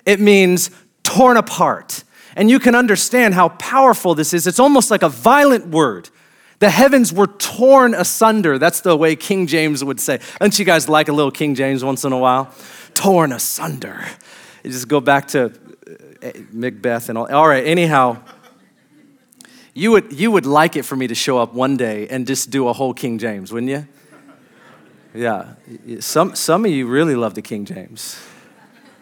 it 0.05 0.21
means 0.21 0.71
torn 1.03 1.37
apart. 1.37 2.05
And 2.37 2.51
you 2.51 2.59
can 2.59 2.75
understand 2.75 3.35
how 3.35 3.51
powerful 3.51 4.17
this 4.17 4.35
is. 4.35 4.49
It's 4.49 4.59
almost 4.59 4.91
like 4.91 5.03
a 5.03 5.09
violent 5.09 5.69
word. 5.69 6.11
The 6.59 6.69
heavens 6.69 7.13
were 7.13 7.29
torn 7.29 7.95
asunder. 7.95 8.59
That's 8.59 8.81
the 8.81 8.97
way 8.97 9.15
King 9.15 9.47
James 9.47 9.85
would 9.85 10.01
say. 10.01 10.19
Don't 10.41 10.59
you 10.59 10.65
guys 10.65 10.89
like 10.89 11.09
a 11.09 11.13
little 11.13 11.31
King 11.31 11.55
James 11.55 11.85
once 11.85 12.05
in 12.05 12.13
a 12.13 12.19
while? 12.19 12.53
Torn 12.95 13.33
asunder. 13.33 14.05
You 14.65 14.71
just 14.71 14.89
go 14.89 15.01
back 15.01 15.29
to 15.29 15.53
uh, 16.23 16.31
Macbeth 16.51 17.09
and 17.09 17.19
all. 17.19 17.33
All 17.33 17.47
right, 17.47 17.65
anyhow, 17.65 18.21
you 19.75 19.91
would, 19.93 20.13
you 20.13 20.31
would 20.31 20.47
like 20.47 20.75
it 20.75 20.85
for 20.85 20.97
me 20.97 21.07
to 21.07 21.15
show 21.15 21.39
up 21.39 21.55
one 21.55 21.77
day 21.77 22.09
and 22.09 22.27
just 22.27 22.51
do 22.51 22.67
a 22.69 22.73
whole 22.73 22.95
King 22.95 23.19
James, 23.19 23.53
wouldn't 23.53 23.71
you? 23.71 23.87
Yeah. 25.15 25.55
Some, 26.01 26.35
some 26.35 26.65
of 26.65 26.73
you 26.73 26.87
really 26.89 27.15
love 27.15 27.35
the 27.35 27.43
King 27.43 27.65
James. 27.65 28.21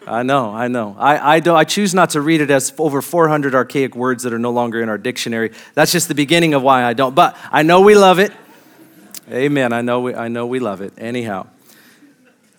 I 0.05 0.21
know, 0.21 0.53
I 0.53 0.67
know. 0.67 0.95
I, 0.99 1.35
I, 1.35 1.39
do, 1.39 1.55
I 1.55 1.63
choose 1.63 1.93
not 1.93 2.11
to 2.11 2.21
read 2.21 2.41
it 2.41 2.51
as 2.51 2.73
over 2.77 3.01
400 3.01 3.55
archaic 3.55 3.95
words 3.95 4.23
that 4.23 4.33
are 4.33 4.39
no 4.39 4.51
longer 4.51 4.81
in 4.81 4.89
our 4.89 4.97
dictionary. 4.97 5.51
That's 5.73 5.91
just 5.91 6.09
the 6.09 6.15
beginning 6.15 6.53
of 6.53 6.61
why 6.61 6.83
I 6.83 6.93
don't. 6.93 7.15
But 7.15 7.37
I 7.51 7.63
know 7.63 7.81
we 7.81 7.95
love 7.95 8.19
it. 8.19 8.31
Amen. 9.31 9.73
I 9.73 9.81
know 9.81 10.01
we, 10.01 10.13
I 10.13 10.27
know 10.27 10.45
we 10.45 10.59
love 10.59 10.81
it. 10.81 10.93
Anyhow. 10.97 11.47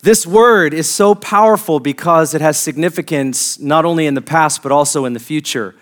This 0.01 0.25
word 0.25 0.73
is 0.73 0.89
so 0.89 1.15
powerful 1.15 1.79
because 1.79 2.33
it 2.33 2.41
has 2.41 2.59
significance 2.59 3.59
not 3.59 3.85
only 3.85 4.05
in 4.05 4.15
the 4.15 4.21
past, 4.21 4.61
but 4.61 4.71
also 4.71 5.05
in 5.05 5.13
the 5.13 5.19
future. 5.19 5.75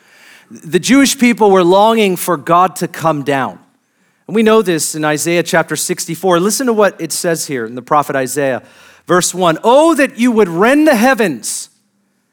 The 0.52 0.80
Jewish 0.80 1.18
people 1.18 1.50
were 1.50 1.64
longing 1.64 2.18
for 2.18 2.38
God 2.38 2.76
to 2.78 2.88
come 2.88 3.24
down. 3.24 3.63
And 4.28 4.36
we 4.36 4.44
know 4.44 4.62
this 4.62 4.96
in 4.96 5.04
Isaiah 5.04 5.44
chapter 5.44 5.76
64. 5.76 6.40
Listen 6.40 6.68
to 6.68 6.74
what 6.74 7.00
it 7.02 7.12
says 7.12 7.48
here 7.48 7.66
in 7.66 7.76
the 7.76 7.82
prophet 7.82 8.16
Isaiah, 8.16 8.64
verse 9.06 9.34
1 9.34 9.60
Oh, 9.64 9.96
that 9.96 10.18
you 10.18 10.32
would 10.32 10.48
rend 10.48 10.88
the 10.88 10.96
heavens 10.96 11.70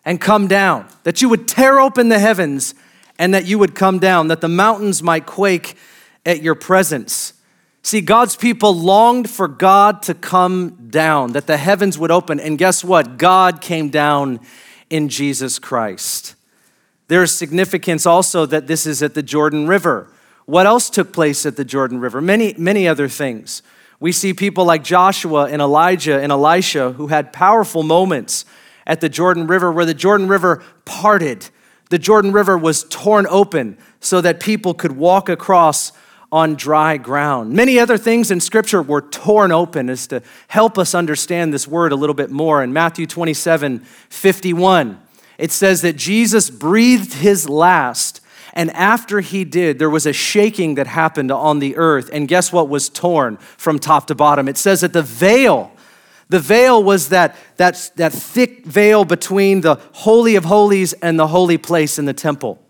and 0.04 0.20
come 0.20 0.46
down, 0.46 0.86
that 1.02 1.20
you 1.20 1.28
would 1.28 1.48
tear 1.48 1.80
open 1.80 2.08
the 2.08 2.18
heavens 2.18 2.74
and 3.18 3.34
that 3.34 3.44
you 3.44 3.58
would 3.58 3.74
come 3.74 3.98
down, 3.98 4.28
that 4.28 4.40
the 4.40 4.48
mountains 4.48 5.02
might 5.02 5.26
quake 5.26 5.76
at 6.24 6.42
your 6.42 6.54
presence. 6.54 7.34
See, 7.82 8.00
God's 8.00 8.36
people 8.36 8.74
longed 8.74 9.28
for 9.28 9.48
God 9.48 10.02
to 10.02 10.14
come 10.14 10.88
down, 10.90 11.32
that 11.32 11.46
the 11.46 11.56
heavens 11.56 11.98
would 11.98 12.10
open. 12.10 12.38
And 12.38 12.58
guess 12.58 12.84
what? 12.84 13.16
God 13.16 13.60
came 13.60 13.88
down 13.88 14.40
in 14.90 15.08
Jesus 15.08 15.58
Christ. 15.58 16.34
There 17.08 17.22
is 17.22 17.32
significance 17.32 18.06
also 18.06 18.46
that 18.46 18.66
this 18.66 18.86
is 18.86 19.02
at 19.02 19.14
the 19.14 19.22
Jordan 19.22 19.66
River. 19.66 20.08
What 20.50 20.66
else 20.66 20.90
took 20.90 21.12
place 21.12 21.46
at 21.46 21.54
the 21.54 21.64
Jordan 21.64 22.00
River? 22.00 22.20
Many, 22.20 22.56
many 22.58 22.88
other 22.88 23.06
things. 23.06 23.62
We 24.00 24.10
see 24.10 24.34
people 24.34 24.64
like 24.64 24.82
Joshua 24.82 25.44
and 25.44 25.62
Elijah 25.62 26.20
and 26.20 26.32
Elisha 26.32 26.90
who 26.94 27.06
had 27.06 27.32
powerful 27.32 27.84
moments 27.84 28.44
at 28.84 29.00
the 29.00 29.08
Jordan 29.08 29.46
River 29.46 29.70
where 29.70 29.84
the 29.84 29.94
Jordan 29.94 30.26
River 30.26 30.60
parted. 30.84 31.48
The 31.90 32.00
Jordan 32.00 32.32
River 32.32 32.58
was 32.58 32.82
torn 32.82 33.28
open 33.28 33.78
so 34.00 34.20
that 34.22 34.40
people 34.40 34.74
could 34.74 34.90
walk 34.90 35.28
across 35.28 35.92
on 36.32 36.56
dry 36.56 36.96
ground. 36.96 37.52
Many 37.52 37.78
other 37.78 37.96
things 37.96 38.32
in 38.32 38.40
Scripture 38.40 38.82
were 38.82 39.02
torn 39.02 39.52
open 39.52 39.88
as 39.88 40.08
to 40.08 40.20
help 40.48 40.78
us 40.78 40.96
understand 40.96 41.54
this 41.54 41.68
word 41.68 41.92
a 41.92 41.96
little 41.96 42.12
bit 42.12 42.32
more. 42.32 42.60
In 42.60 42.72
Matthew 42.72 43.06
27 43.06 43.78
51, 43.78 45.00
it 45.38 45.52
says 45.52 45.82
that 45.82 45.94
Jesus 45.94 46.50
breathed 46.50 47.14
his 47.14 47.48
last, 47.48 48.19
and 48.52 48.70
after 48.72 49.20
he 49.20 49.44
did, 49.44 49.78
there 49.78 49.90
was 49.90 50.06
a 50.06 50.12
shaking 50.12 50.74
that 50.74 50.86
happened 50.86 51.30
on 51.30 51.58
the 51.58 51.76
earth. 51.76 52.10
And 52.12 52.26
guess 52.26 52.52
what 52.52 52.68
was 52.68 52.88
torn 52.88 53.36
from 53.36 53.78
top 53.78 54.06
to 54.08 54.14
bottom? 54.14 54.48
It 54.48 54.56
says 54.56 54.80
that 54.80 54.92
the 54.92 55.02
veil, 55.02 55.72
the 56.28 56.40
veil 56.40 56.82
was 56.82 57.10
that, 57.10 57.36
that, 57.56 57.90
that 57.96 58.12
thick 58.12 58.64
veil 58.66 59.04
between 59.04 59.60
the 59.60 59.80
Holy 59.92 60.36
of 60.36 60.44
Holies 60.44 60.92
and 60.94 61.18
the 61.18 61.28
holy 61.28 61.58
place 61.58 61.98
in 61.98 62.06
the 62.06 62.12
temple. 62.12 62.60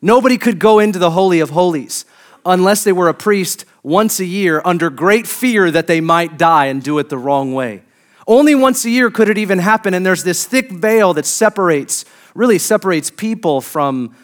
Nobody 0.00 0.38
could 0.38 0.58
go 0.58 0.78
into 0.78 0.98
the 0.98 1.10
Holy 1.10 1.40
of 1.40 1.50
Holies 1.50 2.04
unless 2.44 2.84
they 2.84 2.92
were 2.92 3.08
a 3.08 3.14
priest 3.14 3.64
once 3.82 4.20
a 4.20 4.24
year 4.24 4.62
under 4.64 4.88
great 4.88 5.26
fear 5.26 5.70
that 5.70 5.86
they 5.86 6.00
might 6.00 6.38
die 6.38 6.66
and 6.66 6.82
do 6.82 6.98
it 6.98 7.08
the 7.08 7.18
wrong 7.18 7.54
way. 7.54 7.82
Only 8.26 8.54
once 8.54 8.84
a 8.84 8.90
year 8.90 9.10
could 9.10 9.28
it 9.28 9.38
even 9.38 9.58
happen, 9.58 9.94
and 9.94 10.04
there's 10.04 10.24
this 10.24 10.44
thick 10.44 10.70
veil 10.70 11.14
that 11.14 11.26
separates, 11.26 12.04
really 12.34 12.58
separates 12.58 13.10
people 13.10 13.60
from 13.60 14.14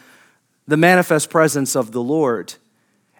the 0.67 0.77
manifest 0.77 1.29
presence 1.29 1.75
of 1.75 1.91
the 1.91 2.01
Lord. 2.01 2.55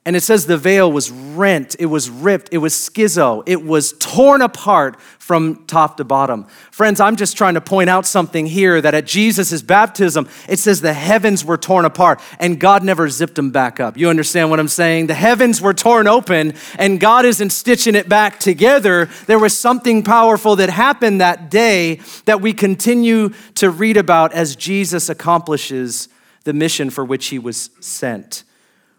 And 0.05 0.17
it 0.17 0.21
says 0.21 0.47
the 0.47 0.57
veil 0.57 0.91
was 0.91 1.09
rent, 1.09 1.77
it 1.79 1.85
was 1.85 2.09
ripped, 2.09 2.49
it 2.51 2.57
was 2.57 2.73
schizo, 2.73 3.41
it 3.45 3.63
was 3.63 3.93
torn 3.99 4.41
apart 4.41 4.99
from 4.99 5.65
top 5.65 5.95
to 5.95 6.03
bottom. 6.03 6.43
Friends, 6.71 6.99
I'm 6.99 7.15
just 7.15 7.37
trying 7.37 7.53
to 7.53 7.61
point 7.61 7.89
out 7.89 8.05
something 8.05 8.45
here 8.45 8.81
that 8.81 8.93
at 8.93 9.05
Jesus' 9.05 9.61
baptism, 9.61 10.27
it 10.49 10.59
says 10.59 10.81
the 10.81 10.91
heavens 10.91 11.45
were 11.45 11.55
torn 11.55 11.85
apart 11.85 12.19
and 12.37 12.59
God 12.59 12.83
never 12.83 13.07
zipped 13.07 13.35
them 13.35 13.51
back 13.51 13.79
up. 13.79 13.95
You 13.95 14.09
understand 14.09 14.49
what 14.49 14.59
I'm 14.59 14.67
saying? 14.67 15.07
The 15.07 15.13
heavens 15.13 15.61
were 15.61 15.73
torn 15.73 16.05
open 16.05 16.53
and 16.77 16.99
God 16.99 17.23
isn't 17.23 17.51
stitching 17.51 17.95
it 17.95 18.09
back 18.09 18.41
together. 18.41 19.07
There 19.27 19.39
was 19.39 19.57
something 19.57 20.03
powerful 20.03 20.57
that 20.57 20.69
happened 20.69 21.21
that 21.21 21.49
day 21.49 22.01
that 22.25 22.41
we 22.41 22.51
continue 22.51 23.29
to 23.55 23.69
read 23.69 23.95
about 23.95 24.33
as 24.33 24.57
Jesus 24.57 25.07
accomplishes 25.07 26.09
the 26.43 26.53
mission 26.53 26.89
for 26.89 27.05
which 27.05 27.27
he 27.27 27.39
was 27.39 27.69
sent 27.79 28.43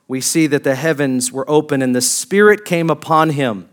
we 0.06 0.20
see 0.20 0.46
that 0.46 0.64
the 0.64 0.74
heavens 0.74 1.32
were 1.32 1.48
open 1.48 1.82
and 1.82 1.94
the 1.94 2.00
Spirit 2.00 2.64
came 2.64 2.90
upon 2.90 3.30
him 3.30 3.68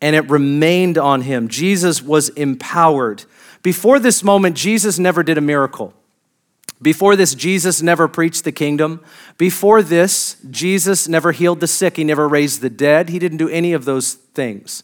and 0.00 0.16
it 0.16 0.28
remained 0.30 0.98
on 0.98 1.22
him. 1.22 1.48
Jesus 1.48 2.02
was 2.02 2.30
empowered. 2.30 3.24
Before 3.62 3.98
this 3.98 4.24
moment, 4.24 4.56
Jesus 4.56 4.98
never 4.98 5.22
did 5.22 5.38
a 5.38 5.42
miracle. 5.42 5.94
Before 6.80 7.14
this, 7.14 7.34
Jesus 7.36 7.80
never 7.80 8.08
preached 8.08 8.42
the 8.42 8.50
kingdom. 8.50 9.04
Before 9.38 9.82
this, 9.82 10.36
Jesus 10.50 11.06
never 11.06 11.30
healed 11.30 11.60
the 11.60 11.68
sick. 11.68 11.96
He 11.96 12.02
never 12.02 12.26
raised 12.26 12.60
the 12.60 12.70
dead. 12.70 13.10
He 13.10 13.20
didn't 13.20 13.38
do 13.38 13.48
any 13.48 13.72
of 13.72 13.84
those 13.84 14.14
things. 14.14 14.82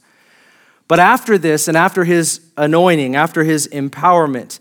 But 0.87 1.01
after 1.01 1.37
this, 1.37 1.67
and 1.67 1.77
after 1.77 2.05
his 2.05 2.41
anointing, 2.57 3.17
after 3.17 3.43
his 3.43 3.67
empowerment, 3.69 4.61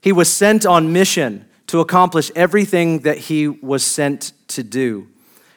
he 0.00 0.12
was 0.12 0.28
sent 0.28 0.66
on 0.66 0.92
mission 0.92 1.46
to 1.66 1.80
accomplish 1.80 2.30
everything 2.36 3.00
that 3.00 3.18
he 3.18 3.48
was 3.48 3.84
sent 3.84 4.32
to 4.48 4.62
do. 4.62 5.08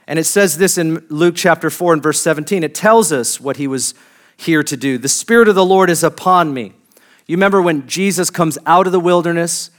And 0.08 0.18
it 0.18 0.24
says 0.24 0.58
this 0.58 0.78
in 0.78 1.06
Luke 1.10 1.36
chapter 1.36 1.70
4 1.70 1.94
and 1.94 2.04
verse 2.04 2.22
17. 2.22 2.64
It 2.64 2.74
tells 2.74 3.12
us 3.12 3.42
what 3.42 3.58
he 3.58 3.68
was 3.68 3.94
here 4.38 4.64
to 4.64 4.78
do. 4.78 4.98
The 4.98 5.10
Spirit 5.10 5.50
of 5.50 5.56
the 5.56 5.66
Lord 5.66 5.90
is 5.90 6.04
upon 6.04 6.54
me. 6.54 6.74
You 7.26 7.36
remember 7.36 7.62
when 7.62 7.88
Jesus 7.88 8.30
comes 8.30 8.58
out 8.66 8.86
of 8.86 8.94
the 8.94 9.02
wilderness, 9.02 9.70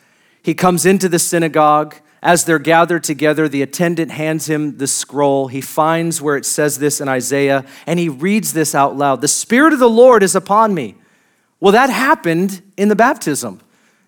he 0.43 0.53
comes 0.55 0.85
into 0.85 1.09
the 1.09 1.19
synagogue. 1.19 1.97
As 2.21 2.45
they're 2.45 2.59
gathered 2.59 3.05
together, 3.05 3.49
the 3.49 3.63
attendant 3.63 4.11
hands 4.11 4.51
him 4.51 4.79
the 4.79 4.89
scroll. 4.89 5.47
He 5.47 5.61
finds 5.61 6.21
where 6.21 6.37
it 6.37 6.45
says 6.45 6.79
this 6.79 7.01
in 7.01 7.09
Isaiah, 7.09 7.65
and 7.87 7.99
he 7.99 8.09
reads 8.09 8.53
this 8.53 8.75
out 8.75 8.97
loud 8.97 9.21
The 9.21 9.29
Spirit 9.29 9.73
of 9.73 9.79
the 9.79 9.89
Lord 9.89 10.23
is 10.23 10.35
upon 10.35 10.75
me. 10.75 10.97
Well, 11.61 11.73
that 11.73 11.91
happened 11.91 12.61
in 12.77 12.89
the 12.89 12.97
baptism. 12.97 13.61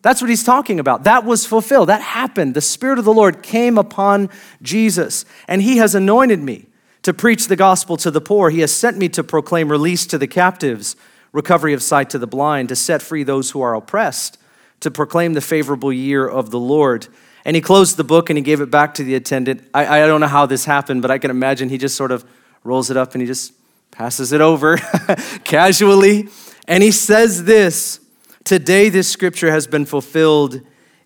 That's 0.03 0.21
what 0.21 0.31
he's 0.31 0.45
talking 0.45 0.81
about. 0.81 1.05
That 1.05 1.25
was 1.25 1.45
fulfilled. 1.45 1.89
That 1.89 2.01
happened. 2.01 2.55
The 2.55 2.61
Spirit 2.61 2.99
of 2.99 3.05
the 3.05 3.13
Lord 3.13 3.43
came 3.43 3.77
upon 3.77 4.31
Jesus, 4.63 5.25
and 5.47 5.61
he 5.61 5.77
has 5.77 5.95
anointed 5.95 6.41
me 6.41 6.67
to 7.03 7.13
preach 7.13 7.49
the 7.49 7.57
gospel 7.57 7.97
to 7.99 8.11
the 8.11 8.21
poor. 8.21 8.51
He 8.51 8.61
has 8.61 8.73
sent 8.73 8.97
me 8.97 9.09
to 9.11 9.25
proclaim 9.25 9.71
release 9.71 10.07
to 10.07 10.19
the 10.19 10.27
captives, 10.27 10.97
recovery 11.33 11.75
of 11.75 11.83
sight 11.83 12.11
to 12.11 12.19
the 12.19 12.27
blind, 12.27 12.71
to 12.71 12.77
set 12.77 13.03
free 13.03 13.23
those 13.23 13.51
who 13.51 13.61
are 13.61 13.75
oppressed, 13.75 14.39
to 14.81 14.91
proclaim 14.91 15.35
the 15.35 15.41
favorable 15.41 15.93
year 15.93 16.27
of 16.27 16.51
the 16.51 16.59
Lord. 16.59 17.07
And 17.45 17.55
he 17.55 17.63
closed 17.63 17.97
the 17.97 18.05
book 18.05 18.31
and 18.31 18.37
he 18.37 18.43
gave 18.43 18.61
it 18.61 18.71
back 18.71 18.95
to 18.95 19.05
the 19.05 19.15
attendant. 19.15 19.67
I, 19.73 20.03
I 20.03 20.07
don't 20.07 20.21
know 20.21 20.27
how 20.27 20.47
this 20.47 20.65
happened, 20.65 21.03
but 21.03 21.11
I 21.11 21.19
can 21.19 21.31
imagine 21.31 21.69
he 21.69 21.79
just 21.79 21.97
sort 21.97 22.13
of 22.13 22.25
rolls 22.65 22.91
it 22.91 22.97
up 22.97 23.15
and 23.15 23.23
he 23.23 23.27
just 23.27 23.53
passes 23.91 24.33
it 24.33 24.41
over 24.41 24.77
casually. 25.45 26.29
And 26.69 26.83
he 26.83 26.91
says 26.91 27.45
this 27.45 28.01
Today, 28.45 28.89
this 28.89 29.09
scripture 29.09 29.51
has 29.51 29.67
been 29.67 29.85
fulfilled 29.85 30.63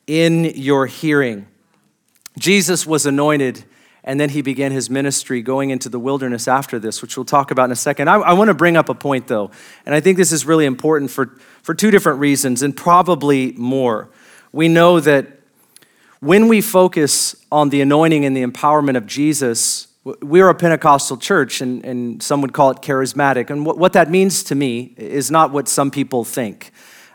in 0.07 0.45
your 0.45 0.87
hearing. 0.87 1.47
Jesus 2.39 2.87
was 2.87 3.07
anointed 3.07 3.65
and 4.05 4.21
then 4.21 4.29
he 4.29 4.43
began 4.43 4.71
his 4.71 4.91
ministry 4.91 5.43
going 5.43 5.71
into 5.71 5.89
the 5.89 5.99
wilderness 5.99 6.47
after 6.47 6.79
this, 6.79 7.01
which 7.01 7.17
we'll 7.17 7.25
talk 7.25 7.51
about 7.51 7.65
in 7.65 7.73
a 7.73 7.77
second. 7.77 8.09
I, 8.09 8.17
I 8.17 8.33
want 8.35 8.49
to 8.49 8.55
bring 8.55 8.77
up 8.77 8.89
a 8.89 8.95
point 8.95 9.27
though, 9.27 9.51
and 9.87 9.95
I 9.95 10.01
think 10.01 10.19
this 10.19 10.31
is 10.31 10.45
really 10.45 10.67
important 10.67 11.11
for, 11.11 11.35
for 11.63 11.75
two 11.75 11.91
different 11.91 12.21
reasons 12.21 12.63
and 12.63 12.77
probably 12.77 13.53
more. 13.53 14.11
We 14.53 14.69
know 14.69 15.01
that 15.01 15.41
when 16.21 16.49
we 16.49 16.61
focus 16.61 17.35
on 17.51 17.71
the 17.71 17.81
anointing 17.81 18.25
and 18.25 18.37
the 18.37 18.45
empowerment 18.45 18.97
of 18.97 19.07
Jesus, 19.07 19.89
we're 20.05 20.51
a 20.51 20.55
Pentecostal 20.55 21.17
church, 21.17 21.63
and, 21.63 21.85
and 21.85 22.23
some 22.23 22.43
would 22.43 22.53
call 22.53 22.71
it 22.71 22.79
charismatic. 22.79 23.49
And 23.49 23.65
what, 23.65 23.79
what 23.79 23.95
that 23.95 24.11
means 24.11 24.45
to 24.45 24.55
me 24.55 24.95
is 24.97 25.31
not 25.31 25.51
what 25.51 25.67
some 25.67 25.91
people 25.91 26.25
think. 26.25 26.73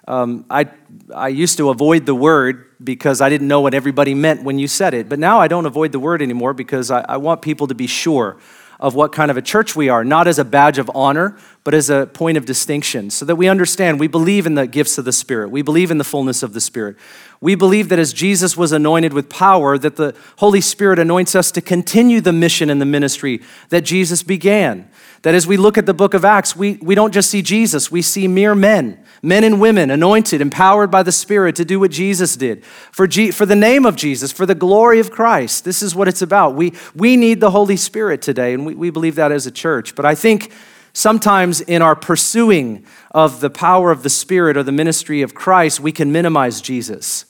Um, 0.10 0.46
I, 0.50 0.68
I 1.14 1.28
used 1.28 1.58
to 1.58 1.70
avoid 1.70 2.08
the 2.08 2.16
word 2.16 2.66
because 2.84 3.22
I 3.22 3.30
didn't 3.30 3.48
know 3.48 3.62
what 3.62 3.76
everybody 3.76 4.16
meant 4.16 4.44
when 4.44 4.58
you 4.58 4.68
said 4.68 4.96
it. 4.96 5.08
But 5.08 5.20
now 5.20 5.40
I 5.40 5.48
don't 5.48 5.68
avoid 5.68 5.92
the 5.92 6.00
word 6.00 6.24
anymore 6.24 6.56
because 6.56 6.90
I, 6.90 7.02
I 7.02 7.18
want 7.18 7.44
people 7.44 7.68
to 7.68 7.76
be 7.76 7.86
sure 7.86 8.38
of 8.80 8.96
what 8.96 9.12
kind 9.12 9.30
of 9.30 9.38
a 9.38 9.42
church 9.42 9.76
we 9.76 9.90
are, 9.90 10.04
not 10.06 10.26
as 10.26 10.40
a 10.40 10.46
badge 10.46 10.78
of 10.80 10.90
honor, 10.96 11.38
but 11.66 11.74
as 11.74 11.90
a 11.90 12.08
point 12.08 12.38
of 12.38 12.46
distinction, 12.46 13.10
so 13.10 13.26
that 13.26 13.36
we 13.36 13.50
understand 13.50 14.00
we 14.00 14.08
believe 14.08 14.46
in 14.46 14.56
the 14.56 14.66
gifts 14.66 14.98
of 14.98 15.04
the 15.04 15.12
Spirit. 15.12 15.52
We 15.52 15.62
believe 15.62 15.92
in 15.92 15.98
the 15.98 16.06
fullness 16.06 16.42
of 16.44 16.54
the 16.54 16.62
Spirit. 16.62 16.96
We 17.42 17.56
believe 17.56 17.90
that 17.90 18.00
as 18.00 18.14
Jesus 18.14 18.56
was 18.56 18.72
anointed 18.72 19.14
with 19.14 19.30
power, 19.30 19.78
that 19.78 19.98
the 19.98 20.16
Holy 20.38 20.62
Spirit 20.62 20.98
anoints 20.98 21.36
us 21.36 21.52
to 21.52 21.62
continue 21.62 22.22
the 22.22 22.32
mission 22.32 22.70
and 22.70 22.82
the 22.82 22.86
ministry 22.86 23.42
that 23.68 23.82
Jesus 23.82 24.24
began. 24.24 24.90
That 25.24 25.36
as 25.36 25.46
we 25.46 25.58
look 25.58 25.78
at 25.78 25.86
the 25.86 25.94
book 25.94 26.14
of 26.14 26.24
Acts, 26.24 26.56
we, 26.56 26.78
we 26.82 26.96
don't 26.96 27.14
just 27.14 27.30
see 27.30 27.42
Jesus, 27.42 27.92
we 27.92 28.02
see 28.02 28.30
mere 28.30 28.56
men, 28.56 29.04
men 29.22 29.44
and 29.44 29.60
women 29.60 29.92
anointed, 29.92 30.42
empowered 30.42 30.90
by 30.90 31.04
the 31.04 31.12
Spirit 31.12 31.56
to 31.58 31.66
do 31.66 31.80
what 31.80 31.92
Jesus 31.92 32.36
did. 32.36 32.64
For, 32.92 33.08
G, 33.08 33.32
for 33.32 33.46
the 33.46 33.56
name 33.56 33.86
of 33.86 33.96
Jesus, 33.96 34.32
for 34.32 34.46
the 34.46 34.56
glory 34.56 35.00
of 35.00 35.12
Christ, 35.12 35.66
this 35.66 35.82
is 35.82 35.96
what 35.96 36.08
it's 36.08 36.22
about. 36.22 36.56
We, 36.56 36.74
we 36.96 37.18
need 37.18 37.40
the 37.40 37.52
Holy 37.52 37.76
Spirit 37.76 38.22
today, 38.22 38.54
and 38.54 38.66
we, 38.66 38.76
we 38.76 38.90
believe 38.90 39.16
that 39.16 39.32
as 39.32 39.46
a 39.46 39.52
church. 39.52 39.96
But 39.96 40.06
I 40.06 40.16
think 40.16 40.52
sometimes 40.94 41.62
in 41.62 41.82
our 41.82 41.96
pursuing 41.96 42.86
of 43.12 43.42
the 43.42 43.50
power 43.50 43.92
of 43.92 44.04
the 44.04 44.10
Spirit 44.10 44.58
or 44.58 44.64
the 44.64 44.72
ministry 44.72 45.22
of 45.22 45.34
Christ, 45.34 45.80
we 45.80 45.92
can 45.92 46.12
minimize 46.12 46.62
Jesus. 46.62 47.26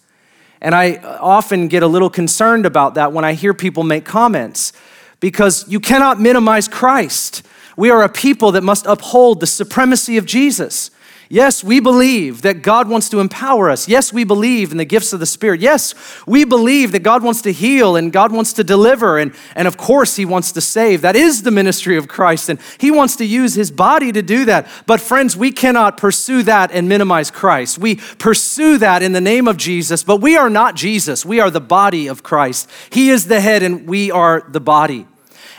And 0.62 0.76
I 0.76 0.98
often 0.98 1.68
get 1.68 1.84
a 1.84 1.88
little 1.88 2.10
concerned 2.10 2.66
about 2.66 2.96
that 2.96 3.14
when 3.14 3.24
I 3.24 3.34
hear 3.34 3.54
people 3.54 3.84
make 3.84 4.06
comments 4.06 4.74
because 5.20 5.68
you 5.68 5.80
cannot 5.80 6.20
minimize 6.20 6.68
Christ. 6.68 7.46
We 7.78 7.90
are 7.90 8.04
a 8.04 8.10
people 8.10 8.52
that 8.54 8.64
must 8.64 8.86
uphold 8.86 9.40
the 9.40 9.48
supremacy 9.48 10.18
of 10.18 10.26
Jesus. 10.26 10.92
Yes, 11.32 11.64
we 11.64 11.80
believe 11.80 12.42
that 12.42 12.64
God 12.64 12.90
wants 12.90 13.08
to 13.10 13.20
empower 13.20 13.70
us. 13.70 13.88
Yes, 13.88 14.12
we 14.12 14.24
believe 14.24 14.72
in 14.72 14.80
the 14.80 14.86
gifts 14.86 15.14
of 15.14 15.20
the 15.20 15.28
Spirit. 15.28 15.62
Yes, 15.62 15.94
we 16.26 16.44
believe 16.44 16.92
that 16.94 17.04
God 17.04 17.22
wants 17.22 17.44
to 17.44 17.54
heal 17.54 17.96
and 17.96 18.12
God 18.12 18.32
wants 18.32 18.52
to 18.54 18.64
deliver. 18.64 19.20
And, 19.20 19.36
and 19.54 19.68
of 19.68 19.78
course, 19.78 20.16
He 20.16 20.26
wants 20.26 20.52
to 20.54 20.62
save. 20.62 21.02
That 21.02 21.16
is 21.16 21.44
the 21.44 21.52
ministry 21.52 21.98
of 21.98 22.08
Christ. 22.08 22.50
And 22.50 22.60
He 22.80 22.90
wants 22.90 23.16
to 23.18 23.26
use 23.26 23.54
His 23.54 23.70
body 23.70 24.12
to 24.12 24.24
do 24.24 24.46
that. 24.46 24.68
But, 24.88 25.02
friends, 25.02 25.38
we 25.38 25.52
cannot 25.52 25.98
pursue 25.98 26.42
that 26.44 26.72
and 26.72 26.90
minimize 26.90 27.30
Christ. 27.30 27.78
We 27.78 27.98
pursue 27.98 28.80
that 28.80 29.04
in 29.04 29.12
the 29.12 29.22
name 29.22 29.48
of 29.48 29.56
Jesus, 29.56 30.02
but 30.02 30.22
we 30.22 30.36
are 30.36 30.50
not 30.50 30.74
Jesus. 30.74 31.24
We 31.24 31.40
are 31.40 31.52
the 31.52 31.62
body 31.62 32.08
of 32.08 32.24
Christ. 32.24 32.68
He 32.92 33.12
is 33.12 33.28
the 33.28 33.40
head 33.40 33.62
and 33.62 33.88
we 33.88 34.10
are 34.10 34.44
the 34.50 34.60
body. 34.60 35.06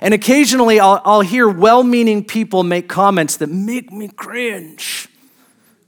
And 0.00 0.14
occasionally 0.14 0.80
I'll, 0.80 1.00
I'll 1.04 1.20
hear 1.20 1.48
well 1.48 1.85
meaning 1.85 2.24
people 2.24 2.64
make 2.64 2.88
comments 2.88 3.37
that 3.37 3.50
make 3.50 3.92
me 3.92 4.09
cringe. 4.09 5.10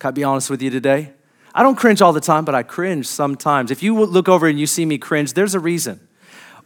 Can 0.02 0.08
I 0.08 0.10
be 0.10 0.24
honest 0.24 0.50
with 0.50 0.60
you 0.60 0.68
today? 0.68 1.12
I 1.54 1.62
don't 1.62 1.76
cringe 1.76 2.02
all 2.02 2.12
the 2.12 2.20
time, 2.20 2.44
but 2.44 2.56
I 2.56 2.64
cringe 2.64 3.06
sometimes. 3.06 3.70
If 3.70 3.84
you 3.84 3.96
look 4.00 4.28
over 4.28 4.48
and 4.48 4.58
you 4.58 4.66
see 4.66 4.84
me 4.84 4.98
cringe, 4.98 5.34
there's 5.34 5.54
a 5.54 5.60
reason. 5.60 6.00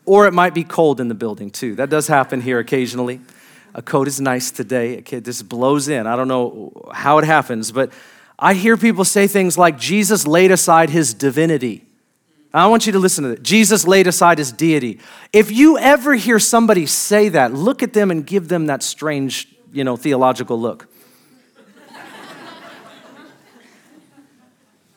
Or 0.06 0.26
it 0.26 0.32
might 0.32 0.54
be 0.54 0.64
cold 0.64 1.02
in 1.02 1.08
the 1.08 1.14
building 1.14 1.50
too. 1.50 1.74
That 1.74 1.90
does 1.90 2.06
happen 2.06 2.40
here 2.40 2.58
occasionally. 2.58 3.20
A 3.74 3.82
coat 3.82 4.08
is 4.08 4.22
nice 4.22 4.50
today. 4.50 5.02
Kid 5.02 5.26
just 5.26 5.50
blows 5.50 5.86
in. 5.86 6.06
I 6.06 6.16
don't 6.16 6.28
know 6.28 6.90
how 6.94 7.18
it 7.18 7.26
happens, 7.26 7.72
but 7.72 7.92
I 8.38 8.54
hear 8.54 8.78
people 8.78 9.04
say 9.04 9.26
things 9.26 9.58
like 9.58 9.78
Jesus 9.78 10.26
laid 10.26 10.50
aside 10.50 10.88
his 10.88 11.12
divinity. 11.12 11.84
I 12.54 12.68
want 12.68 12.86
you 12.86 12.92
to 12.92 12.98
listen 12.98 13.24
to 13.24 13.28
that. 13.28 13.42
Jesus 13.42 13.86
laid 13.86 14.06
aside 14.06 14.38
his 14.38 14.50
deity. 14.50 14.98
If 15.34 15.52
you 15.52 15.76
ever 15.76 16.14
hear 16.14 16.38
somebody 16.38 16.86
say 16.86 17.28
that, 17.28 17.52
look 17.52 17.82
at 17.82 17.92
them 17.92 18.10
and 18.10 18.26
give 18.26 18.48
them 18.48 18.64
that 18.68 18.82
strange, 18.82 19.46
you 19.74 19.84
know, 19.84 19.98
theological 19.98 20.58
look. 20.58 20.88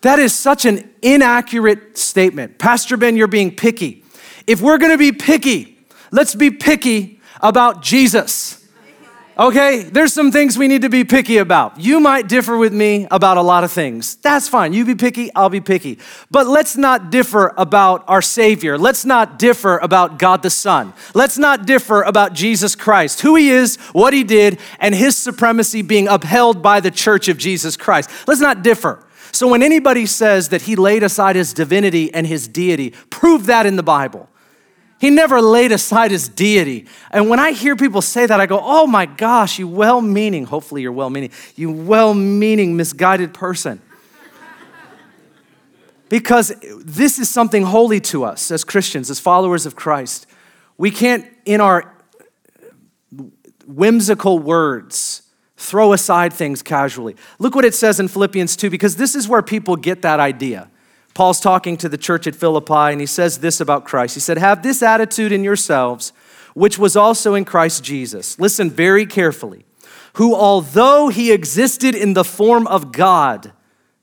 That 0.01 0.19
is 0.19 0.33
such 0.33 0.65
an 0.65 0.89
inaccurate 1.01 1.97
statement. 1.97 2.57
Pastor 2.57 2.97
Ben, 2.97 3.17
you're 3.17 3.27
being 3.27 3.55
picky. 3.55 4.03
If 4.47 4.61
we're 4.61 4.77
to 4.77 4.97
be 4.97 5.11
picky, 5.11 5.77
let's 6.11 6.35
be 6.35 6.51
picky 6.51 7.19
about 7.41 7.81
Jesus. 7.81 8.55
Okay, 9.39 9.83
there's 9.83 10.13
some 10.13 10.33
things 10.33 10.57
we 10.57 10.67
need 10.67 10.81
to 10.81 10.89
be 10.89 11.05
picky 11.05 11.37
about. 11.37 11.79
You 11.79 12.01
might 12.01 12.27
differ 12.27 12.57
with 12.57 12.73
me 12.73 13.07
about 13.09 13.37
a 13.37 13.41
lot 13.41 13.63
of 13.63 13.71
things. 13.71 14.15
That's 14.17 14.49
fine. 14.49 14.73
You 14.73 14.83
be 14.83 14.95
picky, 14.95 15.33
I'll 15.33 15.49
be 15.49 15.61
picky. 15.61 15.97
But 16.29 16.45
let's 16.45 16.75
not 16.75 17.09
differ 17.09 17.53
about 17.55 18.03
our 18.09 18.21
Savior. 18.21 18.77
Let's 18.77 19.05
not 19.05 19.39
differ 19.39 19.77
about 19.77 20.19
God 20.19 20.41
the 20.41 20.49
Son. 20.49 20.91
Let's 21.13 21.37
not 21.37 21.65
differ 21.65 22.01
about 22.01 22.33
Jesus 22.33 22.75
Christ, 22.75 23.21
who 23.21 23.37
He 23.37 23.49
is, 23.49 23.77
what 23.93 24.13
He 24.13 24.25
did, 24.25 24.59
and 24.77 24.93
His 24.93 25.15
supremacy 25.15 25.83
being 25.83 26.09
upheld 26.09 26.61
by 26.61 26.81
the 26.81 26.91
church 26.91 27.29
of 27.29 27.37
Jesus 27.37 27.77
Christ. 27.77 28.09
Let's 28.27 28.41
not 28.41 28.61
differ. 28.61 29.05
So 29.31 29.47
when 29.47 29.63
anybody 29.63 30.05
says 30.05 30.49
that 30.49 30.63
He 30.63 30.75
laid 30.75 31.03
aside 31.03 31.35
His 31.35 31.53
divinity 31.53 32.13
and 32.13 32.25
His 32.27 32.47
deity, 32.47 32.91
prove 33.09 33.45
that 33.47 33.65
in 33.65 33.75
the 33.75 33.83
Bible. 33.83 34.29
He 34.99 35.09
never 35.09 35.41
laid 35.41 35.71
aside 35.71 36.11
his 36.11 36.27
deity. 36.27 36.85
And 37.09 37.29
when 37.29 37.39
I 37.39 37.53
hear 37.53 37.77
people 37.77 38.01
say 38.01 38.25
that, 38.25 38.41
I 38.41 38.45
go, 38.45 38.59
oh 38.61 38.85
my 38.85 39.05
gosh, 39.05 39.57
you 39.57 39.67
well 39.67 40.01
meaning, 40.01 40.43
hopefully 40.43 40.81
you're 40.81 40.91
well 40.91 41.09
meaning, 41.09 41.31
you 41.55 41.71
well 41.71 42.13
meaning, 42.13 42.75
misguided 42.75 43.33
person. 43.33 43.81
because 46.09 46.53
this 46.83 47.17
is 47.17 47.29
something 47.29 47.63
holy 47.63 48.01
to 48.01 48.25
us 48.25 48.51
as 48.51 48.65
Christians, 48.65 49.09
as 49.09 49.21
followers 49.21 49.65
of 49.65 49.73
Christ. 49.73 50.27
We 50.77 50.91
can't, 50.91 51.25
in 51.45 51.61
our 51.61 51.95
whimsical 53.65 54.37
words, 54.37 55.21
throw 55.59 55.91
aside 55.91 56.31
things 56.31 56.61
casually. 56.61 57.15
Look 57.37 57.53
what 57.53 57.65
it 57.65 57.75
says 57.75 57.99
in 57.99 58.07
Philippians 58.07 58.55
2, 58.55 58.69
because 58.69 58.95
this 58.95 59.13
is 59.13 59.27
where 59.27 59.41
people 59.41 59.75
get 59.75 60.01
that 60.03 60.19
idea. 60.19 60.69
Paul's 61.13 61.41
talking 61.41 61.75
to 61.77 61.89
the 61.89 61.97
church 61.97 62.27
at 62.27 62.35
Philippi, 62.35 62.73
and 62.73 63.01
he 63.01 63.05
says 63.05 63.39
this 63.39 63.59
about 63.59 63.83
Christ. 63.83 64.13
He 64.13 64.21
said, 64.21 64.37
Have 64.37 64.63
this 64.63 64.81
attitude 64.81 65.33
in 65.33 65.43
yourselves, 65.43 66.13
which 66.53 66.79
was 66.79 66.95
also 66.95 67.35
in 67.35 67.43
Christ 67.43 67.83
Jesus. 67.83 68.39
Listen 68.39 68.69
very 68.69 69.05
carefully. 69.05 69.65
Who, 70.13 70.33
although 70.33 71.09
he 71.09 71.31
existed 71.31 71.93
in 71.93 72.13
the 72.13 72.23
form 72.23 72.65
of 72.67 72.91
God, 72.91 73.51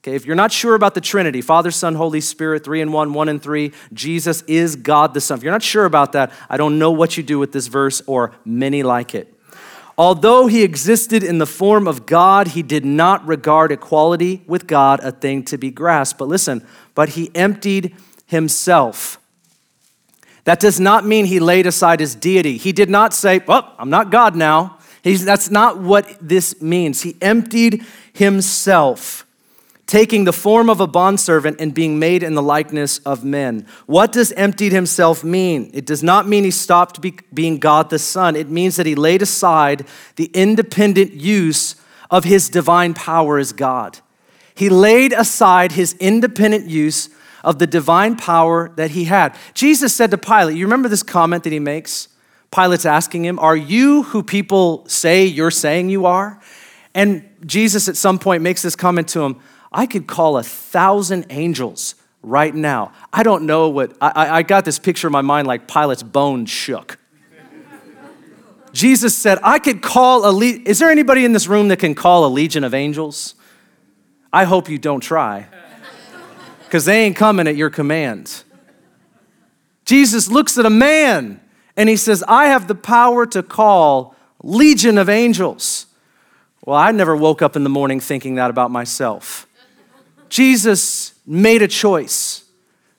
Okay, 0.07 0.15
if 0.15 0.25
you're 0.25 0.37
not 0.37 0.53
sure 0.53 0.77
about 0.77 0.95
the 0.95 1.01
Trinity, 1.01 1.43
Father, 1.43 1.73
Son, 1.73 1.97
Holy 1.97 2.21
Spirit, 2.21 2.63
three 2.63 2.81
and 2.81 2.93
one, 2.93 3.13
one 3.13 3.29
and 3.29 3.43
three, 3.43 3.73
Jesus 3.93 4.43
is 4.43 4.77
God 4.77 5.15
the 5.15 5.21
Son. 5.21 5.37
If 5.37 5.43
you're 5.43 5.51
not 5.51 5.65
sure 5.65 5.85
about 5.85 6.13
that, 6.13 6.31
I 6.49 6.57
don't 6.57 6.79
know 6.79 6.93
what 6.93 7.17
you 7.17 7.25
do 7.25 7.41
with 7.41 7.51
this 7.51 7.67
verse 7.67 8.01
or 8.07 8.33
many 8.45 8.85
like 8.85 9.17
it. 9.17 9.36
Although 9.99 10.47
he 10.47 10.63
existed 10.63 11.23
in 11.23 11.39
the 11.39 11.47
form 11.47 11.89
of 11.89 12.05
God, 12.05 12.49
he 12.49 12.63
did 12.63 12.85
not 12.85 13.27
regard 13.27 13.73
equality 13.73 14.43
with 14.47 14.67
God 14.67 15.01
a 15.01 15.11
thing 15.11 15.43
to 15.45 15.57
be 15.57 15.71
grasped. 15.71 16.19
But 16.19 16.29
listen, 16.29 16.67
but 16.95 17.11
he 17.11 17.31
emptied 17.35 17.95
himself. 18.27 19.19
That 20.45 20.61
does 20.61 20.79
not 20.79 21.05
mean 21.05 21.25
he 21.25 21.41
laid 21.41 21.67
aside 21.67 21.99
his 21.99 22.15
deity. 22.15 22.57
He 22.57 22.73
did 22.73 22.89
not 22.89 23.13
say, 23.13 23.41
Well, 23.47 23.75
I'm 23.79 23.91
not 23.91 24.11
God 24.11 24.37
now. 24.37 24.79
He's, 25.03 25.25
that's 25.25 25.51
not 25.51 25.79
what 25.79 26.17
this 26.21 26.61
means. 26.63 27.03
He 27.03 27.17
emptied 27.21 27.85
himself, 28.13 29.26
taking 29.87 30.25
the 30.25 30.33
form 30.33 30.69
of 30.69 30.81
a 30.81 30.87
bondservant 30.87 31.61
and 31.61 31.73
being 31.73 31.99
made 31.99 32.23
in 32.23 32.35
the 32.35 32.43
likeness 32.43 32.99
of 32.99 33.25
men. 33.25 33.67
What 33.87 34.13
does 34.13 34.33
emptied 34.33 34.73
himself 34.73 35.23
mean? 35.23 35.71
It 35.73 35.87
does 35.87 36.03
not 36.03 36.29
mean 36.29 36.45
he 36.45 36.51
stopped 36.51 37.01
be, 37.01 37.19
being 37.33 37.59
God 37.59 37.91
the 37.91 37.99
Son. 37.99 38.35
It 38.35 38.49
means 38.49 38.77
that 38.77 38.87
he 38.87 38.97
laid 38.97 39.23
aside 39.23 39.87
the 40.17 40.27
independent 40.35 41.13
use 41.13 41.77
of 42.11 42.25
his 42.25 42.49
divine 42.49 42.95
power 42.95 43.39
as 43.39 43.53
God. 43.53 44.01
He 44.55 44.69
laid 44.69 45.13
aside 45.13 45.73
his 45.73 45.95
independent 45.95 46.67
use 46.67 47.09
of 47.45 47.61
the 47.61 47.67
divine 47.67 48.17
power 48.17 48.71
that 48.77 48.91
he 48.93 49.05
had. 49.05 49.37
Jesus 49.55 49.95
said 49.95 50.11
to 50.11 50.19
Pilate, 50.19 50.57
you 50.57 50.67
remember 50.67 50.89
this 50.89 51.05
comment 51.05 51.45
that 51.45 51.53
he 51.53 51.61
makes? 51.61 52.09
Pilate's 52.51 52.87
asking 52.87 53.25
him, 53.25 53.39
Are 53.39 53.57
you 53.57 54.05
who 54.05 54.23
people 54.23 54.85
say 54.89 55.27
you're 55.27 55.51
saying 55.51 55.91
you 55.91 56.07
are? 56.07 56.41
And 56.95 57.29
Jesus 57.45 57.89
at 57.89 57.97
some 57.97 58.19
point 58.19 58.43
makes 58.43 58.63
this 58.63 58.75
comment 58.75 59.09
to 59.09 59.21
him 59.23 59.41
I 59.77 59.85
could 59.85 60.07
call 60.07 60.39
a 60.39 60.43
thousand 60.43 61.27
angels 61.29 61.97
right 62.23 62.55
now. 62.55 62.93
I 63.13 63.23
don't 63.23 63.45
know 63.45 63.69
what, 63.69 63.95
I, 64.01 64.39
I 64.39 64.43
got 64.43 64.65
this 64.65 64.79
picture 64.79 65.07
in 65.07 65.13
my 65.13 65.21
mind 65.21 65.47
like 65.47 65.69
Pilate's 65.69 66.03
bones 66.03 66.49
shook. 66.49 66.99
Jesus 68.73 69.15
said, 69.15 69.39
I 69.43 69.59
could 69.59 69.83
call 69.83 70.29
a, 70.29 70.33
le- 70.33 70.63
is 70.65 70.79
there 70.79 70.91
anybody 70.91 71.27
in 71.27 71.35
this 71.35 71.47
room 71.47 71.69
that 71.69 71.79
can 71.79 71.95
call 71.95 72.25
a 72.25 72.29
legion 72.29 72.65
of 72.65 72.73
angels? 72.73 73.35
I 74.33 74.45
hope 74.45 74.71
you 74.71 74.79
don't 74.79 75.01
try 75.01 75.47
because 76.65 76.87
they 76.87 77.05
ain't 77.05 77.17
coming 77.17 77.47
at 77.47 77.55
your 77.55 77.69
command. 77.69 78.45
Jesus 79.85 80.31
looks 80.31 80.57
at 80.57 80.65
a 80.65 80.71
man 80.71 81.39
and 81.77 81.91
he 81.91 81.97
says, 81.97 82.25
I 82.27 82.47
have 82.47 82.67
the 82.67 82.75
power 82.75 83.27
to 83.27 83.43
call 83.43 84.17
legion 84.43 84.97
of 84.97 85.11
angels. 85.11 85.85
Well, 86.65 86.79
I 86.79 86.93
never 86.93 87.15
woke 87.15 87.43
up 87.43 87.57
in 87.57 87.63
the 87.63 87.71
morning 87.71 88.01
thinking 88.01 88.37
that 88.37 88.49
about 88.49 88.71
myself. 88.71 89.46
Jesus 90.29 91.15
made 91.27 91.63
a 91.63 91.69
choice 91.69 92.45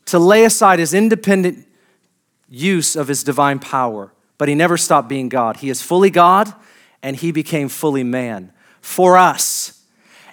to 0.06 0.20
lay 0.20 0.46
aside 0.46 0.80
his 0.80 0.94
independent 0.94 1.66
use 2.50 2.96
of 2.96 3.08
his 3.08 3.24
divine 3.24 3.60
power, 3.60 4.13
but 4.38 4.48
he 4.48 4.56
never 4.56 4.78
stopped 4.78 5.10
being 5.10 5.30
God. 5.30 5.58
He 5.58 5.70
is 5.70 5.82
fully 5.82 6.10
God 6.10 6.54
and 7.04 7.16
he 7.16 7.32
became 7.32 7.70
fully 7.70 8.04
man 8.04 8.52
for 8.82 9.18
us. 9.18 9.84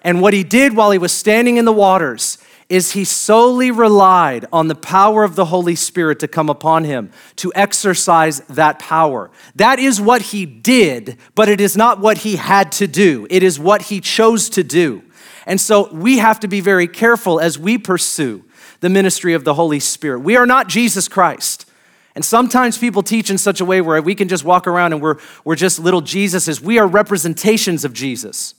And 0.02 0.20
what 0.20 0.35
he 0.35 0.44
did 0.44 0.76
while 0.76 0.90
he 0.90 0.98
was 0.98 1.12
standing 1.12 1.57
in 1.57 1.64
the 1.64 1.72
waters 1.72 2.38
is 2.68 2.92
he 2.92 3.04
solely 3.04 3.70
relied 3.70 4.46
on 4.52 4.68
the 4.68 4.74
power 4.74 5.22
of 5.22 5.37
the 5.37 5.44
Holy 5.46 5.74
Spirit 5.74 6.18
to 6.18 6.28
come 6.28 6.48
upon 6.48 6.85
him, 6.85 7.11
to 7.37 7.52
exercise 7.54 8.40
that 8.48 8.78
power. 8.78 9.30
That 9.54 9.78
is 9.78 10.00
what 10.00 10.22
he 10.22 10.46
did, 10.46 11.16
but 11.35 11.48
it 11.48 11.61
is 11.61 11.76
not 11.76 12.00
what 12.00 12.18
he 12.18 12.37
had 12.37 12.72
to 12.72 12.87
do. 12.87 13.26
It 13.30 13.42
is 13.42 13.59
what 13.59 13.83
he 13.83 14.00
chose 14.00 14.48
to 14.50 14.64
do. 14.64 15.03
And 15.46 15.61
so 15.61 15.92
we 15.92 16.18
have 16.18 16.40
to 16.40 16.48
be 16.48 16.61
very 16.61 16.88
careful 16.88 17.40
as 17.40 17.59
we 17.59 17.78
pursue 17.78 18.44
the 18.80 18.88
ministry 18.88 19.35
of 19.35 19.44
the 19.44 19.54
Holy 19.54 19.80
Spirit. 19.80 20.20
We 20.20 20.37
are 20.37 20.46
not 20.46 20.68
Jesus 20.68 21.09
Christ. 21.09 21.66
And 22.14 22.24
sometimes 22.24 22.78
people 22.78 23.02
teach 23.02 23.28
in 23.28 23.38
such 23.38 23.61
a 23.61 23.64
way 23.64 23.80
where 23.80 24.00
we 24.00 24.14
can 24.14 24.28
just 24.28 24.44
walk 24.44 24.66
around 24.66 24.92
and 24.92 25.02
we're, 25.02 25.16
we're 25.44 25.57
just 25.57 25.78
little 25.78 26.02
Jesuses. 26.02 26.61
We 26.61 26.78
are 26.78 26.87
representations 26.87 27.85
of 27.85 27.92
Jesus. 27.92 28.54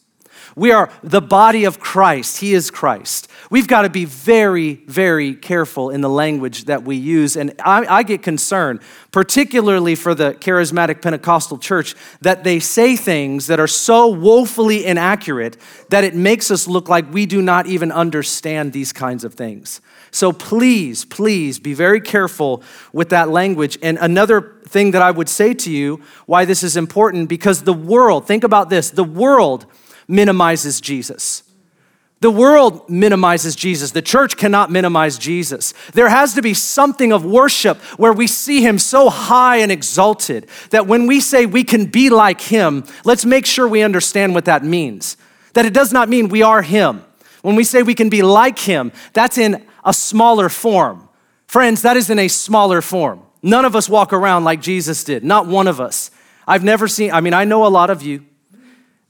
We 0.57 0.71
are 0.71 0.89
the 1.03 1.21
body 1.21 1.65
of 1.65 1.81
Christ. 1.81 2.37
He 2.37 2.53
is 2.53 2.71
Christ. 2.71 3.27
We've 3.51 3.67
got 3.67 3.81
to 3.81 3.89
be 3.89 4.05
very, 4.05 4.75
very 4.87 5.35
careful 5.35 5.89
in 5.89 5.99
the 5.99 6.09
language 6.09 6.65
that 6.65 6.83
we 6.83 6.95
use. 6.95 7.35
And 7.35 7.53
I, 7.59 7.85
I, 7.85 8.03
get 8.03 8.23
concerned, 8.23 8.79
particularly 9.11 9.95
for 9.95 10.15
the 10.15 10.33
charismatic 10.35 11.01
Pentecostal 11.01 11.57
church, 11.57 11.93
that 12.21 12.45
they 12.45 12.59
say 12.61 12.95
things 12.95 13.47
that 13.47 13.59
are 13.59 13.67
so 13.67 14.07
woefully 14.07 14.85
inaccurate 14.85 15.57
that 15.89 16.05
it 16.05 16.15
makes 16.15 16.49
us 16.49 16.69
look 16.69 16.87
like 16.87 17.13
we 17.13 17.25
do 17.25 17.41
not 17.41 17.67
even 17.67 17.91
understand 17.91 18.71
these 18.71 18.93
kinds 18.93 19.25
of 19.25 19.33
things. 19.33 19.81
So 20.11 20.31
please, 20.31 21.03
please 21.03 21.59
be 21.59 21.73
very 21.73 21.99
careful 21.99 22.63
with 22.93 23.09
that 23.09 23.27
language. 23.27 23.77
And 23.81 23.97
another 23.97 24.55
thing 24.65 24.91
that 24.91 25.01
I 25.01 25.11
would 25.11 25.27
say 25.27 25.53
to 25.53 25.71
you 25.71 26.01
why 26.25 26.45
this 26.45 26.63
is 26.63 26.77
important 26.77 27.27
because 27.27 27.63
the 27.63 27.73
world, 27.73 28.25
think 28.25 28.45
about 28.45 28.69
this, 28.69 28.89
the 28.89 29.03
world 29.03 29.65
minimizes 30.07 30.81
Jesus. 30.81 31.43
The 32.21 32.31
world 32.31 32.89
minimizes 32.89 33.55
Jesus. 33.55 33.91
The 33.91 34.01
church 34.01 34.37
cannot 34.37 34.71
minimize 34.71 35.17
Jesus. 35.17 35.73
There 35.93 36.09
has 36.09 36.33
to 36.33 36.41
be 36.41 36.53
something 36.53 37.11
of 37.11 37.25
worship 37.25 37.77
where 37.99 38.13
we 38.13 38.25
see 38.25 38.61
him 38.61 38.79
so 38.79 39.09
high 39.09 39.57
and 39.57 39.71
exalted 39.71 40.47
that 40.69 40.87
when 40.87 41.07
we 41.07 41.19
say 41.19 41.45
we 41.45 41.63
can 41.63 41.85
be 41.85 42.09
like 42.09 42.41
him, 42.41 42.85
let's 43.03 43.25
make 43.25 43.45
sure 43.45 43.67
we 43.67 43.83
understand 43.83 44.33
what 44.33 44.45
that 44.45 44.63
means. 44.63 45.17
That 45.53 45.65
it 45.65 45.73
does 45.73 45.93
not 45.93 46.09
mean 46.09 46.29
we 46.29 46.41
are 46.41 46.61
him. 46.61 47.03
When 47.41 47.55
we 47.55 47.63
say 47.63 47.83
we 47.83 47.93
can 47.93 48.09
be 48.09 48.23
like 48.23 48.57
him, 48.59 48.91
that's 49.13 49.37
in 49.37 49.63
a 49.83 49.93
smaller 49.93 50.49
form. 50.49 51.07
Friends, 51.45 51.83
that 51.83 51.95
is 51.95 52.09
in 52.09 52.17
a 52.17 52.27
smaller 52.27 52.81
form. 52.81 53.21
None 53.43 53.65
of 53.65 53.75
us 53.75 53.87
walk 53.87 54.13
around 54.13 54.45
like 54.45 54.61
Jesus 54.61 55.03
did, 55.03 55.23
not 55.23 55.45
one 55.45 55.67
of 55.67 55.79
us. 55.79 56.09
I've 56.47 56.63
never 56.63 56.87
seen, 56.87 57.11
I 57.11 57.21
mean, 57.21 57.33
I 57.35 57.43
know 57.43 57.65
a 57.65 57.69
lot 57.69 57.91
of 57.91 58.01
you 58.01 58.25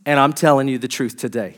and 0.06 0.20
I'm 0.20 0.34
telling 0.34 0.68
you 0.68 0.78
the 0.78 0.88
truth 0.88 1.18
today. 1.18 1.58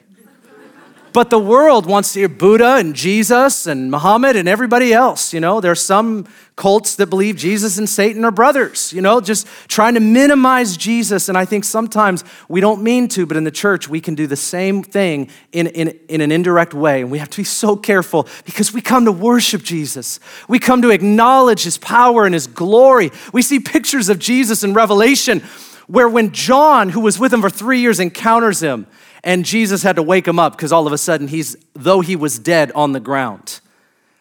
But 1.17 1.31
the 1.31 1.39
world 1.39 1.87
wants 1.87 2.13
to 2.13 2.19
hear 2.19 2.29
Buddha 2.29 2.75
and 2.75 2.93
Jesus 2.93 3.65
and 3.65 3.89
Muhammad 3.89 4.35
and 4.35 4.47
everybody 4.47 4.93
else. 4.93 5.33
You 5.33 5.39
know, 5.39 5.59
there's 5.59 5.81
some 5.81 6.27
cults 6.55 6.95
that 6.97 7.07
believe 7.07 7.37
Jesus 7.37 7.79
and 7.79 7.89
Satan 7.89 8.23
are 8.23 8.29
brothers, 8.29 8.93
you 8.93 9.01
know, 9.01 9.19
just 9.19 9.47
trying 9.67 9.95
to 9.95 9.99
minimize 9.99 10.77
Jesus. 10.77 11.27
And 11.27 11.35
I 11.35 11.43
think 11.43 11.63
sometimes 11.63 12.23
we 12.49 12.61
don't 12.61 12.83
mean 12.83 13.07
to, 13.09 13.25
but 13.25 13.35
in 13.35 13.45
the 13.45 13.51
church, 13.51 13.87
we 13.87 13.99
can 13.99 14.13
do 14.13 14.27
the 14.27 14.35
same 14.35 14.83
thing 14.83 15.29
in, 15.51 15.65
in, 15.65 15.99
in 16.07 16.21
an 16.21 16.31
indirect 16.31 16.75
way. 16.75 17.01
And 17.01 17.09
we 17.09 17.17
have 17.17 17.31
to 17.31 17.37
be 17.37 17.43
so 17.43 17.75
careful 17.75 18.27
because 18.45 18.71
we 18.71 18.81
come 18.81 19.05
to 19.05 19.11
worship 19.11 19.63
Jesus. 19.63 20.19
We 20.47 20.59
come 20.59 20.83
to 20.83 20.91
acknowledge 20.91 21.63
his 21.63 21.79
power 21.79 22.25
and 22.25 22.33
his 22.35 22.45
glory. 22.45 23.11
We 23.33 23.41
see 23.41 23.59
pictures 23.59 24.09
of 24.09 24.19
Jesus 24.19 24.63
in 24.63 24.75
Revelation 24.75 25.41
where 25.87 26.07
when 26.07 26.31
John, 26.31 26.89
who 26.89 26.99
was 26.99 27.17
with 27.17 27.33
him 27.33 27.41
for 27.41 27.49
three 27.49 27.79
years, 27.79 27.99
encounters 27.99 28.61
him, 28.61 28.87
and 29.23 29.43
Jesus 29.43 29.83
had 29.83 29.95
to 29.95 30.03
wake 30.03 30.27
him 30.27 30.37
up 30.37 30.53
because 30.53 30.71
all 30.71 30.85
of 30.85 30.93
a 30.93 30.97
sudden 30.97 31.27
he's, 31.27 31.55
though 31.73 32.01
he 32.01 32.15
was 32.15 32.37
dead, 32.37 32.71
on 32.75 32.91
the 32.91 32.99
ground. 32.99 33.61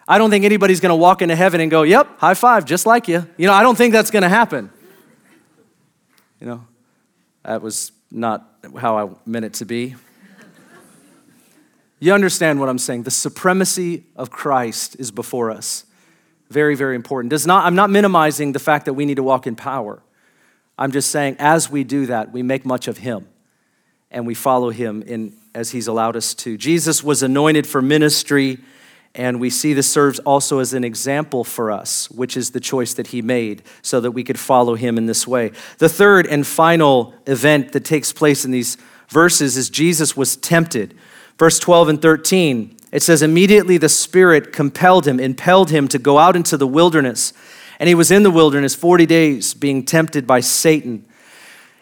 I 0.09 0.19
don't 0.19 0.31
think 0.31 0.45
anybody's 0.45 0.81
gonna 0.81 0.97
walk 0.97 1.23
into 1.23 1.35
heaven 1.37 1.61
and 1.61 1.71
go, 1.71 1.83
Yep, 1.83 2.19
high 2.19 2.35
five, 2.35 2.65
just 2.65 2.87
like 2.87 3.09
you. 3.09 3.27
You 3.37 3.47
know, 3.47 3.53
I 3.53 3.63
don't 3.63 3.77
think 3.77 3.93
that's 3.93 4.11
gonna 4.11 4.29
happen. 4.29 4.71
You 6.41 6.47
know, 6.47 6.67
that 7.43 7.63
was 7.63 7.93
not 8.11 8.49
how 8.79 8.99
I 8.99 9.11
meant 9.27 9.45
it 9.45 9.55
to 9.55 9.65
be. 9.65 9.97
You 11.99 12.13
understand 12.13 12.61
what 12.61 12.69
I'm 12.69 12.79
saying? 12.79 13.05
The 13.05 13.11
supremacy 13.11 14.05
of 14.17 14.31
Christ 14.31 14.97
is 14.99 15.11
before 15.11 15.51
us. 15.51 15.85
Very, 16.51 16.77
very 16.77 16.95
important. 16.95 17.31
Does 17.31 17.47
not, 17.47 17.65
I'm 17.65 17.75
not 17.75 17.91
minimizing 17.91 18.53
the 18.53 18.59
fact 18.59 18.85
that 18.85 18.93
we 18.93 19.07
need 19.07 19.17
to 19.17 19.23
walk 19.23 19.47
in 19.47 19.57
power. 19.57 20.03
I'm 20.79 20.93
just 20.93 21.11
saying, 21.11 21.37
as 21.39 21.71
we 21.71 21.85
do 21.85 22.07
that, 22.07 22.33
we 22.33 22.43
make 22.43 22.67
much 22.67 22.89
of 22.89 22.99
him 22.99 23.27
and 24.11 24.27
we 24.27 24.35
follow 24.35 24.71
him 24.71 25.03
in, 25.03 25.37
as 25.55 25.71
he's 25.71 25.87
allowed 25.87 26.17
us 26.17 26.35
to. 26.35 26.57
Jesus 26.57 27.03
was 27.03 27.23
anointed 27.23 27.67
for 27.67 27.83
ministry, 27.83 28.59
and 29.15 29.41
we 29.41 29.51
see 29.51 29.73
this 29.73 29.91
serves 29.91 30.19
also 30.21 30.59
as 30.59 30.75
an 30.75 30.85
example 30.85 31.45
for 31.45 31.71
us, 31.71 32.11
which 32.11 32.37
is 32.37 32.51
the 32.51 32.61
choice 32.61 32.95
that 32.95 33.09
he 33.09 33.23
made 33.23 33.63
so 33.83 34.01
that 34.01 34.13
we 34.13 34.23
could 34.23 34.39
follow 34.39 34.75
him 34.75 34.99
in 34.99 35.07
this 35.07 35.27
way. 35.27 35.53
The 35.79 35.89
third 35.89 36.27
and 36.27 36.47
final 36.47 37.15
event 37.27 37.73
that 37.73 37.85
takes 37.85 38.13
place 38.13 38.45
in 38.45 38.51
these 38.51 38.77
verses 39.09 39.57
is 39.57 39.71
Jesus 39.71 40.17
was 40.17 40.37
tempted. 40.37 40.95
Verse 41.39 41.59
12 41.59 41.89
and 41.89 42.03
13, 42.03 42.77
it 42.93 43.03
says, 43.03 43.23
Immediately 43.23 43.79
the 43.79 43.89
Spirit 43.89 44.53
compelled 44.53 45.07
him, 45.07 45.19
impelled 45.19 45.71
him 45.71 45.89
to 45.89 45.99
go 45.99 46.19
out 46.19 46.37
into 46.37 46.57
the 46.57 46.67
wilderness 46.67 47.33
and 47.79 47.89
he 47.89 47.95
was 47.95 48.11
in 48.11 48.23
the 48.23 48.31
wilderness 48.31 48.75
40 48.75 49.07
days 49.07 49.55
being 49.55 49.85
tempted 49.85 50.27
by 50.27 50.41
Satan. 50.41 51.05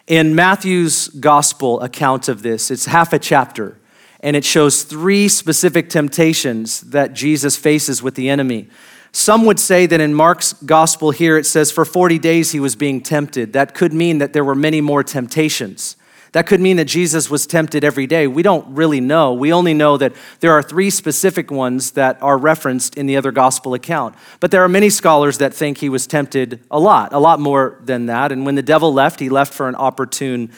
In 0.06 0.34
Matthew's 0.34 1.08
gospel 1.08 1.80
account 1.80 2.28
of 2.28 2.42
this, 2.42 2.70
it's 2.70 2.86
half 2.86 3.12
a 3.12 3.18
chapter, 3.18 3.78
and 4.20 4.36
it 4.36 4.44
shows 4.44 4.82
three 4.82 5.28
specific 5.28 5.88
temptations 5.88 6.82
that 6.82 7.14
Jesus 7.14 7.56
faces 7.56 8.02
with 8.02 8.14
the 8.14 8.28
enemy. 8.28 8.68
Some 9.12 9.46
would 9.46 9.60
say 9.60 9.86
that 9.86 10.00
in 10.00 10.12
Mark's 10.12 10.52
gospel 10.52 11.12
here, 11.12 11.38
it 11.38 11.46
says 11.46 11.70
for 11.70 11.84
40 11.84 12.18
days 12.18 12.50
he 12.50 12.58
was 12.58 12.74
being 12.74 13.00
tempted. 13.00 13.52
That 13.52 13.72
could 13.72 13.92
mean 13.92 14.18
that 14.18 14.32
there 14.32 14.44
were 14.44 14.56
many 14.56 14.80
more 14.80 15.04
temptations. 15.04 15.96
That 16.34 16.48
could 16.48 16.60
mean 16.60 16.78
that 16.78 16.86
Jesus 16.86 17.30
was 17.30 17.46
tempted 17.46 17.84
every 17.84 18.08
day. 18.08 18.26
We 18.26 18.42
don't 18.42 18.74
really 18.74 19.00
know. 19.00 19.32
We 19.32 19.52
only 19.52 19.72
know 19.72 19.96
that 19.96 20.14
there 20.40 20.50
are 20.50 20.64
three 20.64 20.90
specific 20.90 21.48
ones 21.48 21.92
that 21.92 22.20
are 22.20 22.36
referenced 22.36 22.96
in 22.96 23.06
the 23.06 23.16
other 23.16 23.30
gospel 23.30 23.72
account. 23.72 24.16
But 24.40 24.50
there 24.50 24.64
are 24.64 24.68
many 24.68 24.90
scholars 24.90 25.38
that 25.38 25.54
think 25.54 25.78
he 25.78 25.88
was 25.88 26.08
tempted 26.08 26.58
a 26.72 26.80
lot, 26.80 27.12
a 27.12 27.20
lot 27.20 27.38
more 27.38 27.78
than 27.84 28.06
that. 28.06 28.32
And 28.32 28.44
when 28.44 28.56
the 28.56 28.64
devil 28.64 28.92
left, 28.92 29.20
he 29.20 29.28
left 29.28 29.54
for 29.54 29.68
an 29.68 29.76
opportune 29.76 30.50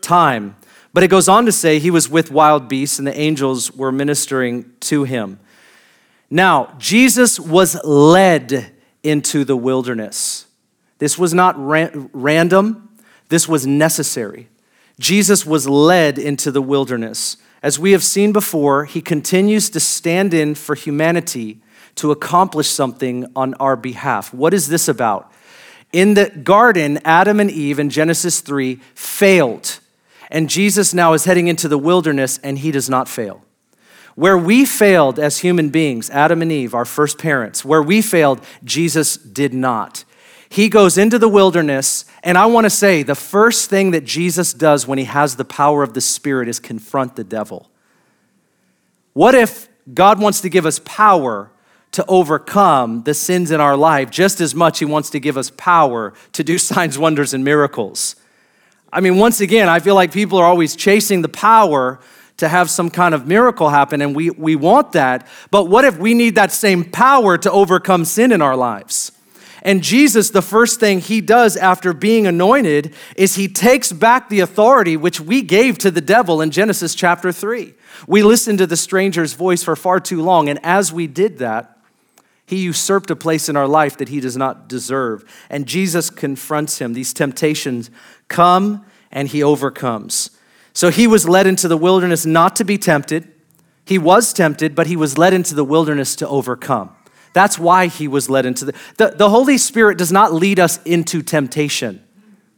time. 0.00 0.54
But 0.92 1.02
it 1.02 1.08
goes 1.08 1.28
on 1.28 1.46
to 1.46 1.52
say 1.52 1.80
he 1.80 1.90
was 1.90 2.08
with 2.08 2.30
wild 2.30 2.68
beasts 2.68 3.00
and 3.00 3.06
the 3.08 3.18
angels 3.18 3.72
were 3.72 3.90
ministering 3.90 4.70
to 4.82 5.02
him. 5.02 5.40
Now, 6.30 6.76
Jesus 6.78 7.40
was 7.40 7.74
led 7.84 8.72
into 9.02 9.44
the 9.44 9.56
wilderness. 9.56 10.46
This 10.98 11.18
was 11.18 11.34
not 11.34 11.56
random, 11.58 12.88
this 13.30 13.48
was 13.48 13.66
necessary. 13.66 14.48
Jesus 14.98 15.44
was 15.44 15.68
led 15.68 16.18
into 16.18 16.50
the 16.50 16.62
wilderness. 16.62 17.36
As 17.62 17.78
we 17.78 17.92
have 17.92 18.04
seen 18.04 18.32
before, 18.32 18.84
he 18.84 19.00
continues 19.00 19.70
to 19.70 19.80
stand 19.80 20.34
in 20.34 20.54
for 20.54 20.74
humanity 20.74 21.60
to 21.96 22.10
accomplish 22.10 22.68
something 22.68 23.26
on 23.34 23.54
our 23.54 23.76
behalf. 23.76 24.34
What 24.34 24.54
is 24.54 24.68
this 24.68 24.88
about? 24.88 25.32
In 25.92 26.14
the 26.14 26.28
garden, 26.28 26.98
Adam 27.04 27.40
and 27.40 27.50
Eve 27.50 27.78
in 27.78 27.88
Genesis 27.88 28.40
3 28.40 28.76
failed. 28.94 29.78
And 30.30 30.50
Jesus 30.50 30.92
now 30.92 31.12
is 31.12 31.24
heading 31.24 31.46
into 31.46 31.68
the 31.68 31.78
wilderness 31.78 32.38
and 32.42 32.58
he 32.58 32.70
does 32.70 32.90
not 32.90 33.08
fail. 33.08 33.44
Where 34.16 34.38
we 34.38 34.64
failed 34.64 35.18
as 35.18 35.38
human 35.38 35.70
beings, 35.70 36.10
Adam 36.10 36.42
and 36.42 36.52
Eve, 36.52 36.74
our 36.74 36.84
first 36.84 37.18
parents, 37.18 37.64
where 37.64 37.82
we 37.82 38.00
failed, 38.00 38.40
Jesus 38.62 39.16
did 39.16 39.54
not. 39.54 40.04
He 40.54 40.68
goes 40.68 40.96
into 40.96 41.18
the 41.18 41.28
wilderness, 41.28 42.04
and 42.22 42.38
I 42.38 42.46
want 42.46 42.64
to 42.64 42.70
say 42.70 43.02
the 43.02 43.16
first 43.16 43.68
thing 43.68 43.90
that 43.90 44.04
Jesus 44.04 44.52
does 44.52 44.86
when 44.86 44.98
he 44.98 45.04
has 45.04 45.34
the 45.34 45.44
power 45.44 45.82
of 45.82 45.94
the 45.94 46.00
Spirit 46.00 46.46
is 46.48 46.60
confront 46.60 47.16
the 47.16 47.24
devil. 47.24 47.68
What 49.14 49.34
if 49.34 49.68
God 49.92 50.20
wants 50.20 50.40
to 50.42 50.48
give 50.48 50.64
us 50.64 50.78
power 50.84 51.50
to 51.90 52.06
overcome 52.06 53.02
the 53.02 53.14
sins 53.14 53.50
in 53.50 53.60
our 53.60 53.76
life 53.76 54.12
just 54.12 54.40
as 54.40 54.54
much 54.54 54.78
he 54.78 54.84
wants 54.84 55.10
to 55.10 55.18
give 55.18 55.36
us 55.36 55.50
power 55.56 56.14
to 56.34 56.44
do 56.44 56.56
signs, 56.70 56.96
wonders, 56.96 57.34
and 57.34 57.42
miracles? 57.42 58.14
I 58.92 59.00
mean, 59.00 59.16
once 59.16 59.40
again, 59.40 59.68
I 59.68 59.80
feel 59.80 59.96
like 59.96 60.12
people 60.12 60.38
are 60.38 60.46
always 60.46 60.76
chasing 60.76 61.22
the 61.22 61.28
power 61.28 61.98
to 62.36 62.48
have 62.48 62.70
some 62.70 62.90
kind 62.90 63.12
of 63.12 63.26
miracle 63.26 63.70
happen, 63.70 64.00
and 64.00 64.14
we, 64.14 64.30
we 64.30 64.54
want 64.54 64.92
that. 64.92 65.26
But 65.50 65.64
what 65.64 65.84
if 65.84 65.98
we 65.98 66.14
need 66.14 66.36
that 66.36 66.52
same 66.52 66.84
power 66.84 67.36
to 67.38 67.50
overcome 67.50 68.04
sin 68.04 68.30
in 68.30 68.40
our 68.40 68.54
lives? 68.54 69.10
And 69.64 69.82
Jesus, 69.82 70.28
the 70.28 70.42
first 70.42 70.78
thing 70.78 71.00
he 71.00 71.22
does 71.22 71.56
after 71.56 71.94
being 71.94 72.26
anointed 72.26 72.94
is 73.16 73.34
he 73.34 73.48
takes 73.48 73.92
back 73.92 74.28
the 74.28 74.40
authority 74.40 74.94
which 74.94 75.20
we 75.20 75.40
gave 75.40 75.78
to 75.78 75.90
the 75.90 76.02
devil 76.02 76.42
in 76.42 76.50
Genesis 76.50 76.94
chapter 76.94 77.32
3. 77.32 77.72
We 78.06 78.22
listened 78.22 78.58
to 78.58 78.66
the 78.66 78.76
stranger's 78.76 79.32
voice 79.32 79.62
for 79.62 79.74
far 79.74 80.00
too 80.00 80.20
long, 80.20 80.50
and 80.50 80.60
as 80.62 80.92
we 80.92 81.06
did 81.06 81.38
that, 81.38 81.78
he 82.46 82.56
usurped 82.56 83.10
a 83.10 83.16
place 83.16 83.48
in 83.48 83.56
our 83.56 83.66
life 83.66 83.96
that 83.96 84.10
he 84.10 84.20
does 84.20 84.36
not 84.36 84.68
deserve. 84.68 85.24
And 85.48 85.66
Jesus 85.66 86.10
confronts 86.10 86.78
him. 86.78 86.92
These 86.92 87.14
temptations 87.14 87.90
come 88.28 88.84
and 89.10 89.28
he 89.28 89.42
overcomes. 89.42 90.30
So 90.74 90.90
he 90.90 91.06
was 91.06 91.26
led 91.26 91.46
into 91.46 91.68
the 91.68 91.78
wilderness 91.78 92.26
not 92.26 92.54
to 92.56 92.64
be 92.64 92.76
tempted. 92.76 93.32
He 93.86 93.96
was 93.96 94.34
tempted, 94.34 94.74
but 94.74 94.88
he 94.88 94.96
was 94.96 95.16
led 95.16 95.32
into 95.32 95.54
the 95.54 95.64
wilderness 95.64 96.16
to 96.16 96.28
overcome. 96.28 96.94
That's 97.34 97.58
why 97.58 97.88
he 97.88 98.08
was 98.08 98.30
led 98.30 98.46
into 98.46 98.64
the, 98.64 98.74
the, 98.96 99.08
the 99.10 99.28
Holy 99.28 99.58
Spirit 99.58 99.98
does 99.98 100.12
not 100.12 100.32
lead 100.32 100.58
us 100.58 100.82
into 100.84 101.20
temptation. 101.20 102.02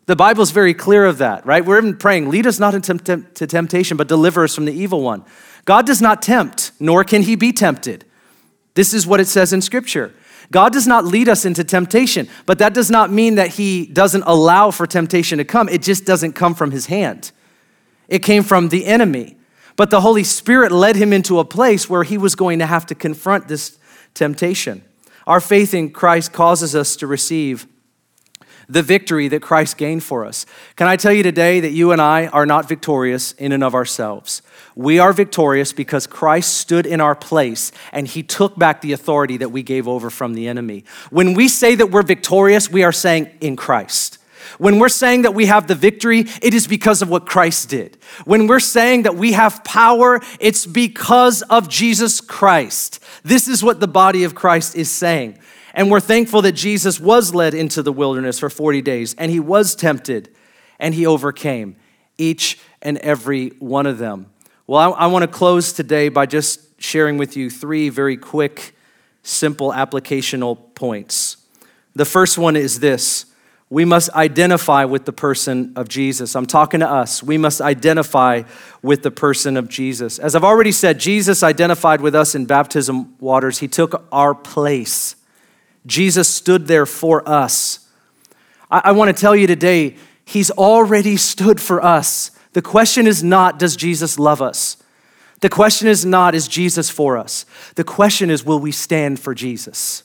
The 0.04 0.14
Bible's 0.14 0.52
very 0.52 0.74
clear 0.74 1.04
of 1.04 1.18
that, 1.18 1.44
right? 1.44 1.64
We're 1.64 1.78
even 1.78 1.96
praying, 1.96 2.28
lead 2.28 2.46
us 2.46 2.60
not 2.60 2.74
into 2.74 3.24
temptation, 3.32 3.96
but 3.96 4.06
deliver 4.06 4.44
us 4.44 4.54
from 4.54 4.66
the 4.66 4.72
evil 4.72 5.00
one. 5.00 5.24
God 5.64 5.84
does 5.84 6.00
not 6.00 6.22
tempt, 6.22 6.70
nor 6.78 7.02
can 7.02 7.22
he 7.22 7.34
be 7.34 7.52
tempted. 7.52 8.04
This 8.74 8.94
is 8.94 9.06
what 9.06 9.18
it 9.18 9.26
says 9.26 9.52
in 9.52 9.62
Scripture. 9.62 10.12
God 10.52 10.72
does 10.72 10.86
not 10.86 11.04
lead 11.04 11.28
us 11.28 11.44
into 11.44 11.64
temptation, 11.64 12.28
but 12.44 12.58
that 12.58 12.72
does 12.72 12.90
not 12.90 13.10
mean 13.10 13.34
that 13.34 13.54
he 13.54 13.86
doesn't 13.86 14.22
allow 14.26 14.70
for 14.70 14.86
temptation 14.86 15.38
to 15.38 15.44
come. 15.44 15.68
It 15.68 15.82
just 15.82 16.04
doesn't 16.04 16.34
come 16.34 16.54
from 16.54 16.70
his 16.70 16.86
hand. 16.86 17.32
It 18.06 18.20
came 18.20 18.44
from 18.44 18.68
the 18.68 18.84
enemy. 18.84 19.36
But 19.74 19.90
the 19.90 20.02
Holy 20.02 20.22
Spirit 20.22 20.70
led 20.70 20.96
him 20.96 21.12
into 21.12 21.38
a 21.40 21.44
place 21.44 21.90
where 21.90 22.04
he 22.04 22.16
was 22.16 22.36
going 22.36 22.60
to 22.60 22.66
have 22.66 22.86
to 22.86 22.94
confront 22.94 23.48
this 23.48 23.78
temptation. 24.16 24.82
Our 25.26 25.40
faith 25.40 25.74
in 25.74 25.90
Christ 25.90 26.32
causes 26.32 26.74
us 26.74 26.96
to 26.96 27.06
receive 27.06 27.66
the 28.68 28.82
victory 28.82 29.28
that 29.28 29.42
Christ 29.42 29.76
gained 29.76 30.02
for 30.02 30.24
us. 30.24 30.44
Can 30.74 30.88
I 30.88 30.96
tell 30.96 31.12
you 31.12 31.22
today 31.22 31.60
that 31.60 31.70
you 31.70 31.92
and 31.92 32.02
I 32.02 32.26
are 32.28 32.46
not 32.46 32.68
victorious 32.68 33.32
in 33.32 33.52
and 33.52 33.62
of 33.62 33.74
ourselves? 33.74 34.42
We 34.74 34.98
are 34.98 35.12
victorious 35.12 35.72
because 35.72 36.06
Christ 36.06 36.54
stood 36.54 36.84
in 36.84 37.00
our 37.00 37.14
place 37.14 37.70
and 37.92 38.08
he 38.08 38.22
took 38.22 38.58
back 38.58 38.80
the 38.80 38.92
authority 38.92 39.36
that 39.36 39.50
we 39.50 39.62
gave 39.62 39.86
over 39.86 40.10
from 40.10 40.34
the 40.34 40.48
enemy. 40.48 40.84
When 41.10 41.34
we 41.34 41.48
say 41.48 41.76
that 41.76 41.92
we're 41.92 42.02
victorious, 42.02 42.68
we 42.68 42.82
are 42.82 42.92
saying 42.92 43.30
in 43.40 43.54
Christ. 43.54 44.18
When 44.58 44.78
we're 44.78 44.88
saying 44.88 45.22
that 45.22 45.34
we 45.34 45.46
have 45.46 45.66
the 45.66 45.74
victory, 45.74 46.20
it 46.42 46.54
is 46.54 46.66
because 46.66 47.02
of 47.02 47.08
what 47.08 47.26
Christ 47.26 47.68
did. 47.68 47.98
When 48.24 48.46
we're 48.46 48.60
saying 48.60 49.02
that 49.02 49.16
we 49.16 49.32
have 49.32 49.64
power, 49.64 50.20
it's 50.40 50.66
because 50.66 51.42
of 51.42 51.68
Jesus 51.68 52.20
Christ. 52.20 53.00
This 53.26 53.48
is 53.48 53.64
what 53.64 53.80
the 53.80 53.88
body 53.88 54.22
of 54.22 54.36
Christ 54.36 54.76
is 54.76 54.88
saying. 54.88 55.36
And 55.74 55.90
we're 55.90 55.98
thankful 55.98 56.42
that 56.42 56.52
Jesus 56.52 57.00
was 57.00 57.34
led 57.34 57.54
into 57.54 57.82
the 57.82 57.90
wilderness 57.90 58.38
for 58.38 58.48
40 58.48 58.82
days 58.82 59.16
and 59.18 59.32
he 59.32 59.40
was 59.40 59.74
tempted 59.74 60.32
and 60.78 60.94
he 60.94 61.06
overcame 61.06 61.74
each 62.18 62.56
and 62.80 62.98
every 62.98 63.48
one 63.58 63.84
of 63.84 63.98
them. 63.98 64.30
Well, 64.68 64.94
I, 64.94 65.06
I 65.06 65.06
want 65.08 65.24
to 65.24 65.28
close 65.28 65.72
today 65.72 66.08
by 66.08 66.26
just 66.26 66.80
sharing 66.80 67.18
with 67.18 67.36
you 67.36 67.50
three 67.50 67.88
very 67.88 68.16
quick, 68.16 68.76
simple 69.24 69.72
applicational 69.72 70.72
points. 70.76 71.36
The 71.96 72.04
first 72.04 72.38
one 72.38 72.54
is 72.54 72.78
this 72.78 73.26
we 73.68 73.84
must 73.84 74.10
identify 74.10 74.84
with 74.84 75.06
the 75.06 75.12
person 75.12 75.72
of 75.74 75.88
Jesus. 75.88 76.36
I'm 76.36 76.46
talking 76.46 76.80
to 76.80 76.90
us. 76.90 77.22
We 77.22 77.36
must 77.36 77.60
identify 77.60 78.44
with 78.80 79.02
the 79.02 79.10
person 79.10 79.56
of 79.56 79.68
Jesus. 79.68 80.20
As 80.20 80.36
I've 80.36 80.44
already 80.44 80.70
said, 80.70 81.00
Jesus 81.00 81.42
identified 81.42 82.00
with 82.00 82.14
us 82.14 82.36
in 82.36 82.46
baptism 82.46 83.16
waters, 83.18 83.58
He 83.58 83.66
took 83.66 84.06
our 84.12 84.34
place. 84.34 85.16
Jesus 85.84 86.28
stood 86.28 86.68
there 86.68 86.86
for 86.86 87.28
us. 87.28 87.88
I, 88.70 88.82
I 88.84 88.92
want 88.92 89.14
to 89.14 89.20
tell 89.20 89.34
you 89.34 89.48
today, 89.48 89.96
He's 90.24 90.50
already 90.52 91.16
stood 91.16 91.60
for 91.60 91.84
us. 91.84 92.30
The 92.52 92.62
question 92.62 93.06
is 93.06 93.22
not, 93.22 93.58
does 93.58 93.74
Jesus 93.74 94.18
love 94.18 94.40
us? 94.40 94.76
The 95.40 95.48
question 95.48 95.88
is 95.88 96.06
not, 96.06 96.34
is 96.34 96.48
Jesus 96.48 96.88
for 96.88 97.16
us? 97.16 97.44
The 97.74 97.84
question 97.84 98.30
is, 98.30 98.44
will 98.44 98.58
we 98.58 98.72
stand 98.72 99.20
for 99.20 99.34
Jesus? 99.34 100.04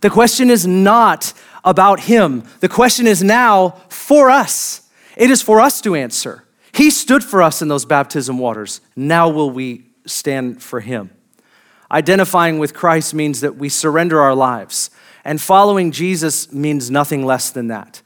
The 0.00 0.10
question 0.10 0.50
is 0.50 0.66
not 0.66 1.34
about 1.64 2.00
him. 2.00 2.44
The 2.60 2.68
question 2.68 3.06
is 3.06 3.22
now 3.22 3.70
for 3.88 4.30
us. 4.30 4.88
It 5.16 5.30
is 5.30 5.42
for 5.42 5.60
us 5.60 5.80
to 5.82 5.94
answer. 5.94 6.44
He 6.72 6.90
stood 6.90 7.24
for 7.24 7.42
us 7.42 7.62
in 7.62 7.68
those 7.68 7.84
baptism 7.84 8.38
waters. 8.38 8.80
Now 8.96 9.28
will 9.28 9.50
we 9.50 9.86
stand 10.06 10.62
for 10.62 10.80
him? 10.80 11.10
Identifying 11.90 12.58
with 12.58 12.74
Christ 12.74 13.14
means 13.14 13.40
that 13.40 13.56
we 13.56 13.68
surrender 13.68 14.20
our 14.20 14.34
lives, 14.34 14.90
and 15.24 15.40
following 15.40 15.90
Jesus 15.90 16.52
means 16.52 16.90
nothing 16.90 17.26
less 17.26 17.50
than 17.50 17.68
that. 17.68 18.02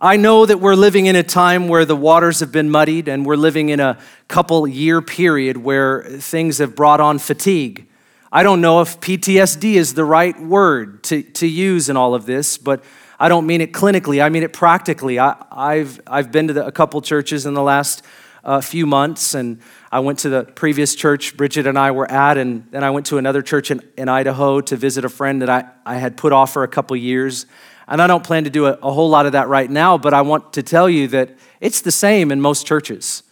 I 0.00 0.16
know 0.16 0.46
that 0.46 0.60
we're 0.60 0.76
living 0.76 1.06
in 1.06 1.16
a 1.16 1.24
time 1.24 1.66
where 1.66 1.84
the 1.84 1.96
waters 1.96 2.38
have 2.38 2.52
been 2.52 2.70
muddied 2.70 3.08
and 3.08 3.26
we're 3.26 3.34
living 3.34 3.68
in 3.68 3.80
a 3.80 3.98
couple 4.28 4.66
year 4.66 5.02
period 5.02 5.56
where 5.56 6.04
things 6.04 6.58
have 6.58 6.76
brought 6.76 7.00
on 7.00 7.18
fatigue. 7.18 7.87
I 8.30 8.42
don't 8.42 8.60
know 8.60 8.82
if 8.82 9.00
PTSD 9.00 9.74
is 9.74 9.94
the 9.94 10.04
right 10.04 10.38
word 10.38 11.02
to, 11.04 11.22
to 11.22 11.46
use 11.46 11.88
in 11.88 11.96
all 11.96 12.14
of 12.14 12.26
this, 12.26 12.58
but 12.58 12.84
I 13.18 13.28
don't 13.28 13.46
mean 13.46 13.62
it 13.62 13.72
clinically, 13.72 14.22
I 14.22 14.28
mean 14.28 14.42
it 14.42 14.52
practically. 14.52 15.18
I, 15.18 15.76
have 15.76 16.00
I've 16.06 16.30
been 16.30 16.48
to 16.48 16.52
the, 16.52 16.66
a 16.66 16.72
couple 16.72 17.00
churches 17.00 17.46
in 17.46 17.54
the 17.54 17.62
last 17.62 18.04
uh, 18.44 18.60
few 18.60 18.86
months, 18.86 19.34
and 19.34 19.60
I 19.90 20.00
went 20.00 20.18
to 20.20 20.28
the 20.28 20.44
previous 20.44 20.94
church 20.94 21.38
Bridget 21.38 21.66
and 21.66 21.78
I 21.78 21.90
were 21.90 22.10
at, 22.10 22.36
and 22.36 22.70
then 22.70 22.84
I 22.84 22.90
went 22.90 23.06
to 23.06 23.16
another 23.16 23.40
church 23.40 23.70
in, 23.70 23.80
in 23.96 24.10
Idaho 24.10 24.60
to 24.60 24.76
visit 24.76 25.06
a 25.06 25.08
friend 25.08 25.40
that 25.40 25.48
I, 25.48 25.64
I 25.86 25.96
had 25.96 26.18
put 26.18 26.32
off 26.32 26.52
for 26.52 26.64
a 26.64 26.68
couple 26.68 26.96
years. 26.96 27.46
And 27.88 28.02
I 28.02 28.06
don't 28.06 28.22
plan 28.22 28.44
to 28.44 28.50
do 28.50 28.66
a, 28.66 28.72
a 28.82 28.92
whole 28.92 29.08
lot 29.08 29.24
of 29.24 29.32
that 29.32 29.48
right 29.48 29.70
now, 29.70 29.96
but 29.96 30.12
I 30.12 30.20
want 30.20 30.52
to 30.52 30.62
tell 30.62 30.90
you 30.90 31.08
that 31.08 31.30
it's 31.60 31.80
the 31.80 31.90
same 31.90 32.30
in 32.30 32.42
most 32.42 32.66
churches. 32.66 33.22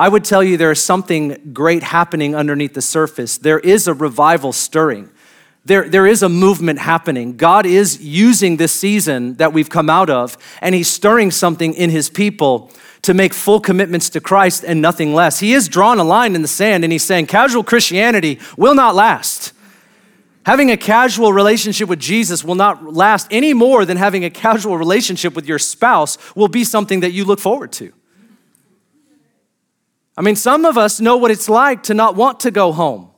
I 0.00 0.08
would 0.08 0.24
tell 0.24 0.42
you 0.42 0.56
there 0.56 0.70
is 0.70 0.82
something 0.82 1.50
great 1.52 1.82
happening 1.82 2.34
underneath 2.34 2.72
the 2.72 2.80
surface. 2.80 3.36
There 3.36 3.58
is 3.58 3.86
a 3.86 3.92
revival 3.92 4.50
stirring. 4.50 5.10
There, 5.66 5.90
there 5.90 6.06
is 6.06 6.22
a 6.22 6.28
movement 6.30 6.78
happening. 6.78 7.36
God 7.36 7.66
is 7.66 8.02
using 8.02 8.56
this 8.56 8.72
season 8.72 9.34
that 9.34 9.52
we've 9.52 9.68
come 9.68 9.90
out 9.90 10.08
of, 10.08 10.38
and 10.62 10.74
He's 10.74 10.88
stirring 10.88 11.30
something 11.30 11.74
in 11.74 11.90
His 11.90 12.08
people 12.08 12.70
to 13.02 13.12
make 13.12 13.34
full 13.34 13.60
commitments 13.60 14.08
to 14.10 14.22
Christ 14.22 14.64
and 14.64 14.80
nothing 14.80 15.12
less. 15.12 15.38
He 15.38 15.52
is 15.52 15.68
drawing 15.68 16.00
a 16.00 16.04
line 16.04 16.34
in 16.34 16.40
the 16.40 16.48
sand, 16.48 16.82
and 16.82 16.90
He's 16.90 17.04
saying 17.04 17.26
casual 17.26 17.62
Christianity 17.62 18.38
will 18.56 18.74
not 18.74 18.94
last. 18.94 19.52
Having 20.46 20.70
a 20.70 20.78
casual 20.78 21.34
relationship 21.34 21.90
with 21.90 22.00
Jesus 22.00 22.42
will 22.42 22.54
not 22.54 22.94
last 22.94 23.28
any 23.30 23.52
more 23.52 23.84
than 23.84 23.98
having 23.98 24.24
a 24.24 24.30
casual 24.30 24.78
relationship 24.78 25.36
with 25.36 25.44
your 25.44 25.58
spouse 25.58 26.16
will 26.34 26.48
be 26.48 26.64
something 26.64 27.00
that 27.00 27.12
you 27.12 27.26
look 27.26 27.38
forward 27.38 27.70
to. 27.72 27.92
I 30.16 30.22
mean, 30.22 30.36
some 30.36 30.64
of 30.64 30.76
us 30.76 31.00
know 31.00 31.16
what 31.16 31.30
it's 31.30 31.48
like 31.48 31.84
to 31.84 31.94
not 31.94 32.16
want 32.16 32.40
to 32.40 32.50
go 32.50 32.72
home. 32.72 33.10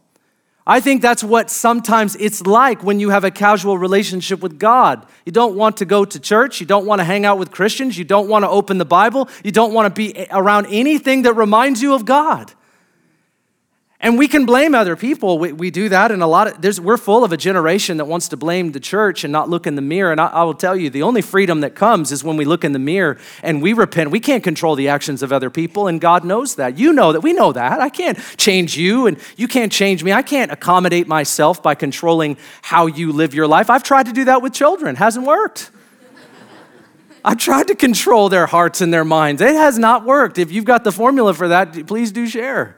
I 0.65 0.79
think 0.79 1.03
that's 1.03 1.25
what 1.25 1.51
sometimes 1.51 2.15
it's 2.17 2.47
like 2.47 2.85
when 2.85 3.01
you 3.01 3.11
have 3.11 3.25
a 3.25 3.33
casual 3.33 3.79
relationship 3.79 4.41
with 4.41 4.61
God. 4.61 5.05
You 5.27 5.33
don't 5.33 5.57
want 5.57 5.79
to 5.79 5.85
go 5.85 6.05
to 6.05 6.21
church. 6.21 6.61
You 6.61 6.67
don't 6.67 6.87
want 6.87 7.01
to 7.01 7.05
hang 7.05 7.25
out 7.25 7.39
with 7.39 7.51
Christians. 7.51 7.99
You 7.99 8.05
don't 8.05 8.29
want 8.29 8.45
to 8.45 8.49
open 8.49 8.79
the 8.79 8.85
Bible. 8.85 9.29
You 9.43 9.51
don't 9.51 9.75
want 9.75 9.93
to 9.93 9.99
be 9.99 10.27
around 10.31 10.67
anything 10.67 11.23
that 11.23 11.35
reminds 11.35 11.83
you 11.83 11.95
of 11.95 12.05
God. 12.05 12.53
And 14.05 14.19
we 14.19 14.27
can 14.27 14.47
blame 14.47 14.75
other 14.75 14.97
people. 14.97 15.39
We, 15.39 15.53
we 15.53 15.71
do 15.71 15.89
that, 15.89 16.11
and 16.11 16.25
a 16.25 16.27
lot 16.27 16.65
of 16.65 16.79
we're 16.81 16.97
full 16.97 17.23
of 17.23 17.31
a 17.31 17.37
generation 17.37 17.99
that 17.99 18.07
wants 18.07 18.29
to 18.31 18.37
blame 18.37 18.73
the 18.73 18.81
church 18.81 19.23
and 19.23 19.31
not 19.31 19.49
look 19.49 19.65
in 19.65 19.77
the 19.77 19.83
mirror. 19.83 20.11
And 20.11 20.21
I, 20.21 20.27
I 20.27 20.43
will 20.43 20.55
tell 20.55 20.75
you, 20.75 20.91
the 20.91 21.05
only 21.05 21.23
freedom 21.23 21.61
that 21.61 21.77
comes 21.77 22.11
is 22.11 22.25
when 22.25 22.37
we 22.37 22.45
look 22.45 22.65
in 22.65 22.73
the 22.73 22.81
mirror 22.81 23.17
and 23.45 23.63
we 23.63 23.73
repent. 23.73 24.11
We 24.11 24.19
can't 24.19 24.43
control 24.43 24.75
the 24.75 24.89
actions 24.89 25.23
of 25.23 25.33
other 25.33 25.51
people, 25.51 25.87
and 25.87 26.01
God 26.01 26.25
knows 26.25 26.57
that. 26.57 26.77
You 26.77 26.93
know 26.93 27.13
that. 27.13 27.21
We 27.21 27.33
know 27.33 27.53
that. 27.53 27.81
I 27.81 27.91
can't 27.91 28.19
change 28.37 28.77
you, 28.77 29.07
and 29.07 29.19
you 29.37 29.47
can't 29.47 29.71
change 29.71 30.03
me. 30.03 30.13
I 30.13 30.23
can't 30.23 30.51
accommodate 30.51 31.07
myself 31.07 31.63
by 31.63 31.77
controlling 31.77 32.39
how 32.61 32.87
you 32.87 33.13
live 33.13 33.35
your 33.35 33.47
life. 33.47 33.71
I've 33.71 33.85
tried 33.85 34.07
to 34.07 34.13
do 34.13 34.25
that 34.25 34.43
with 34.43 34.53
children, 34.53 34.97
hasn't 34.97 35.27
worked. 35.27 35.71
I've 37.25 37.39
tried 37.39 37.69
to 37.69 37.77
control 37.77 38.29
their 38.29 38.47
hearts 38.47 38.81
and 38.81 38.93
their 38.93 39.05
minds. 39.05 39.41
It 39.41 39.55
has 39.55 39.79
not 39.79 40.05
worked. 40.05 40.39
If 40.39 40.51
you've 40.51 40.65
got 40.65 40.83
the 40.83 40.91
formula 40.91 41.35
for 41.35 41.47
that, 41.47 41.87
please 41.87 42.11
do 42.11 42.27
share. 42.27 42.77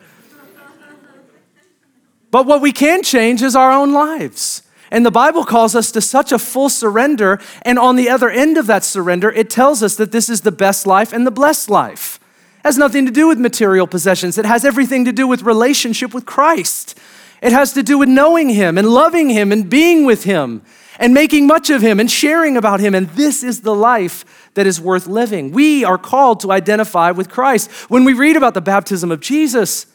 But 2.34 2.46
what 2.46 2.60
we 2.60 2.72
can 2.72 3.04
change 3.04 3.42
is 3.42 3.54
our 3.54 3.70
own 3.70 3.92
lives. 3.92 4.62
And 4.90 5.06
the 5.06 5.12
Bible 5.12 5.44
calls 5.44 5.76
us 5.76 5.92
to 5.92 6.00
such 6.00 6.32
a 6.32 6.38
full 6.40 6.68
surrender. 6.68 7.38
And 7.62 7.78
on 7.78 7.94
the 7.94 8.10
other 8.10 8.28
end 8.28 8.58
of 8.58 8.66
that 8.66 8.82
surrender, 8.82 9.30
it 9.30 9.48
tells 9.48 9.84
us 9.84 9.94
that 9.94 10.10
this 10.10 10.28
is 10.28 10.40
the 10.40 10.50
best 10.50 10.84
life 10.84 11.12
and 11.12 11.24
the 11.24 11.30
blessed 11.30 11.70
life. 11.70 12.18
It 12.58 12.64
has 12.64 12.76
nothing 12.76 13.06
to 13.06 13.12
do 13.12 13.28
with 13.28 13.38
material 13.38 13.86
possessions, 13.86 14.36
it 14.36 14.46
has 14.46 14.64
everything 14.64 15.04
to 15.04 15.12
do 15.12 15.28
with 15.28 15.42
relationship 15.42 16.12
with 16.12 16.26
Christ. 16.26 16.98
It 17.40 17.52
has 17.52 17.72
to 17.74 17.84
do 17.84 17.98
with 17.98 18.08
knowing 18.08 18.48
Him 18.48 18.78
and 18.78 18.88
loving 18.88 19.30
Him 19.30 19.52
and 19.52 19.70
being 19.70 20.04
with 20.04 20.24
Him 20.24 20.62
and 20.98 21.14
making 21.14 21.46
much 21.46 21.70
of 21.70 21.82
Him 21.82 22.00
and 22.00 22.10
sharing 22.10 22.56
about 22.56 22.80
Him. 22.80 22.96
And 22.96 23.08
this 23.10 23.44
is 23.44 23.60
the 23.60 23.76
life 23.76 24.50
that 24.54 24.66
is 24.66 24.80
worth 24.80 25.06
living. 25.06 25.52
We 25.52 25.84
are 25.84 25.98
called 25.98 26.40
to 26.40 26.50
identify 26.50 27.12
with 27.12 27.28
Christ. 27.28 27.70
When 27.88 28.02
we 28.02 28.12
read 28.12 28.34
about 28.34 28.54
the 28.54 28.60
baptism 28.60 29.12
of 29.12 29.20
Jesus, 29.20 29.86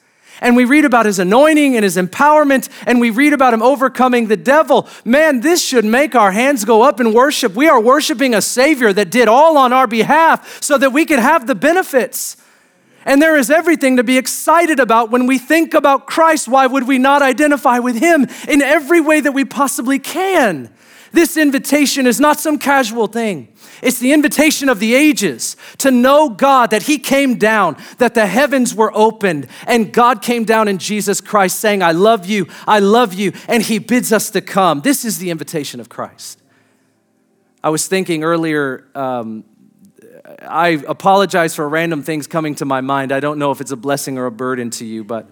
and 0.41 0.55
we 0.55 0.65
read 0.65 0.85
about 0.85 1.05
his 1.05 1.19
anointing 1.19 1.75
and 1.75 1.83
his 1.83 1.97
empowerment, 1.97 2.69
and 2.85 2.99
we 2.99 3.09
read 3.09 3.33
about 3.33 3.53
him 3.53 3.61
overcoming 3.61 4.27
the 4.27 4.37
devil. 4.37 4.87
Man, 5.05 5.41
this 5.41 5.63
should 5.63 5.85
make 5.85 6.15
our 6.15 6.31
hands 6.31 6.65
go 6.65 6.81
up 6.81 6.99
in 6.99 7.13
worship. 7.13 7.55
We 7.55 7.67
are 7.67 7.79
worshiping 7.79 8.33
a 8.33 8.41
Savior 8.41 8.93
that 8.93 9.11
did 9.11 9.27
all 9.27 9.57
on 9.57 9.73
our 9.73 9.87
behalf 9.87 10.61
so 10.61 10.77
that 10.77 10.93
we 10.93 11.05
could 11.05 11.19
have 11.19 11.47
the 11.47 11.55
benefits. 11.55 12.37
And 13.05 13.21
there 13.21 13.37
is 13.37 13.49
everything 13.49 13.97
to 13.97 14.03
be 14.03 14.17
excited 14.17 14.79
about 14.79 15.09
when 15.09 15.25
we 15.25 15.37
think 15.37 15.73
about 15.73 16.05
Christ. 16.05 16.47
Why 16.47 16.67
would 16.67 16.87
we 16.87 16.97
not 16.97 17.21
identify 17.21 17.79
with 17.79 17.97
him 17.97 18.27
in 18.47 18.61
every 18.61 19.01
way 19.01 19.19
that 19.21 19.31
we 19.31 19.45
possibly 19.45 19.99
can? 19.99 20.69
This 21.11 21.37
invitation 21.37 22.07
is 22.07 22.19
not 22.19 22.39
some 22.39 22.57
casual 22.57 23.07
thing. 23.07 23.47
It's 23.81 23.99
the 23.99 24.13
invitation 24.13 24.69
of 24.69 24.79
the 24.79 24.93
ages 24.93 25.55
to 25.79 25.91
know 25.91 26.29
God, 26.29 26.71
that 26.71 26.83
He 26.83 26.97
came 26.97 27.37
down, 27.37 27.77
that 27.97 28.13
the 28.13 28.27
heavens 28.27 28.75
were 28.75 28.91
opened, 28.95 29.47
and 29.67 29.91
God 29.93 30.21
came 30.21 30.43
down 30.43 30.67
in 30.67 30.77
Jesus 30.77 31.21
Christ 31.21 31.59
saying, 31.59 31.81
I 31.81 31.91
love 31.91 32.25
you, 32.25 32.47
I 32.67 32.79
love 32.79 33.13
you, 33.13 33.31
and 33.47 33.63
He 33.63 33.79
bids 33.79 34.11
us 34.11 34.29
to 34.31 34.41
come. 34.41 34.81
This 34.81 35.05
is 35.05 35.17
the 35.19 35.29
invitation 35.29 35.79
of 35.79 35.89
Christ. 35.89 36.41
I 37.63 37.69
was 37.69 37.87
thinking 37.87 38.23
earlier, 38.23 38.85
um, 38.95 39.43
I 40.41 40.69
apologize 40.87 41.55
for 41.55 41.67
random 41.67 42.03
things 42.03 42.27
coming 42.27 42.55
to 42.55 42.65
my 42.65 42.81
mind. 42.81 43.11
I 43.11 43.19
don't 43.19 43.39
know 43.39 43.51
if 43.51 43.61
it's 43.61 43.71
a 43.71 43.77
blessing 43.77 44.17
or 44.17 44.25
a 44.25 44.31
burden 44.31 44.69
to 44.71 44.85
you, 44.85 45.03
but 45.03 45.27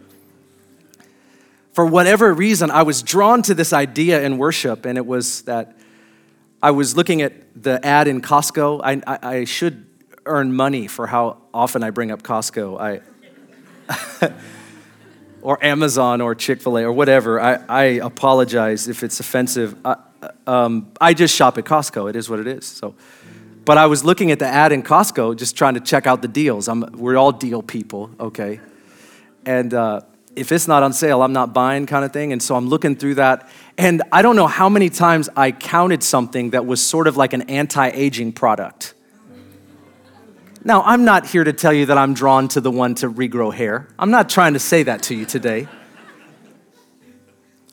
for 1.77 1.85
whatever 1.85 2.33
reason, 2.33 2.71
I 2.71 2.81
was 2.81 3.03
drawn 3.03 3.43
to 3.43 3.53
this 3.53 3.71
idea 3.71 4.19
in 4.23 4.39
worship, 4.39 4.83
and 4.87 4.97
it 4.97 5.05
was 5.05 5.43
that 5.43 5.77
I 6.59 6.71
was 6.71 6.97
looking 6.97 7.21
at 7.21 7.33
the 7.53 7.79
ad 7.85 8.07
in 8.07 8.19
Costco. 8.19 8.81
I, 8.83 8.99
I, 9.05 9.19
I 9.21 9.43
should 9.45 9.85
earn 10.25 10.55
money 10.55 10.87
for 10.87 11.05
how 11.05 11.37
often 11.53 11.83
I 11.83 11.91
bring 11.91 12.09
up 12.09 12.23
Costco. 12.23 12.81
I, 12.81 14.33
or 15.43 15.63
Amazon 15.63 16.19
or 16.19 16.33
Chick 16.33 16.63
fil 16.63 16.79
A 16.79 16.83
or 16.83 16.91
whatever. 16.91 17.39
I, 17.39 17.59
I 17.69 17.83
apologize 18.01 18.87
if 18.87 19.03
it's 19.03 19.19
offensive. 19.19 19.75
I, 19.85 19.97
um, 20.47 20.91
I 20.99 21.13
just 21.13 21.35
shop 21.35 21.59
at 21.59 21.65
Costco. 21.65 22.09
It 22.09 22.15
is 22.15 22.27
what 22.27 22.39
it 22.39 22.47
is. 22.47 22.65
So, 22.65 22.95
but 23.65 23.77
I 23.77 23.85
was 23.85 24.03
looking 24.03 24.31
at 24.31 24.39
the 24.39 24.47
ad 24.47 24.71
in 24.71 24.81
Costco, 24.81 25.37
just 25.37 25.55
trying 25.55 25.75
to 25.75 25.79
check 25.79 26.07
out 26.07 26.23
the 26.23 26.27
deals. 26.27 26.69
I'm, 26.69 26.81
we're 26.93 27.17
all 27.17 27.31
deal 27.31 27.61
people, 27.61 28.09
okay? 28.19 28.61
And 29.45 29.75
uh, 29.75 30.01
if 30.37 30.51
it's 30.51 30.67
not 30.67 30.83
on 30.83 30.93
sale, 30.93 31.21
I'm 31.21 31.33
not 31.33 31.53
buying 31.53 31.85
kind 31.85 32.05
of 32.05 32.13
thing. 32.13 32.31
And 32.31 32.41
so 32.41 32.55
I'm 32.55 32.67
looking 32.67 32.95
through 32.95 33.15
that. 33.15 33.49
And 33.77 34.03
I 34.11 34.21
don't 34.21 34.35
know 34.35 34.47
how 34.47 34.69
many 34.69 34.89
times 34.89 35.29
I 35.35 35.51
counted 35.51 36.03
something 36.03 36.51
that 36.51 36.65
was 36.65 36.81
sort 36.81 37.07
of 37.07 37.17
like 37.17 37.33
an 37.33 37.43
anti 37.43 37.87
aging 37.89 38.33
product. 38.33 38.93
Now, 40.63 40.83
I'm 40.83 41.05
not 41.05 41.25
here 41.25 41.43
to 41.43 41.53
tell 41.53 41.71
you 41.71 41.85
that 41.85 41.97
I'm 41.97 42.13
drawn 42.13 42.47
to 42.49 42.61
the 42.61 42.71
one 42.71 42.95
to 42.95 43.09
regrow 43.09 43.53
hair. 43.53 43.87
I'm 43.97 44.11
not 44.11 44.29
trying 44.29 44.53
to 44.53 44.59
say 44.59 44.83
that 44.83 45.03
to 45.03 45.15
you 45.15 45.25
today. 45.25 45.67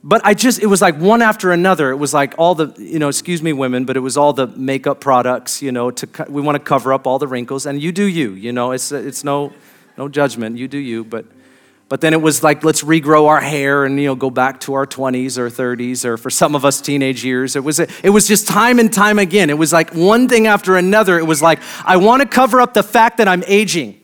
But 0.07 0.21
I 0.23 0.35
just, 0.35 0.63
it 0.63 0.67
was 0.67 0.83
like 0.83 0.97
one 0.97 1.23
after 1.23 1.51
another. 1.51 1.91
It 1.91 1.97
was 1.97 2.13
like 2.13 2.35
all 2.37 2.55
the, 2.55 2.75
you 2.79 2.99
know, 2.99 3.09
excuse 3.09 3.43
me, 3.43 3.55
women, 3.55 3.87
but 3.87 3.97
it 3.97 4.01
was 4.01 4.19
all 4.19 4.35
the 4.35 4.47
makeup 4.49 5.01
products, 5.01 5.63
you 5.63 5.73
know, 5.73 5.91
to, 5.91 6.27
we 6.29 6.43
want 6.43 6.57
to 6.57 6.63
cover 6.63 6.93
up 6.93 7.07
all 7.07 7.19
the 7.19 7.27
wrinkles. 7.27 7.65
And 7.65 7.83
you 7.83 7.91
do 7.91 8.05
you, 8.05 8.33
you 8.33 8.53
know, 8.53 8.73
it's, 8.73 8.93
it's 8.93 9.25
no, 9.25 9.55
no 9.97 10.09
judgment. 10.09 10.59
You 10.59 10.69
do 10.69 10.77
you. 10.77 11.05
But 11.05 11.25
but 11.95 12.01
then 12.01 12.13
it 12.13 12.21
was 12.21 12.43
like, 12.43 12.65
let's 12.65 12.83
regrow 12.83 13.29
our 13.29 13.41
hair 13.41 13.85
and 13.85 14.01
you 14.01 14.07
know 14.07 14.17
go 14.17 14.29
back 14.29 14.59
to 14.63 14.75
our 14.75 14.85
20s 14.85 15.39
or 15.39 15.49
30s, 15.49 16.05
or 16.05 16.17
for 16.17 16.29
some 16.29 16.57
of 16.57 16.65
us 16.65 16.81
teenage 16.81 17.25
years. 17.25 17.55
It 17.55 17.63
was 17.63 17.79
it 17.79 18.11
was 18.13 18.27
just 18.27 18.49
time 18.49 18.81
and 18.81 18.93
time 18.93 19.21
again. 19.21 19.49
It 19.49 19.57
was 19.57 19.73
like 19.73 19.95
one 19.95 20.29
thing 20.29 20.49
after 20.49 20.77
another. 20.77 21.21
It 21.21 21.23
was 21.25 21.41
like, 21.41 21.61
I 21.85 21.99
want 21.99 22.21
to 22.21 22.27
cover 22.27 22.61
up 22.61 22.75
the 22.75 22.83
fact 22.83 23.19
that 23.19 23.29
I'm 23.29 23.45
aging. 23.47 24.01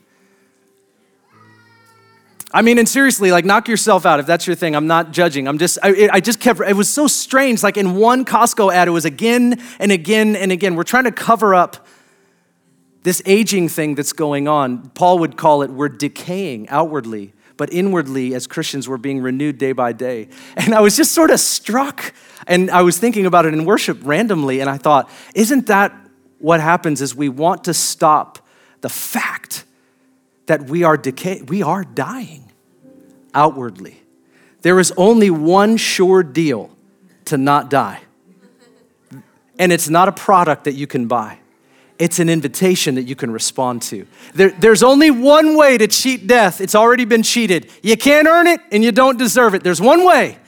I 2.53 2.61
mean, 2.61 2.77
and 2.77 2.87
seriously, 2.87 3.29
like 3.29 3.43
knock 3.43 3.67
yourself 3.67 4.05
out 4.05 4.21
if 4.21 4.25
that's 4.25 4.47
your 4.47 4.55
thing. 4.55 4.73
I'm 4.73 4.87
not 4.87 5.11
judging. 5.11 5.45
I'm 5.45 5.57
just, 5.57 5.77
I, 5.83 6.07
I, 6.13 6.21
just 6.21 6.39
kept, 6.39 6.61
it 6.61 6.77
was 6.77 6.87
so 6.87 7.07
strange. 7.07 7.61
Like 7.61 7.75
in 7.75 7.97
one 7.97 8.23
Costco 8.23 8.73
ad, 8.73 8.87
it 8.87 8.91
was 8.91 9.03
again 9.03 9.61
and 9.79 9.91
again 9.91 10.37
and 10.37 10.49
again. 10.49 10.75
We're 10.75 10.83
trying 10.83 11.03
to 11.03 11.11
cover 11.11 11.53
up 11.53 11.85
this 13.03 13.21
aging 13.25 13.67
thing 13.67 13.95
that's 13.95 14.13
going 14.13 14.47
on. 14.47 14.91
Paul 14.91 15.19
would 15.19 15.35
call 15.35 15.61
it, 15.61 15.69
we're 15.69 15.89
decaying 15.89 16.69
outwardly 16.69 17.33
but 17.61 17.71
inwardly, 17.71 18.33
as 18.33 18.47
Christians, 18.47 18.89
we're 18.89 18.97
being 18.97 19.21
renewed 19.21 19.59
day 19.59 19.71
by 19.71 19.93
day. 19.93 20.29
And 20.57 20.73
I 20.73 20.81
was 20.81 20.97
just 20.97 21.11
sort 21.11 21.29
of 21.29 21.39
struck, 21.39 22.11
and 22.47 22.71
I 22.71 22.81
was 22.81 22.97
thinking 22.97 23.27
about 23.27 23.45
it 23.45 23.53
in 23.53 23.65
worship 23.65 23.99
randomly, 24.01 24.61
and 24.61 24.67
I 24.67 24.79
thought, 24.79 25.11
isn't 25.35 25.67
that 25.67 25.95
what 26.39 26.59
happens 26.59 27.03
is 27.03 27.13
we 27.13 27.29
want 27.29 27.65
to 27.65 27.75
stop 27.75 28.39
the 28.81 28.89
fact 28.89 29.63
that 30.47 30.63
we 30.71 30.83
are 30.83 30.97
decay, 30.97 31.43
we 31.43 31.61
are 31.61 31.83
dying 31.83 32.51
outwardly. 33.35 34.01
There 34.63 34.79
is 34.79 34.91
only 34.97 35.29
one 35.29 35.77
sure 35.77 36.23
deal 36.23 36.71
to 37.25 37.37
not 37.37 37.69
die. 37.69 37.99
And 39.59 39.71
it's 39.71 39.87
not 39.87 40.07
a 40.07 40.11
product 40.11 40.63
that 40.63 40.73
you 40.73 40.87
can 40.87 41.05
buy 41.05 41.37
it's 42.01 42.17
an 42.17 42.29
invitation 42.29 42.95
that 42.95 43.03
you 43.03 43.15
can 43.15 43.29
respond 43.29 43.83
to. 43.83 44.07
There, 44.33 44.49
there's 44.49 44.81
only 44.81 45.11
one 45.11 45.55
way 45.55 45.77
to 45.77 45.85
cheat 45.85 46.25
death. 46.25 46.59
It's 46.59 46.73
already 46.73 47.05
been 47.05 47.21
cheated. 47.21 47.69
You 47.83 47.95
can't 47.95 48.27
earn 48.27 48.47
it 48.47 48.59
and 48.71 48.83
you 48.83 48.91
don't 48.91 49.19
deserve 49.19 49.53
it. 49.53 49.63
There's 49.63 49.79
one 49.79 50.03
way, 50.03 50.39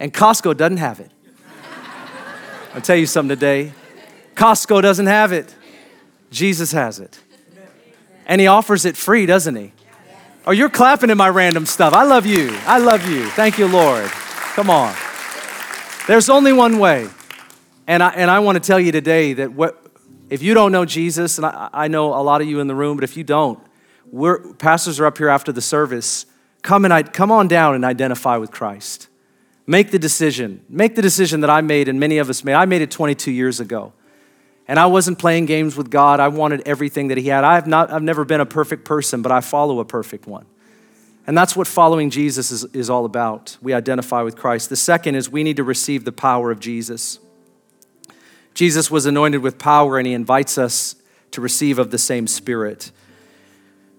and 0.00 0.14
Costco 0.14 0.56
doesn't 0.56 0.78
have 0.78 1.00
it. 1.00 1.10
I'll 2.72 2.80
tell 2.80 2.96
you 2.96 3.06
something 3.06 3.36
today 3.36 3.72
Costco 4.34 4.80
doesn't 4.80 5.06
have 5.06 5.32
it, 5.32 5.54
Jesus 6.30 6.72
has 6.72 6.98
it. 6.98 7.20
And 8.24 8.40
He 8.40 8.46
offers 8.46 8.86
it 8.86 8.96
free, 8.96 9.26
doesn't 9.26 9.54
He? 9.54 9.72
Oh, 10.46 10.52
you're 10.52 10.70
clapping 10.70 11.10
at 11.10 11.18
my 11.18 11.28
random 11.28 11.66
stuff. 11.66 11.92
I 11.92 12.04
love 12.04 12.24
you. 12.24 12.56
I 12.64 12.78
love 12.78 13.06
you. 13.06 13.28
Thank 13.30 13.58
you, 13.58 13.68
Lord. 13.68 14.08
Come 14.54 14.70
on. 14.70 14.94
There's 16.06 16.30
only 16.30 16.54
one 16.54 16.78
way. 16.78 17.08
And 17.86 18.02
I, 18.02 18.08
and 18.10 18.30
I 18.30 18.38
want 18.38 18.56
to 18.56 18.66
tell 18.66 18.80
you 18.80 18.90
today 18.90 19.34
that 19.34 19.52
what, 19.52 19.83
if 20.30 20.42
you 20.42 20.54
don't 20.54 20.72
know 20.72 20.84
Jesus, 20.84 21.38
and 21.38 21.46
I, 21.46 21.68
I 21.72 21.88
know 21.88 22.14
a 22.14 22.22
lot 22.22 22.40
of 22.40 22.48
you 22.48 22.60
in 22.60 22.66
the 22.66 22.74
room, 22.74 22.96
but 22.96 23.04
if 23.04 23.16
you 23.16 23.24
don't, 23.24 23.58
we're, 24.10 24.54
pastors 24.54 25.00
are 25.00 25.06
up 25.06 25.18
here 25.18 25.28
after 25.28 25.52
the 25.52 25.60
service. 25.60 26.26
Come, 26.62 26.84
and 26.84 26.94
I, 26.94 27.02
come 27.02 27.30
on 27.30 27.48
down 27.48 27.74
and 27.74 27.84
identify 27.84 28.36
with 28.36 28.50
Christ. 28.50 29.08
Make 29.66 29.90
the 29.90 29.98
decision. 29.98 30.64
Make 30.68 30.94
the 30.94 31.02
decision 31.02 31.40
that 31.40 31.50
I 31.50 31.60
made 31.60 31.88
and 31.88 31.98
many 31.98 32.18
of 32.18 32.28
us 32.28 32.44
made. 32.44 32.54
I 32.54 32.66
made 32.66 32.82
it 32.82 32.90
22 32.90 33.30
years 33.30 33.60
ago. 33.60 33.92
And 34.66 34.78
I 34.78 34.86
wasn't 34.86 35.18
playing 35.18 35.46
games 35.46 35.76
with 35.76 35.90
God. 35.90 36.20
I 36.20 36.28
wanted 36.28 36.62
everything 36.66 37.08
that 37.08 37.18
He 37.18 37.28
had. 37.28 37.44
I 37.44 37.54
have 37.54 37.66
not, 37.66 37.90
I've 37.90 38.02
never 38.02 38.24
been 38.24 38.40
a 38.40 38.46
perfect 38.46 38.84
person, 38.84 39.20
but 39.20 39.30
I 39.30 39.40
follow 39.40 39.80
a 39.80 39.84
perfect 39.84 40.26
one. 40.26 40.46
And 41.26 41.36
that's 41.36 41.56
what 41.56 41.66
following 41.66 42.10
Jesus 42.10 42.50
is, 42.50 42.64
is 42.74 42.90
all 42.90 43.04
about. 43.04 43.56
We 43.62 43.72
identify 43.72 44.22
with 44.22 44.36
Christ. 44.36 44.68
The 44.68 44.76
second 44.76 45.14
is 45.14 45.30
we 45.30 45.42
need 45.42 45.56
to 45.56 45.64
receive 45.64 46.04
the 46.04 46.12
power 46.12 46.50
of 46.50 46.60
Jesus. 46.60 47.18
Jesus 48.54 48.90
was 48.90 49.04
anointed 49.04 49.42
with 49.42 49.58
power 49.58 49.98
and 49.98 50.06
he 50.06 50.12
invites 50.12 50.56
us 50.56 50.94
to 51.32 51.40
receive 51.40 51.78
of 51.78 51.90
the 51.90 51.98
same 51.98 52.26
Spirit. 52.26 52.92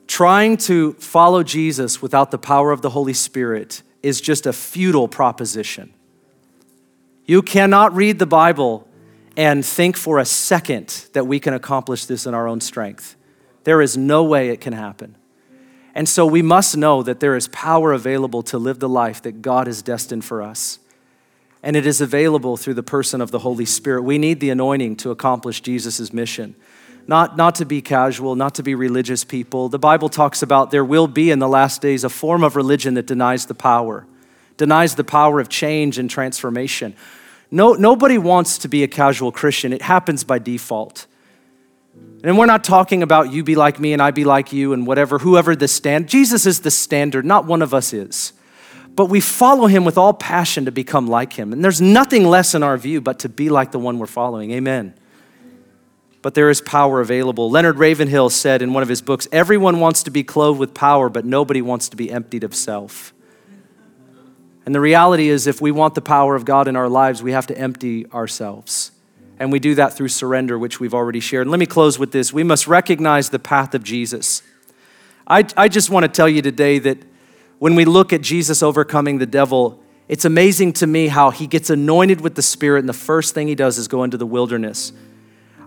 Trying 0.08 0.58
to 0.58 0.94
follow 0.94 1.44
Jesus 1.44 2.02
without 2.02 2.32
the 2.32 2.38
power 2.38 2.72
of 2.72 2.82
the 2.82 2.92
Holy 2.92 3.14
Spirit 3.14 3.84
is 4.02 4.22
just 4.22 4.46
a 4.46 4.54
futile 4.54 5.08
proposition. 5.08 5.94
You 7.26 7.42
cannot 7.42 7.94
read 7.96 8.20
the 8.20 8.26
Bible 8.26 8.88
and 9.36 9.66
think 9.66 9.98
for 9.98 10.20
a 10.20 10.26
second 10.26 11.08
that 11.14 11.28
we 11.28 11.40
can 11.40 11.54
accomplish 11.54 12.06
this 12.06 12.26
in 12.26 12.34
our 12.34 12.48
own 12.48 12.62
strength. 12.62 13.16
There 13.64 13.82
is 13.82 13.98
no 13.98 14.24
way 14.24 14.50
it 14.50 14.62
can 14.62 14.74
happen. 14.74 15.18
And 15.94 16.08
so 16.08 16.26
we 16.26 16.42
must 16.42 16.78
know 16.78 17.04
that 17.04 17.20
there 17.20 17.36
is 17.36 17.48
power 17.50 17.92
available 17.94 18.44
to 18.44 18.58
live 18.58 18.80
the 18.80 18.90
life 18.90 19.22
that 19.24 19.42
God 19.42 19.68
has 19.68 19.82
destined 19.82 20.24
for 20.24 20.42
us 20.42 20.80
and 21.66 21.76
it 21.76 21.88
is 21.88 22.00
available 22.00 22.58
through 22.58 22.76
the 22.76 22.84
person 22.84 23.22
of 23.22 23.32
the 23.32 23.40
Holy 23.40 23.66
Spirit. 23.66 24.04
We 24.04 24.20
need 24.20 24.40
the 24.40 24.52
anointing 24.52 24.98
to 24.98 25.10
accomplish 25.10 25.62
Jesus' 25.62 26.14
mission. 26.14 26.56
Not, 27.08 27.38
not 27.38 27.56
to 27.56 27.66
be 27.66 27.82
casual, 27.82 28.36
not 28.36 28.54
to 28.56 28.64
be 28.64 28.76
religious 28.76 29.24
people. 29.24 29.68
The 29.68 29.80
Bible 29.80 30.08
talks 30.08 30.44
about 30.44 30.70
there 30.70 30.86
will 30.86 31.08
be 31.08 31.32
in 31.32 31.40
the 31.40 31.50
last 31.50 31.82
days 31.82 32.04
a 32.04 32.10
form 32.10 32.44
of 32.44 32.56
religion 32.56 32.94
that 32.94 33.08
denies 33.08 33.48
the 33.48 33.56
power, 33.56 34.06
denies 34.58 34.94
the 34.94 35.04
power 35.04 35.40
of 35.40 35.50
change 35.50 35.98
and 35.98 36.08
transformation. 36.08 36.96
No, 37.50 37.74
nobody 37.74 38.20
wants 38.20 38.60
to 38.60 38.68
be 38.68 38.84
a 38.84 38.88
casual 38.88 39.32
Christian, 39.32 39.74
it 39.74 39.82
happens 39.82 40.24
by 40.24 40.38
default. 40.38 41.08
And 42.24 42.38
we're 42.38 42.46
not 42.46 42.64
talking 42.64 43.02
about 43.02 43.34
you 43.34 43.44
be 43.44 43.56
like 43.56 43.80
me 43.80 43.92
and 43.92 44.02
I 44.04 44.12
be 44.12 44.24
like 44.24 44.54
you 44.54 44.74
and 44.74 44.86
whatever, 44.86 45.18
whoever 45.18 45.56
the 45.56 45.68
stand. 45.68 46.10
Jesus 46.10 46.46
is 46.46 46.62
the 46.62 46.72
standard, 46.72 47.26
not 47.26 47.46
one 47.46 47.64
of 47.64 47.74
us 47.74 47.92
is 47.92 48.34
but 48.96 49.06
we 49.06 49.20
follow 49.20 49.68
him 49.68 49.84
with 49.84 49.98
all 49.98 50.14
passion 50.14 50.66
to 50.66 50.72
become 50.72 51.08
like 51.08 51.34
him. 51.34 51.52
And 51.52 51.64
there's 51.64 51.82
nothing 51.82 52.26
less 52.26 52.56
in 52.56 52.64
our 52.64 52.78
view 52.78 53.02
but 53.02 53.20
to 53.20 53.30
be 53.30 53.50
like 53.50 53.72
the 53.72 53.80
one 53.80 54.00
we're 54.00 54.06
following. 54.06 54.52
Amen. 54.52 54.94
But 56.22 56.34
there 56.34 56.50
is 56.50 56.62
power 56.62 57.02
available. 57.02 57.52
Leonard 57.52 57.78
Ravenhill 57.78 58.30
said 58.30 58.62
in 58.62 58.74
one 58.74 58.82
of 58.82 58.90
his 58.90 59.02
books 59.02 59.28
Everyone 59.32 59.80
wants 59.80 60.04
to 60.04 60.12
be 60.12 60.24
clothed 60.24 60.60
with 60.60 60.74
power, 60.74 61.10
but 61.10 61.26
nobody 61.26 61.62
wants 61.62 61.90
to 61.90 61.98
be 61.98 62.10
emptied 62.10 62.44
of 62.44 62.56
self. 62.56 63.14
And 64.66 64.74
the 64.74 64.80
reality 64.80 65.30
is, 65.30 65.46
if 65.46 65.62
we 65.62 65.72
want 65.72 65.94
the 65.94 66.02
power 66.02 66.36
of 66.36 66.44
God 66.44 66.68
in 66.68 66.76
our 66.76 66.90
lives, 66.90 67.22
we 67.22 67.34
have 67.34 67.46
to 67.48 67.58
empty 67.58 68.10
ourselves. 68.12 68.92
And 69.38 69.52
we 69.52 69.60
do 69.60 69.76
that 69.76 69.94
through 69.94 70.08
surrender, 70.08 70.58
which 70.58 70.80
we've 70.80 70.94
already 70.94 71.20
shared. 71.20 71.42
And 71.42 71.52
let 71.52 71.60
me 71.60 71.68
close 71.68 72.00
with 72.00 72.12
this. 72.12 72.34
We 72.34 72.44
must 72.44 72.66
recognize 72.66 73.30
the 73.30 73.38
path 73.38 73.76
of 73.76 73.84
Jesus. 73.84 74.42
I, 75.28 75.46
I 75.56 75.68
just 75.68 75.90
want 75.90 76.06
to 76.06 76.08
tell 76.08 76.30
you 76.30 76.42
today 76.42 76.80
that 76.80 76.98
when 77.60 77.76
we 77.76 77.86
look 77.86 78.14
at 78.14 78.22
Jesus 78.22 78.62
overcoming 78.62 79.18
the 79.18 79.26
devil, 79.26 79.82
it's 80.08 80.26
amazing 80.26 80.74
to 80.74 80.88
me 80.88 81.08
how 81.08 81.32
he 81.32 81.48
gets 81.48 81.70
anointed 81.70 82.22
with 82.22 82.36
the 82.36 82.42
Spirit, 82.42 82.80
and 82.80 82.90
the 82.90 82.94
first 82.94 83.34
thing 83.34 83.48
he 83.48 83.56
does 83.56 83.78
is 83.78 83.88
go 83.88 84.04
into 84.04 84.18
the 84.18 84.26
wilderness. 84.26 84.92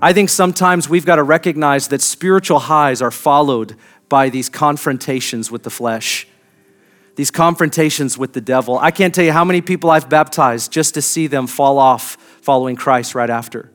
I 0.01 0.13
think 0.13 0.29
sometimes 0.29 0.89
we've 0.89 1.07
got 1.07 1.17
to 1.17 1.25
recognize 1.25 1.89
that 1.89 2.01
spiritual 2.01 2.61
highs 2.61 3.03
are 3.03 3.11
followed 3.11 3.75
by 4.09 4.29
these 4.29 4.49
confrontations 4.49 5.51
with 5.51 5.65
the 5.65 5.71
flesh, 5.71 6.29
these 7.17 7.33
confrontations 7.33 8.17
with 8.17 8.33
the 8.33 8.41
devil. 8.41 8.79
I 8.79 8.93
can't 8.93 9.13
tell 9.13 9.25
you 9.25 9.33
how 9.33 9.45
many 9.45 9.61
people 9.61 9.91
I've 9.91 10.09
baptized 10.09 10.71
just 10.71 10.95
to 10.95 11.03
see 11.03 11.27
them 11.27 11.49
fall 11.49 11.79
off 11.79 12.17
following 12.41 12.77
Christ 12.77 13.15
right 13.15 13.29
after. 13.29 13.73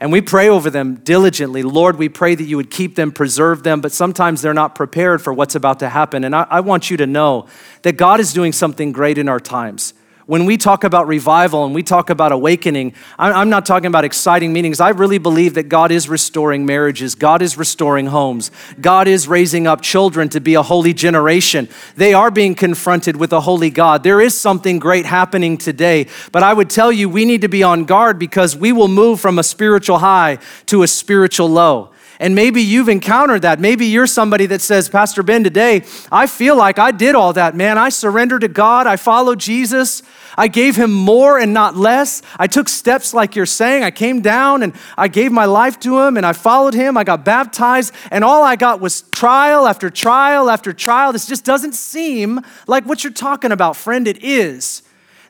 And 0.00 0.12
we 0.12 0.20
pray 0.20 0.48
over 0.48 0.70
them 0.70 0.96
diligently. 0.96 1.64
Lord, 1.64 1.96
we 1.96 2.08
pray 2.08 2.36
that 2.36 2.44
you 2.44 2.56
would 2.56 2.70
keep 2.70 2.94
them, 2.94 3.10
preserve 3.10 3.64
them, 3.64 3.80
but 3.80 3.90
sometimes 3.90 4.42
they're 4.42 4.54
not 4.54 4.76
prepared 4.76 5.20
for 5.20 5.32
what's 5.32 5.56
about 5.56 5.80
to 5.80 5.88
happen. 5.88 6.22
And 6.22 6.36
I, 6.36 6.46
I, 6.48 6.60
want 6.60 6.88
you 6.88 6.96
to 6.98 7.06
know 7.06 7.46
that 7.82 7.96
God 7.96 8.20
is 8.20 8.32
doing 8.32 8.52
something 8.52 8.92
great 8.92 9.18
in 9.18 9.28
our 9.28 9.40
times 9.40 9.94
when 10.28 10.44
we 10.44 10.58
talk 10.58 10.84
about 10.84 11.08
revival 11.08 11.64
and 11.64 11.74
we 11.74 11.82
talk 11.82 12.10
about 12.10 12.32
awakening, 12.32 12.92
I'm 13.18 13.48
not 13.48 13.64
talking 13.64 13.86
about 13.86 14.04
exciting 14.04 14.52
meetings. 14.52 14.78
I 14.78 14.90
really 14.90 15.16
believe 15.16 15.54
that 15.54 15.70
God 15.70 15.90
is 15.90 16.06
restoring 16.06 16.66
marriages, 16.66 17.14
God 17.14 17.40
is 17.40 17.56
restoring 17.56 18.08
homes, 18.08 18.50
God 18.78 19.08
is 19.08 19.26
raising 19.26 19.66
up 19.66 19.80
children 19.80 20.28
to 20.28 20.38
be 20.38 20.52
a 20.52 20.62
holy 20.62 20.92
generation. 20.92 21.66
They 21.96 22.12
are 22.12 22.30
being 22.30 22.54
confronted 22.54 23.16
with 23.16 23.32
a 23.32 23.40
holy 23.40 23.70
God. 23.70 24.02
There 24.02 24.20
is 24.20 24.38
something 24.38 24.78
great 24.78 25.06
happening 25.06 25.56
today, 25.56 26.08
but 26.30 26.42
I 26.42 26.52
would 26.52 26.68
tell 26.68 26.92
you 26.92 27.08
we 27.08 27.24
need 27.24 27.40
to 27.40 27.48
be 27.48 27.62
on 27.62 27.86
guard 27.86 28.18
because 28.18 28.54
we 28.54 28.70
will 28.70 28.86
move 28.86 29.20
from 29.20 29.38
a 29.38 29.42
spiritual 29.42 29.96
high 29.96 30.40
to 30.66 30.82
a 30.82 30.86
spiritual 30.88 31.48
low. 31.48 31.88
And 32.20 32.34
maybe 32.34 32.62
you've 32.62 32.88
encountered 32.88 33.42
that. 33.42 33.60
Maybe 33.60 33.86
you're 33.86 34.06
somebody 34.06 34.46
that 34.46 34.60
says, 34.60 34.88
Pastor 34.88 35.22
Ben, 35.22 35.44
today 35.44 35.84
I 36.10 36.26
feel 36.26 36.56
like 36.56 36.78
I 36.78 36.90
did 36.90 37.14
all 37.14 37.32
that, 37.34 37.54
man. 37.54 37.78
I 37.78 37.90
surrendered 37.90 38.40
to 38.40 38.48
God, 38.48 38.86
I 38.86 38.96
followed 38.96 39.38
Jesus, 39.38 40.02
I 40.38 40.46
gave 40.46 40.76
him 40.76 40.92
more 40.92 41.36
and 41.36 41.52
not 41.52 41.76
less. 41.76 42.22
I 42.38 42.46
took 42.46 42.68
steps 42.68 43.12
like 43.12 43.34
you're 43.34 43.44
saying. 43.44 43.82
I 43.82 43.90
came 43.90 44.20
down 44.20 44.62
and 44.62 44.72
I 44.96 45.08
gave 45.08 45.32
my 45.32 45.46
life 45.46 45.80
to 45.80 45.98
him 45.98 46.16
and 46.16 46.24
I 46.24 46.32
followed 46.32 46.74
him. 46.74 46.96
I 46.96 47.02
got 47.02 47.24
baptized, 47.24 47.92
and 48.12 48.22
all 48.22 48.44
I 48.44 48.54
got 48.54 48.80
was 48.80 49.02
trial 49.02 49.66
after 49.66 49.90
trial 49.90 50.48
after 50.48 50.72
trial. 50.72 51.12
This 51.12 51.26
just 51.26 51.44
doesn't 51.44 51.74
seem 51.74 52.40
like 52.68 52.86
what 52.86 53.02
you're 53.02 53.12
talking 53.12 53.50
about, 53.50 53.76
friend. 53.76 54.06
It 54.06 54.22
is. 54.22 54.82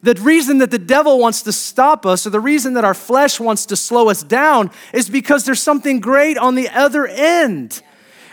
The 0.03 0.15
reason 0.15 0.59
that 0.59 0.71
the 0.71 0.79
devil 0.79 1.19
wants 1.19 1.43
to 1.43 1.53
stop 1.53 2.07
us, 2.07 2.27
or 2.27 2.31
the 2.31 2.41
reason 2.41 2.75
that 2.75 2.85
our 2.85 2.95
flesh 2.95 3.41
wants 3.41 3.67
to 3.67 3.77
slow 3.77 4.09
us 4.09 4.23
down, 4.23 4.71
is 4.93 5.11
because 5.11 5.45
there's 5.45 5.63
something 5.63 6.01
great 6.01 6.39
on 6.39 6.55
the 6.55 6.69
other 6.69 7.07
end. 7.07 7.83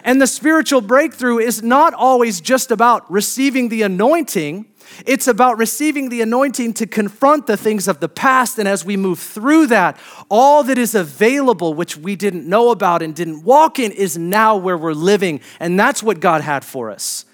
And 0.03 0.21
the 0.21 0.27
spiritual 0.27 0.81
breakthrough 0.81 1.39
is 1.39 1.63
not 1.63 1.93
always 1.93 2.39
just 2.39 2.69
about 2.69 3.09
receiving 3.11 3.69
the 3.69 3.81
anointing, 3.81 4.67
it's 5.05 5.27
about 5.27 5.57
receiving 5.57 6.09
the 6.09 6.21
anointing 6.21 6.73
to 6.73 6.87
confront 6.87 7.47
the 7.47 7.57
things 7.57 7.87
of 7.87 7.99
the 7.99 8.09
past. 8.09 8.59
And 8.59 8.67
as 8.67 8.85
we 8.85 8.97
move 8.97 9.19
through 9.19 9.67
that, 9.67 9.99
all 10.29 10.63
that 10.63 10.77
is 10.77 10.95
available, 10.95 11.73
which 11.73 11.97
we 11.97 12.15
didn't 12.15 12.47
know 12.47 12.69
about 12.69 13.01
and 13.01 13.15
didn't 13.15 13.43
walk 13.43 13.79
in, 13.79 13.91
is 13.91 14.17
now 14.17 14.55
where 14.55 14.77
we're 14.77 14.93
living. 14.93 15.41
And 15.59 15.79
that's 15.79 16.01
what 16.01 16.19
God 16.19 16.41
had 16.41 16.63
for 16.63 16.91
us. 16.91 17.25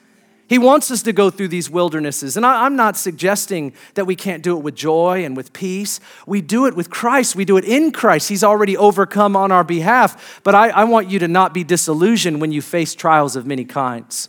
He 0.52 0.58
wants 0.58 0.92
us 0.92 1.02
to 1.04 1.14
go 1.14 1.30
through 1.30 1.48
these 1.48 1.70
wildernesses. 1.70 2.36
And 2.36 2.46
I, 2.46 2.66
am 2.66 2.76
not 2.76 2.98
suggesting 2.98 3.72
that 3.94 4.04
we 4.04 4.18
can't 4.18 4.44
do 4.44 4.58
it 4.58 4.62
with 4.62 4.76
joy 4.76 5.24
and 5.24 5.38
with 5.38 5.54
peace. 5.54 6.02
We 6.28 6.42
do 6.42 6.66
it 6.66 6.76
with 6.76 6.90
Christ, 6.90 7.38
we 7.38 7.46
do 7.46 7.56
it 7.56 7.64
in 7.64 7.94
Christ. 7.94 8.28
He's 8.28 8.44
already 8.44 8.76
overcome 8.76 9.38
on 9.38 9.54
our 9.54 9.64
behalf. 9.64 10.42
But 10.44 10.54
I, 10.54 10.68
I 10.68 10.84
want 10.84 11.10
you 11.10 11.20
to 11.20 11.30
not 11.30 11.54
be 11.54 11.64
disillusioned 11.64 12.42
when 12.42 12.52
you 12.52 12.62
face 12.62 12.94
trials 12.94 13.38
of 13.38 13.46
many 13.48 13.64
kinds. 13.64 14.28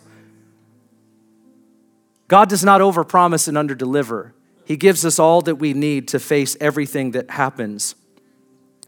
God 2.28 2.48
does 2.48 2.62
not 2.62 2.80
overpromise 2.80 3.48
and 3.48 3.56
underdeliver. 3.56 4.30
He 4.64 4.76
gives 4.76 5.04
us 5.04 5.18
all 5.18 5.42
that 5.42 5.56
we 5.56 5.74
need 5.74 6.06
to 6.06 6.20
face 6.20 6.56
everything 6.60 7.10
that 7.10 7.30
happens. 7.30 7.96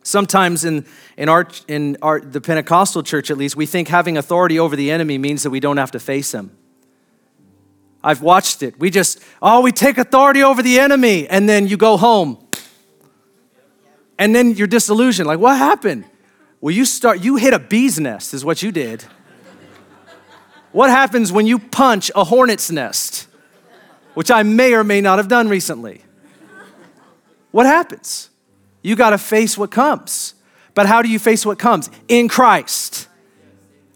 Sometimes 0.05 0.65
in, 0.65 0.87
in, 1.17 1.29
our, 1.29 1.49
in 1.67 1.97
our, 2.01 2.21
the 2.21 2.41
Pentecostal 2.41 3.03
church, 3.03 3.29
at 3.29 3.37
least, 3.37 3.57
we 3.57 3.67
think 3.67 3.89
having 3.89 4.17
authority 4.17 4.57
over 4.57 4.77
the 4.77 4.93
enemy 4.93 5.19
means 5.19 5.43
that 5.43 5.51
we 5.51 5.59
don't 5.59 5.79
have 5.79 5.91
to 5.91 5.99
face 5.99 6.33
him. 6.33 6.57
I've 8.05 8.21
watched 8.21 8.63
it. 8.63 8.79
We 8.79 8.91
just, 8.91 9.19
oh, 9.41 9.63
we 9.63 9.73
take 9.73 9.97
authority 9.97 10.43
over 10.43 10.63
the 10.63 10.79
enemy, 10.79 11.27
and 11.27 11.49
then 11.49 11.67
you 11.67 11.79
go 11.79 11.97
home. 11.97 12.37
And 14.19 14.35
then 14.35 14.53
you're 14.53 14.67
disillusioned. 14.67 15.27
Like, 15.27 15.39
what 15.39 15.57
happened? 15.57 16.05
Well, 16.61 16.75
you 16.75 16.85
start, 16.85 17.25
you 17.25 17.37
hit 17.37 17.55
a 17.55 17.59
bee's 17.59 17.99
nest, 17.99 18.35
is 18.35 18.45
what 18.45 18.63
you 18.63 18.71
did. 18.71 19.05
What 20.73 20.91
happens 20.91 21.33
when 21.33 21.47
you 21.47 21.59
punch 21.59 22.11
a 22.15 22.25
hornet's 22.25 22.71
nest? 22.71 23.27
Which 24.13 24.31
I 24.31 24.43
may 24.43 24.75
or 24.75 24.85
may 24.85 25.01
not 25.01 25.19
have 25.19 25.29
done 25.29 25.49
recently. 25.49 26.03
What 27.53 27.65
happens? 27.65 28.29
You 28.83 28.97
got 28.97 29.11
to 29.11 29.19
face 29.19 29.57
what 29.57 29.71
comes. 29.71 30.35
But 30.75 30.87
how 30.87 31.01
do 31.01 31.09
you 31.09 31.19
face 31.19 31.47
what 31.47 31.59
comes? 31.59 31.89
In 32.09 32.29
Christ. 32.29 33.09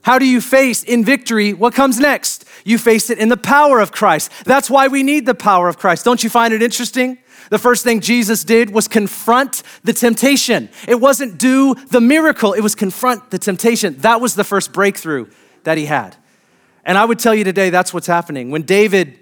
How 0.02 0.18
do 0.18 0.26
you 0.26 0.40
face 0.40 0.82
in 0.82 1.04
victory 1.04 1.52
what 1.52 1.74
comes 1.74 1.98
next? 1.98 2.44
You 2.64 2.78
face 2.78 3.10
it 3.10 3.18
in 3.18 3.28
the 3.28 3.36
power 3.36 3.80
of 3.80 3.92
Christ. 3.92 4.32
That's 4.44 4.70
why 4.70 4.88
we 4.88 5.02
need 5.02 5.26
the 5.26 5.34
power 5.34 5.68
of 5.68 5.78
Christ. 5.78 6.04
Don't 6.04 6.22
you 6.22 6.30
find 6.30 6.54
it 6.54 6.62
interesting? 6.62 7.18
The 7.50 7.58
first 7.58 7.84
thing 7.84 8.00
Jesus 8.00 8.44
did 8.44 8.70
was 8.70 8.88
confront 8.88 9.62
the 9.82 9.92
temptation. 9.92 10.68
It 10.86 11.00
wasn't 11.00 11.38
do 11.38 11.74
the 11.74 12.00
miracle, 12.00 12.52
it 12.52 12.60
was 12.60 12.74
confront 12.74 13.30
the 13.30 13.38
temptation. 13.38 13.96
That 13.98 14.20
was 14.20 14.34
the 14.34 14.44
first 14.44 14.72
breakthrough 14.72 15.26
that 15.64 15.78
he 15.78 15.86
had. 15.86 16.16
And 16.84 16.96
I 16.96 17.04
would 17.04 17.18
tell 17.18 17.34
you 17.34 17.44
today 17.44 17.70
that's 17.70 17.92
what's 17.92 18.06
happening. 18.06 18.50
When 18.50 18.62
David 18.62 19.18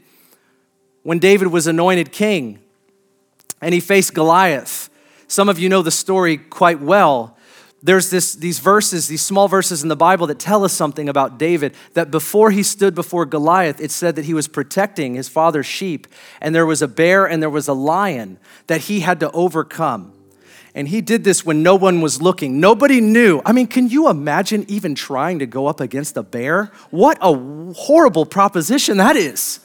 when 1.02 1.20
David 1.20 1.48
was 1.48 1.68
anointed 1.68 2.10
king 2.10 2.58
and 3.60 3.72
he 3.72 3.78
faced 3.78 4.12
Goliath, 4.12 4.90
some 5.28 5.48
of 5.48 5.56
you 5.56 5.68
know 5.68 5.82
the 5.82 5.92
story 5.92 6.36
quite 6.36 6.80
well 6.80 7.35
there's 7.82 8.10
this, 8.10 8.34
these 8.34 8.58
verses, 8.58 9.06
these 9.06 9.22
small 9.22 9.48
verses 9.48 9.82
in 9.82 9.88
the 9.88 9.96
Bible 9.96 10.26
that 10.28 10.38
tell 10.38 10.64
us 10.64 10.72
something 10.72 11.08
about 11.08 11.38
David. 11.38 11.74
That 11.94 12.10
before 12.10 12.50
he 12.50 12.62
stood 12.62 12.94
before 12.94 13.26
Goliath, 13.26 13.80
it 13.80 13.90
said 13.90 14.16
that 14.16 14.24
he 14.24 14.34
was 14.34 14.48
protecting 14.48 15.14
his 15.14 15.28
father's 15.28 15.66
sheep, 15.66 16.06
and 16.40 16.54
there 16.54 16.66
was 16.66 16.82
a 16.82 16.88
bear 16.88 17.26
and 17.26 17.42
there 17.42 17.50
was 17.50 17.68
a 17.68 17.74
lion 17.74 18.38
that 18.66 18.82
he 18.82 19.00
had 19.00 19.20
to 19.20 19.30
overcome. 19.32 20.12
And 20.74 20.88
he 20.88 21.00
did 21.00 21.24
this 21.24 21.44
when 21.44 21.62
no 21.62 21.74
one 21.74 22.02
was 22.02 22.20
looking. 22.20 22.60
Nobody 22.60 23.00
knew. 23.00 23.40
I 23.46 23.52
mean, 23.52 23.66
can 23.66 23.88
you 23.88 24.08
imagine 24.08 24.66
even 24.68 24.94
trying 24.94 25.38
to 25.38 25.46
go 25.46 25.66
up 25.66 25.80
against 25.80 26.18
a 26.18 26.22
bear? 26.22 26.70
What 26.90 27.16
a 27.22 27.34
horrible 27.72 28.26
proposition 28.26 28.98
that 28.98 29.16
is. 29.16 29.60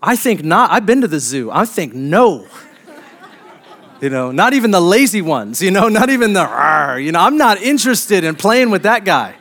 I 0.00 0.16
think 0.16 0.44
not. 0.44 0.70
I've 0.70 0.86
been 0.86 1.02
to 1.02 1.08
the 1.08 1.20
zoo. 1.20 1.50
I 1.50 1.64
think 1.64 1.94
no. 1.94 2.46
You 4.06 4.10
know, 4.10 4.30
not 4.30 4.54
even 4.54 4.70
the 4.70 4.80
lazy 4.80 5.20
ones, 5.20 5.60
you 5.60 5.72
know, 5.72 5.88
not 6.00 6.10
even 6.10 6.32
the, 6.32 6.96
you 7.02 7.10
know, 7.10 7.18
I'm 7.18 7.36
not 7.36 7.60
interested 7.60 8.22
in 8.22 8.36
playing 8.36 8.70
with 8.70 8.84
that 8.84 9.04
guy. 9.04 9.34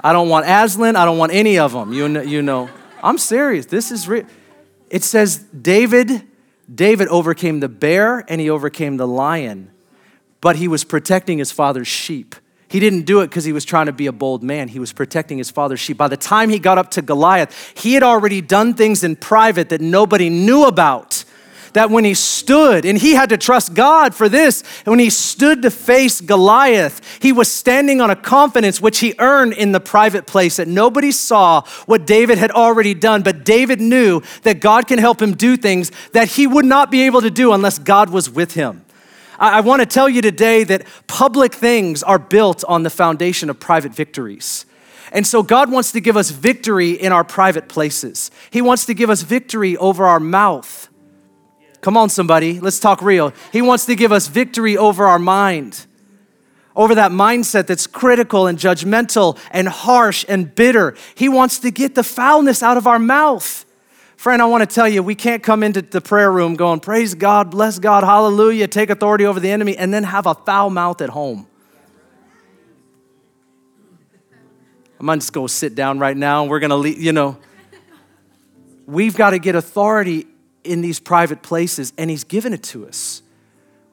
I 0.00 0.12
don't 0.12 0.28
want 0.28 0.46
Aslan, 0.46 0.94
I 0.94 1.04
don't 1.04 1.18
want 1.18 1.32
any 1.32 1.58
of 1.58 1.72
them, 1.72 1.92
you 1.92 2.08
know, 2.08 2.20
you 2.20 2.42
know. 2.42 2.70
I'm 3.02 3.18
serious, 3.18 3.66
this 3.66 3.90
is 3.90 4.06
real. 4.06 4.24
It 4.88 5.02
says 5.02 5.38
David, 5.38 6.22
David 6.72 7.08
overcame 7.08 7.58
the 7.58 7.68
bear 7.68 8.24
and 8.28 8.40
he 8.40 8.48
overcame 8.48 8.98
the 8.98 9.08
lion, 9.08 9.72
but 10.40 10.54
he 10.54 10.68
was 10.68 10.84
protecting 10.84 11.38
his 11.38 11.50
father's 11.50 11.88
sheep. 11.88 12.36
He 12.68 12.78
didn't 12.78 13.02
do 13.02 13.20
it 13.22 13.30
because 13.30 13.44
he 13.44 13.52
was 13.52 13.64
trying 13.64 13.86
to 13.86 13.92
be 13.92 14.06
a 14.06 14.12
bold 14.12 14.44
man. 14.44 14.68
He 14.68 14.78
was 14.78 14.92
protecting 14.92 15.38
his 15.38 15.50
father's 15.50 15.80
sheep. 15.80 15.96
By 15.96 16.06
the 16.06 16.16
time 16.16 16.50
he 16.50 16.60
got 16.60 16.78
up 16.78 16.92
to 16.92 17.02
Goliath, 17.02 17.76
he 17.76 17.94
had 17.94 18.04
already 18.04 18.40
done 18.40 18.74
things 18.74 19.02
in 19.02 19.16
private 19.16 19.70
that 19.70 19.80
nobody 19.80 20.30
knew 20.30 20.66
about 20.66 21.24
that 21.76 21.90
when 21.90 22.06
he 22.06 22.14
stood, 22.14 22.86
and 22.86 22.96
he 22.96 23.12
had 23.12 23.28
to 23.28 23.36
trust 23.36 23.74
God 23.74 24.14
for 24.14 24.30
this, 24.30 24.62
when 24.84 24.98
he 24.98 25.10
stood 25.10 25.60
to 25.60 25.70
face 25.70 26.22
Goliath, 26.22 27.18
he 27.20 27.32
was 27.32 27.52
standing 27.52 28.00
on 28.00 28.08
a 28.08 28.16
confidence 28.16 28.80
which 28.80 29.00
he 29.00 29.14
earned 29.18 29.52
in 29.52 29.72
the 29.72 29.80
private 29.80 30.26
place 30.26 30.56
that 30.56 30.68
nobody 30.68 31.12
saw 31.12 31.60
what 31.84 32.06
David 32.06 32.38
had 32.38 32.50
already 32.50 32.94
done. 32.94 33.20
But 33.20 33.44
David 33.44 33.78
knew 33.78 34.22
that 34.42 34.60
God 34.60 34.88
can 34.88 34.98
help 34.98 35.20
him 35.20 35.34
do 35.34 35.54
things 35.58 35.92
that 36.12 36.28
he 36.28 36.46
would 36.46 36.64
not 36.64 36.90
be 36.90 37.02
able 37.02 37.20
to 37.20 37.30
do 37.30 37.52
unless 37.52 37.78
God 37.78 38.08
was 38.08 38.30
with 38.30 38.54
him. 38.54 38.82
I, 39.38 39.60
want 39.60 39.80
to 39.80 39.86
tell 39.86 40.08
you 40.08 40.22
today 40.22 40.64
that 40.64 40.86
public 41.08 41.52
things 41.52 42.02
are 42.02 42.18
built 42.18 42.64
on 42.64 42.84
the 42.84 42.90
foundation 42.90 43.50
of 43.50 43.60
private 43.60 43.94
victories. 43.94 44.64
And 45.12 45.26
so 45.26 45.42
God 45.42 45.70
wants 45.70 45.92
to 45.92 46.00
give 46.00 46.16
us 46.16 46.30
victory 46.30 46.92
in 46.92 47.12
our 47.12 47.22
private 47.22 47.68
places. 47.68 48.30
He 48.50 48.62
wants 48.62 48.86
to 48.86 48.94
give 48.94 49.10
us 49.10 49.20
victory 49.20 49.76
over 49.76 50.06
our 50.06 50.20
mouth. 50.20 50.88
Come 51.86 51.96
on, 51.96 52.08
somebody, 52.08 52.58
let's 52.58 52.80
talk 52.80 53.00
real. 53.00 53.32
He 53.52 53.62
wants 53.62 53.86
to 53.86 53.94
give 53.94 54.10
us 54.10 54.26
victory 54.26 54.76
over 54.76 55.06
our 55.06 55.20
mind, 55.20 55.86
over 56.74 56.96
that 56.96 57.12
mindset 57.12 57.68
that's 57.68 57.86
critical 57.86 58.48
and 58.48 58.58
judgmental 58.58 59.38
and 59.52 59.68
harsh 59.68 60.24
and 60.28 60.52
bitter. 60.52 60.96
He 61.14 61.28
wants 61.28 61.60
to 61.60 61.70
get 61.70 61.94
the 61.94 62.02
foulness 62.02 62.60
out 62.60 62.76
of 62.76 62.88
our 62.88 62.98
mouth. 62.98 63.64
Friend, 64.16 64.42
I 64.42 64.46
want 64.46 64.68
to 64.68 64.74
tell 64.74 64.88
you, 64.88 65.00
we 65.00 65.14
can't 65.14 65.44
come 65.44 65.62
into 65.62 65.80
the 65.80 66.00
prayer 66.00 66.32
room 66.32 66.56
going, 66.56 66.80
Praise 66.80 67.14
God, 67.14 67.52
bless 67.52 67.78
God, 67.78 68.02
hallelujah, 68.02 68.66
take 68.66 68.90
authority 68.90 69.24
over 69.24 69.38
the 69.38 69.52
enemy, 69.52 69.76
and 69.76 69.94
then 69.94 70.02
have 70.02 70.26
a 70.26 70.34
foul 70.34 70.70
mouth 70.70 71.00
at 71.00 71.10
home. 71.10 71.46
I 74.98 75.04
might 75.04 75.20
just 75.20 75.32
go 75.32 75.46
sit 75.46 75.76
down 75.76 76.00
right 76.00 76.16
now 76.16 76.42
and 76.42 76.50
we're 76.50 76.58
going 76.58 76.70
to 76.70 76.76
leave, 76.76 77.00
you 77.00 77.12
know. 77.12 77.38
we've 78.86 79.16
got 79.16 79.30
to 79.30 79.38
get 79.38 79.54
authority 79.54 80.26
in 80.66 80.80
these 80.80 81.00
private 81.00 81.42
places, 81.42 81.92
and 81.96 82.10
He's 82.10 82.24
given 82.24 82.52
it 82.52 82.62
to 82.64 82.86
us. 82.86 83.22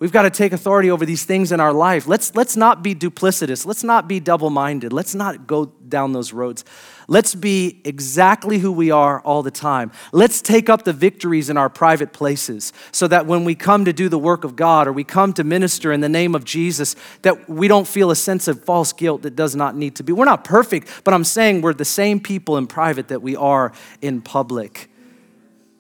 We've 0.04 0.12
got 0.12 0.24
to 0.24 0.30
take 0.30 0.52
authority 0.52 0.92
over 0.92 1.06
these 1.06 1.24
things 1.24 1.54
in 1.54 1.62
our 1.62 1.72
life. 1.72 2.08
Let's, 2.08 2.36
let's 2.36 2.58
not 2.58 2.84
be 2.84 2.94
duplicitous. 2.94 3.66
Let's 3.66 3.86
not 3.86 4.06
be 4.06 4.20
double 4.20 4.50
minded. 4.50 4.92
Let's 4.92 5.16
not 5.16 5.48
go 5.48 5.68
down 5.88 6.12
those 6.12 6.34
roads. 6.34 6.66
Let's 7.08 7.36
be 7.36 7.80
exactly 7.86 8.58
who 8.58 8.74
we 8.74 8.92
are 8.92 9.22
all 9.22 9.44
the 9.44 9.50
time. 9.50 9.94
Let's 10.12 10.42
take 10.42 10.68
up 10.68 10.84
the 10.84 10.92
victories 10.92 11.50
in 11.50 11.56
our 11.56 11.70
private 11.70 12.12
places 12.12 12.74
so 12.92 13.08
that 13.08 13.28
when 13.28 13.46
we 13.46 13.56
come 13.56 13.86
to 13.86 13.94
do 13.94 14.10
the 14.10 14.20
work 14.20 14.44
of 14.44 14.58
God 14.58 14.90
or 14.90 14.92
we 14.92 15.06
come 15.06 15.32
to 15.34 15.44
minister 15.46 15.94
in 15.94 16.02
the 16.02 16.10
name 16.10 16.36
of 16.36 16.44
Jesus, 16.44 16.98
that 17.22 17.48
we 17.50 17.70
don't 17.70 17.88
feel 17.88 18.12
a 18.12 18.16
sense 18.18 18.50
of 18.50 18.62
false 18.66 18.92
guilt 18.92 19.22
that 19.22 19.38
does 19.38 19.56
not 19.56 19.74
need 19.74 19.96
to 19.96 20.04
be. 20.04 20.12
We're 20.12 20.26
not 20.26 20.44
perfect, 20.44 20.90
but 21.06 21.14
I'm 21.14 21.24
saying 21.24 21.62
we're 21.62 21.74
the 21.74 21.86
same 21.86 22.20
people 22.20 22.58
in 22.58 22.68
private 22.68 23.08
that 23.08 23.22
we 23.22 23.38
are 23.38 23.72
in 24.02 24.22
public. 24.22 24.90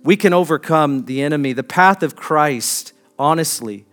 We 0.03 0.17
can 0.17 0.33
overcome 0.33 1.05
the 1.05 1.21
enemy. 1.21 1.53
The 1.53 1.63
path 1.63 2.03
of 2.03 2.15
Christ, 2.15 2.93
honestly, 3.17 3.85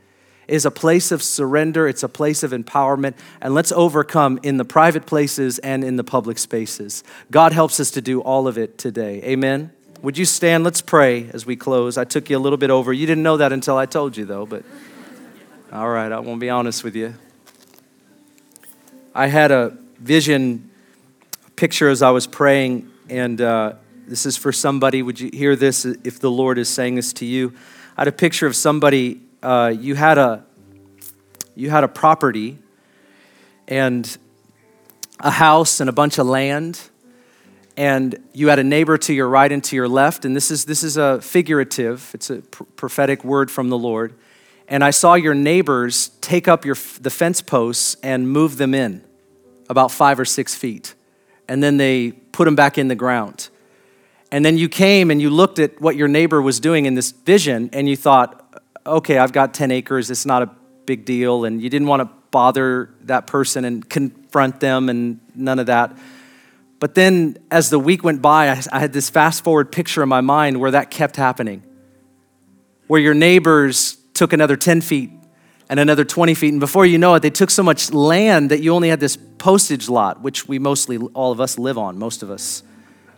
is 0.48 0.66
a 0.66 0.70
place 0.70 1.12
of 1.12 1.22
surrender, 1.22 1.86
it's 1.86 2.02
a 2.02 2.08
place 2.08 2.42
of 2.42 2.50
empowerment, 2.50 3.14
and 3.40 3.54
let's 3.54 3.70
overcome 3.70 4.40
in 4.42 4.56
the 4.56 4.64
private 4.64 5.06
places 5.06 5.60
and 5.60 5.84
in 5.84 5.94
the 5.94 6.02
public 6.02 6.38
spaces. 6.38 7.04
God 7.30 7.52
helps 7.52 7.78
us 7.78 7.92
to 7.92 8.00
do 8.00 8.20
all 8.20 8.48
of 8.48 8.58
it 8.58 8.76
today. 8.76 9.22
Amen. 9.22 9.70
Would 10.02 10.18
you 10.18 10.24
stand? 10.24 10.64
Let's 10.64 10.80
pray 10.80 11.30
as 11.32 11.46
we 11.46 11.54
close. 11.54 11.96
I 11.96 12.04
took 12.04 12.30
you 12.30 12.36
a 12.36 12.40
little 12.40 12.56
bit 12.56 12.70
over. 12.70 12.92
You 12.92 13.06
didn't 13.06 13.22
know 13.22 13.36
that 13.36 13.52
until 13.52 13.76
I 13.76 13.86
told 13.86 14.16
you, 14.16 14.24
though, 14.24 14.44
but 14.44 14.64
all 15.72 15.88
right, 15.88 16.10
I 16.10 16.18
won't 16.18 16.40
be 16.40 16.50
honest 16.50 16.82
with 16.82 16.96
you. 16.96 17.14
I 19.14 19.28
had 19.28 19.52
a 19.52 19.76
vision 19.98 20.70
picture 21.54 21.88
as 21.88 22.02
I 22.02 22.10
was 22.10 22.26
praying, 22.26 22.90
and 23.08 23.40
uh, 23.40 23.74
this 24.10 24.26
is 24.26 24.36
for 24.36 24.50
somebody. 24.50 25.02
Would 25.02 25.20
you 25.20 25.30
hear 25.32 25.54
this 25.54 25.84
if 25.84 26.18
the 26.18 26.30
Lord 26.30 26.58
is 26.58 26.68
saying 26.68 26.96
this 26.96 27.12
to 27.14 27.24
you? 27.24 27.54
I 27.96 28.00
had 28.00 28.08
a 28.08 28.12
picture 28.12 28.48
of 28.48 28.56
somebody 28.56 29.20
uh, 29.40 29.72
you 29.74 29.94
had 29.94 30.18
a 30.18 30.44
you 31.54 31.70
had 31.70 31.84
a 31.84 31.88
property 31.88 32.58
and 33.68 34.18
a 35.20 35.30
house 35.30 35.78
and 35.78 35.88
a 35.88 35.92
bunch 35.92 36.18
of 36.18 36.26
land 36.26 36.80
and 37.76 38.18
you 38.32 38.48
had 38.48 38.58
a 38.58 38.64
neighbor 38.64 38.98
to 38.98 39.14
your 39.14 39.28
right 39.28 39.52
and 39.52 39.62
to 39.64 39.76
your 39.76 39.88
left 39.88 40.24
and 40.24 40.34
this 40.34 40.50
is 40.50 40.64
this 40.64 40.82
is 40.82 40.96
a 40.96 41.20
figurative 41.20 42.10
it's 42.14 42.30
a 42.30 42.36
pr- 42.36 42.64
prophetic 42.76 43.24
word 43.24 43.50
from 43.50 43.68
the 43.68 43.78
lord 43.78 44.14
and 44.68 44.82
i 44.82 44.90
saw 44.90 45.14
your 45.14 45.34
neighbors 45.34 46.08
take 46.20 46.48
up 46.48 46.64
your 46.64 46.76
the 47.00 47.10
fence 47.10 47.40
posts 47.42 47.96
and 48.02 48.28
move 48.28 48.56
them 48.56 48.74
in 48.74 49.02
about 49.68 49.90
five 49.90 50.18
or 50.18 50.24
six 50.24 50.54
feet 50.54 50.94
and 51.48 51.62
then 51.62 51.76
they 51.76 52.12
put 52.32 52.44
them 52.46 52.56
back 52.56 52.78
in 52.78 52.88
the 52.88 52.94
ground 52.94 53.48
and 54.32 54.44
then 54.44 54.56
you 54.58 54.68
came 54.68 55.10
and 55.10 55.20
you 55.20 55.30
looked 55.30 55.58
at 55.58 55.80
what 55.80 55.96
your 55.96 56.08
neighbor 56.08 56.40
was 56.40 56.60
doing 56.60 56.86
in 56.86 56.94
this 56.94 57.10
vision 57.10 57.70
and 57.72 57.88
you 57.88 57.96
thought 57.96 58.40
okay, 58.86 59.18
I've 59.18 59.32
got 59.32 59.54
10 59.54 59.70
acres, 59.70 60.10
it's 60.10 60.26
not 60.26 60.42
a 60.42 60.50
big 60.86 61.04
deal, 61.04 61.44
and 61.44 61.62
you 61.62 61.68
didn't 61.70 61.88
want 61.88 62.00
to 62.00 62.08
bother 62.30 62.90
that 63.02 63.26
person 63.26 63.64
and 63.64 63.88
confront 63.88 64.60
them 64.60 64.88
and 64.88 65.20
none 65.34 65.58
of 65.58 65.66
that. 65.66 65.96
But 66.78 66.94
then 66.94 67.36
as 67.50 67.70
the 67.70 67.78
week 67.78 68.02
went 68.02 68.22
by, 68.22 68.48
I, 68.72 68.78
had 68.78 68.92
this 68.92 69.10
fast 69.10 69.44
forward 69.44 69.70
picture 69.70 70.02
in 70.02 70.08
my 70.08 70.22
mind 70.22 70.60
where 70.60 70.70
that 70.70 70.90
kept 70.90 71.16
happening. 71.16 71.62
Where 72.86 73.00
your 73.00 73.14
neighbors 73.14 73.98
took 74.14 74.32
another 74.32 74.56
10 74.56 74.80
feet 74.80 75.10
and 75.68 75.78
another 75.78 76.04
20 76.04 76.34
feet. 76.34 76.52
And 76.52 76.60
before 76.60 76.86
you 76.86 76.96
know 76.96 77.14
it, 77.14 77.20
they 77.20 77.30
took 77.30 77.50
so 77.50 77.62
much 77.62 77.92
land 77.92 78.50
that 78.50 78.60
you 78.60 78.72
only 78.72 78.88
had 78.88 78.98
this 78.98 79.18
postage 79.38 79.88
lot, 79.88 80.22
which 80.22 80.48
we 80.48 80.58
mostly, 80.58 80.96
all 80.96 81.32
of 81.32 81.40
us 81.40 81.58
live 81.58 81.76
on, 81.76 81.98
most 81.98 82.22
of 82.22 82.30
us. 82.30 82.62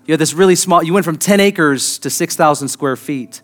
You 0.06 0.12
had 0.12 0.20
this 0.20 0.34
really 0.34 0.56
small, 0.56 0.82
you 0.82 0.92
went 0.92 1.04
from 1.04 1.16
10 1.16 1.40
acres 1.40 1.98
to 2.00 2.10
6,000 2.10 2.68
square 2.68 2.96
feet. 2.96 3.42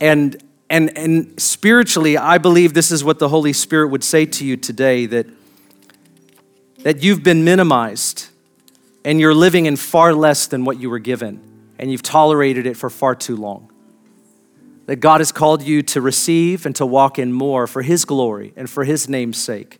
And 0.00 0.42
and, 0.70 0.96
and 0.96 1.40
spiritually, 1.40 2.16
I 2.16 2.38
believe 2.38 2.74
this 2.74 2.90
is 2.90 3.04
what 3.04 3.18
the 3.18 3.28
Holy 3.28 3.52
Spirit 3.52 3.88
would 3.88 4.02
say 4.02 4.26
to 4.26 4.44
you 4.44 4.56
today 4.56 5.06
that, 5.06 5.26
that 6.78 7.02
you've 7.02 7.22
been 7.22 7.44
minimized 7.44 8.28
and 9.04 9.20
you're 9.20 9.34
living 9.34 9.66
in 9.66 9.76
far 9.76 10.14
less 10.14 10.46
than 10.46 10.64
what 10.64 10.80
you 10.80 10.88
were 10.88 10.98
given, 10.98 11.40
and 11.78 11.92
you've 11.92 12.02
tolerated 12.02 12.66
it 12.66 12.76
for 12.76 12.88
far 12.88 13.14
too 13.14 13.36
long. 13.36 13.70
That 14.86 14.96
God 14.96 15.20
has 15.20 15.30
called 15.30 15.62
you 15.62 15.82
to 15.82 16.00
receive 16.00 16.64
and 16.64 16.74
to 16.76 16.86
walk 16.86 17.18
in 17.18 17.32
more 17.32 17.66
for 17.66 17.82
His 17.82 18.04
glory 18.04 18.52
and 18.56 18.68
for 18.68 18.84
His 18.84 19.08
name's 19.08 19.36
sake. 19.36 19.78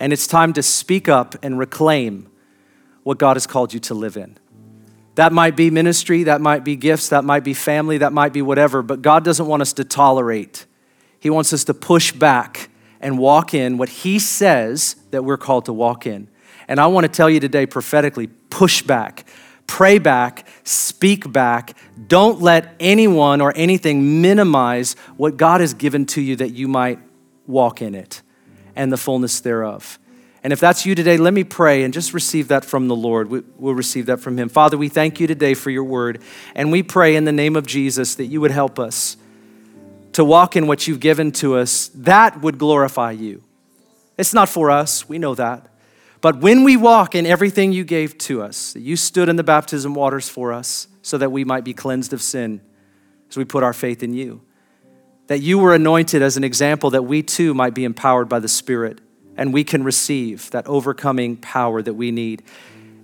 And 0.00 0.12
it's 0.12 0.26
time 0.26 0.52
to 0.54 0.62
speak 0.62 1.08
up 1.08 1.36
and 1.42 1.58
reclaim 1.58 2.30
what 3.02 3.18
God 3.18 3.36
has 3.36 3.46
called 3.46 3.74
you 3.74 3.80
to 3.80 3.94
live 3.94 4.16
in. 4.16 4.38
That 5.14 5.32
might 5.32 5.54
be 5.54 5.70
ministry, 5.70 6.24
that 6.24 6.40
might 6.40 6.64
be 6.64 6.76
gifts, 6.76 7.08
that 7.10 7.24
might 7.24 7.44
be 7.44 7.54
family, 7.54 7.98
that 7.98 8.12
might 8.12 8.32
be 8.32 8.42
whatever, 8.42 8.82
but 8.82 9.00
God 9.00 9.24
doesn't 9.24 9.46
want 9.46 9.62
us 9.62 9.72
to 9.74 9.84
tolerate. 9.84 10.66
He 11.20 11.30
wants 11.30 11.52
us 11.52 11.64
to 11.64 11.74
push 11.74 12.12
back 12.12 12.68
and 13.00 13.18
walk 13.18 13.54
in 13.54 13.78
what 13.78 13.88
He 13.88 14.18
says 14.18 14.96
that 15.10 15.24
we're 15.24 15.36
called 15.36 15.66
to 15.66 15.72
walk 15.72 16.06
in. 16.06 16.28
And 16.66 16.80
I 16.80 16.86
want 16.86 17.04
to 17.04 17.08
tell 17.12 17.30
you 17.30 17.38
today 17.38 17.66
prophetically 17.66 18.26
push 18.26 18.82
back, 18.82 19.26
pray 19.66 19.98
back, 19.98 20.48
speak 20.64 21.30
back. 21.30 21.76
Don't 22.08 22.40
let 22.40 22.74
anyone 22.80 23.40
or 23.40 23.52
anything 23.56 24.20
minimize 24.20 24.94
what 25.16 25.36
God 25.36 25.60
has 25.60 25.74
given 25.74 26.06
to 26.06 26.20
you 26.20 26.36
that 26.36 26.50
you 26.50 26.66
might 26.66 26.98
walk 27.46 27.82
in 27.82 27.94
it 27.94 28.22
and 28.74 28.92
the 28.92 28.96
fullness 28.96 29.40
thereof. 29.40 29.98
And 30.44 30.52
if 30.52 30.60
that's 30.60 30.84
you 30.84 30.94
today, 30.94 31.16
let 31.16 31.32
me 31.32 31.42
pray 31.42 31.84
and 31.84 31.94
just 31.94 32.12
receive 32.12 32.48
that 32.48 32.66
from 32.66 32.86
the 32.86 32.94
Lord. 32.94 33.30
We'll 33.30 33.74
receive 33.74 34.06
that 34.06 34.20
from 34.20 34.38
Him. 34.38 34.50
Father, 34.50 34.76
we 34.76 34.90
thank 34.90 35.18
you 35.18 35.26
today 35.26 35.54
for 35.54 35.70
your 35.70 35.84
word. 35.84 36.22
And 36.54 36.70
we 36.70 36.82
pray 36.82 37.16
in 37.16 37.24
the 37.24 37.32
name 37.32 37.56
of 37.56 37.66
Jesus 37.66 38.14
that 38.16 38.26
you 38.26 38.42
would 38.42 38.50
help 38.50 38.78
us 38.78 39.16
to 40.12 40.22
walk 40.22 40.54
in 40.54 40.66
what 40.66 40.86
you've 40.86 41.00
given 41.00 41.32
to 41.32 41.56
us. 41.56 41.88
That 41.94 42.42
would 42.42 42.58
glorify 42.58 43.12
you. 43.12 43.42
It's 44.18 44.34
not 44.34 44.50
for 44.50 44.70
us, 44.70 45.08
we 45.08 45.18
know 45.18 45.34
that. 45.34 45.66
But 46.20 46.40
when 46.40 46.62
we 46.62 46.76
walk 46.76 47.14
in 47.14 47.24
everything 47.24 47.72
you 47.72 47.82
gave 47.82 48.16
to 48.18 48.42
us, 48.42 48.74
that 48.74 48.80
you 48.80 48.96
stood 48.96 49.30
in 49.30 49.36
the 49.36 49.42
baptism 49.42 49.94
waters 49.94 50.28
for 50.28 50.52
us 50.52 50.88
so 51.00 51.16
that 51.18 51.32
we 51.32 51.44
might 51.44 51.64
be 51.64 51.72
cleansed 51.72 52.12
of 52.12 52.20
sin 52.20 52.60
as 53.30 53.36
we 53.38 53.46
put 53.46 53.62
our 53.62 53.72
faith 53.72 54.02
in 54.02 54.12
you. 54.12 54.42
That 55.28 55.40
you 55.40 55.58
were 55.58 55.74
anointed 55.74 56.20
as 56.20 56.36
an 56.36 56.44
example 56.44 56.90
that 56.90 57.02
we 57.02 57.22
too 57.22 57.54
might 57.54 57.74
be 57.74 57.84
empowered 57.84 58.28
by 58.28 58.40
the 58.40 58.48
Spirit 58.48 59.00
and 59.36 59.52
we 59.52 59.64
can 59.64 59.84
receive 59.84 60.50
that 60.50 60.66
overcoming 60.66 61.36
power 61.36 61.82
that 61.82 61.94
we 61.94 62.10
need. 62.10 62.42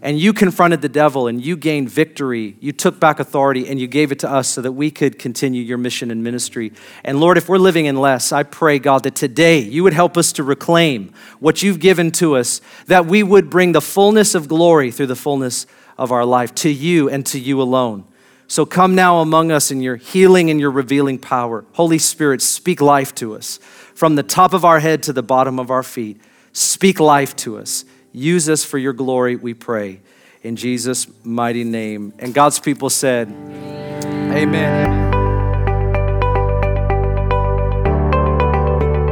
And 0.02 0.18
you 0.18 0.32
confronted 0.32 0.80
the 0.80 0.88
devil 0.88 1.26
and 1.26 1.44
you 1.44 1.56
gained 1.56 1.90
victory. 1.90 2.56
You 2.58 2.72
took 2.72 2.98
back 2.98 3.20
authority 3.20 3.68
and 3.68 3.78
you 3.78 3.86
gave 3.86 4.12
it 4.12 4.18
to 4.20 4.30
us 4.30 4.48
so 4.48 4.62
that 4.62 4.72
we 4.72 4.90
could 4.90 5.18
continue 5.18 5.62
your 5.62 5.76
mission 5.76 6.10
and 6.10 6.24
ministry. 6.24 6.72
And 7.04 7.20
Lord, 7.20 7.36
if 7.36 7.50
we're 7.50 7.58
living 7.58 7.84
in 7.84 7.96
less, 7.96 8.32
I 8.32 8.42
pray, 8.44 8.78
God, 8.78 9.02
that 9.02 9.14
today 9.14 9.58
you 9.58 9.82
would 9.82 9.92
help 9.92 10.16
us 10.16 10.32
to 10.34 10.42
reclaim 10.42 11.12
what 11.38 11.62
you've 11.62 11.80
given 11.80 12.12
to 12.12 12.36
us, 12.36 12.62
that 12.86 13.04
we 13.04 13.22
would 13.22 13.50
bring 13.50 13.72
the 13.72 13.82
fullness 13.82 14.34
of 14.34 14.48
glory 14.48 14.90
through 14.90 15.08
the 15.08 15.16
fullness 15.16 15.66
of 15.98 16.12
our 16.12 16.24
life 16.24 16.54
to 16.54 16.70
you 16.70 17.10
and 17.10 17.26
to 17.26 17.38
you 17.38 17.60
alone. 17.60 18.04
So 18.50 18.66
come 18.66 18.94
now 18.96 19.20
among 19.20 19.52
us 19.52 19.70
in 19.70 19.80
your 19.80 19.94
healing 19.94 20.50
and 20.50 20.58
your 20.58 20.72
revealing 20.72 21.20
power. 21.20 21.64
Holy 21.74 21.98
Spirit, 21.98 22.42
speak 22.42 22.80
life 22.80 23.14
to 23.14 23.36
us 23.36 23.58
from 23.94 24.16
the 24.16 24.24
top 24.24 24.54
of 24.54 24.64
our 24.64 24.80
head 24.80 25.04
to 25.04 25.12
the 25.12 25.22
bottom 25.22 25.60
of 25.60 25.70
our 25.70 25.84
feet. 25.84 26.20
Speak 26.52 26.98
life 26.98 27.36
to 27.36 27.58
us. 27.58 27.84
Use 28.10 28.48
us 28.48 28.64
for 28.64 28.76
your 28.76 28.92
glory, 28.92 29.36
we 29.36 29.54
pray. 29.54 30.00
In 30.42 30.56
Jesus' 30.56 31.06
mighty 31.22 31.62
name. 31.62 32.12
And 32.18 32.34
God's 32.34 32.58
people 32.58 32.90
said, 32.90 33.30
Amen. 33.30 35.14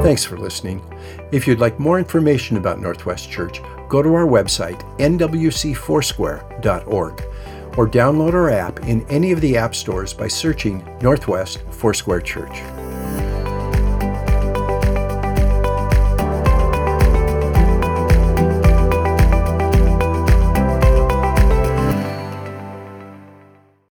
Thanks 0.03 0.25
for 0.25 0.37
listening. 0.37 0.83
If 1.31 1.47
you'd 1.47 1.61
like 1.61 1.79
more 1.79 2.01
information 2.01 2.57
about 2.57 2.81
Northwest 2.81 3.31
Church, 3.31 3.61
go 3.89 4.03
to 4.03 4.15
our 4.15 4.27
website, 4.27 4.81
nwcfoursquare.org, 4.99 7.23
or 7.79 7.87
download 7.87 8.35
our 8.35 8.51
app 8.51 8.81
in 8.81 9.07
any 9.09 9.31
of 9.31 9.41
the 9.41 9.57
app 9.57 9.73
stores 9.73 10.13
by 10.13 10.27
searching 10.27 10.85
Northwest 11.01 11.61
Foursquare 11.71 12.21
Church. 12.21 12.78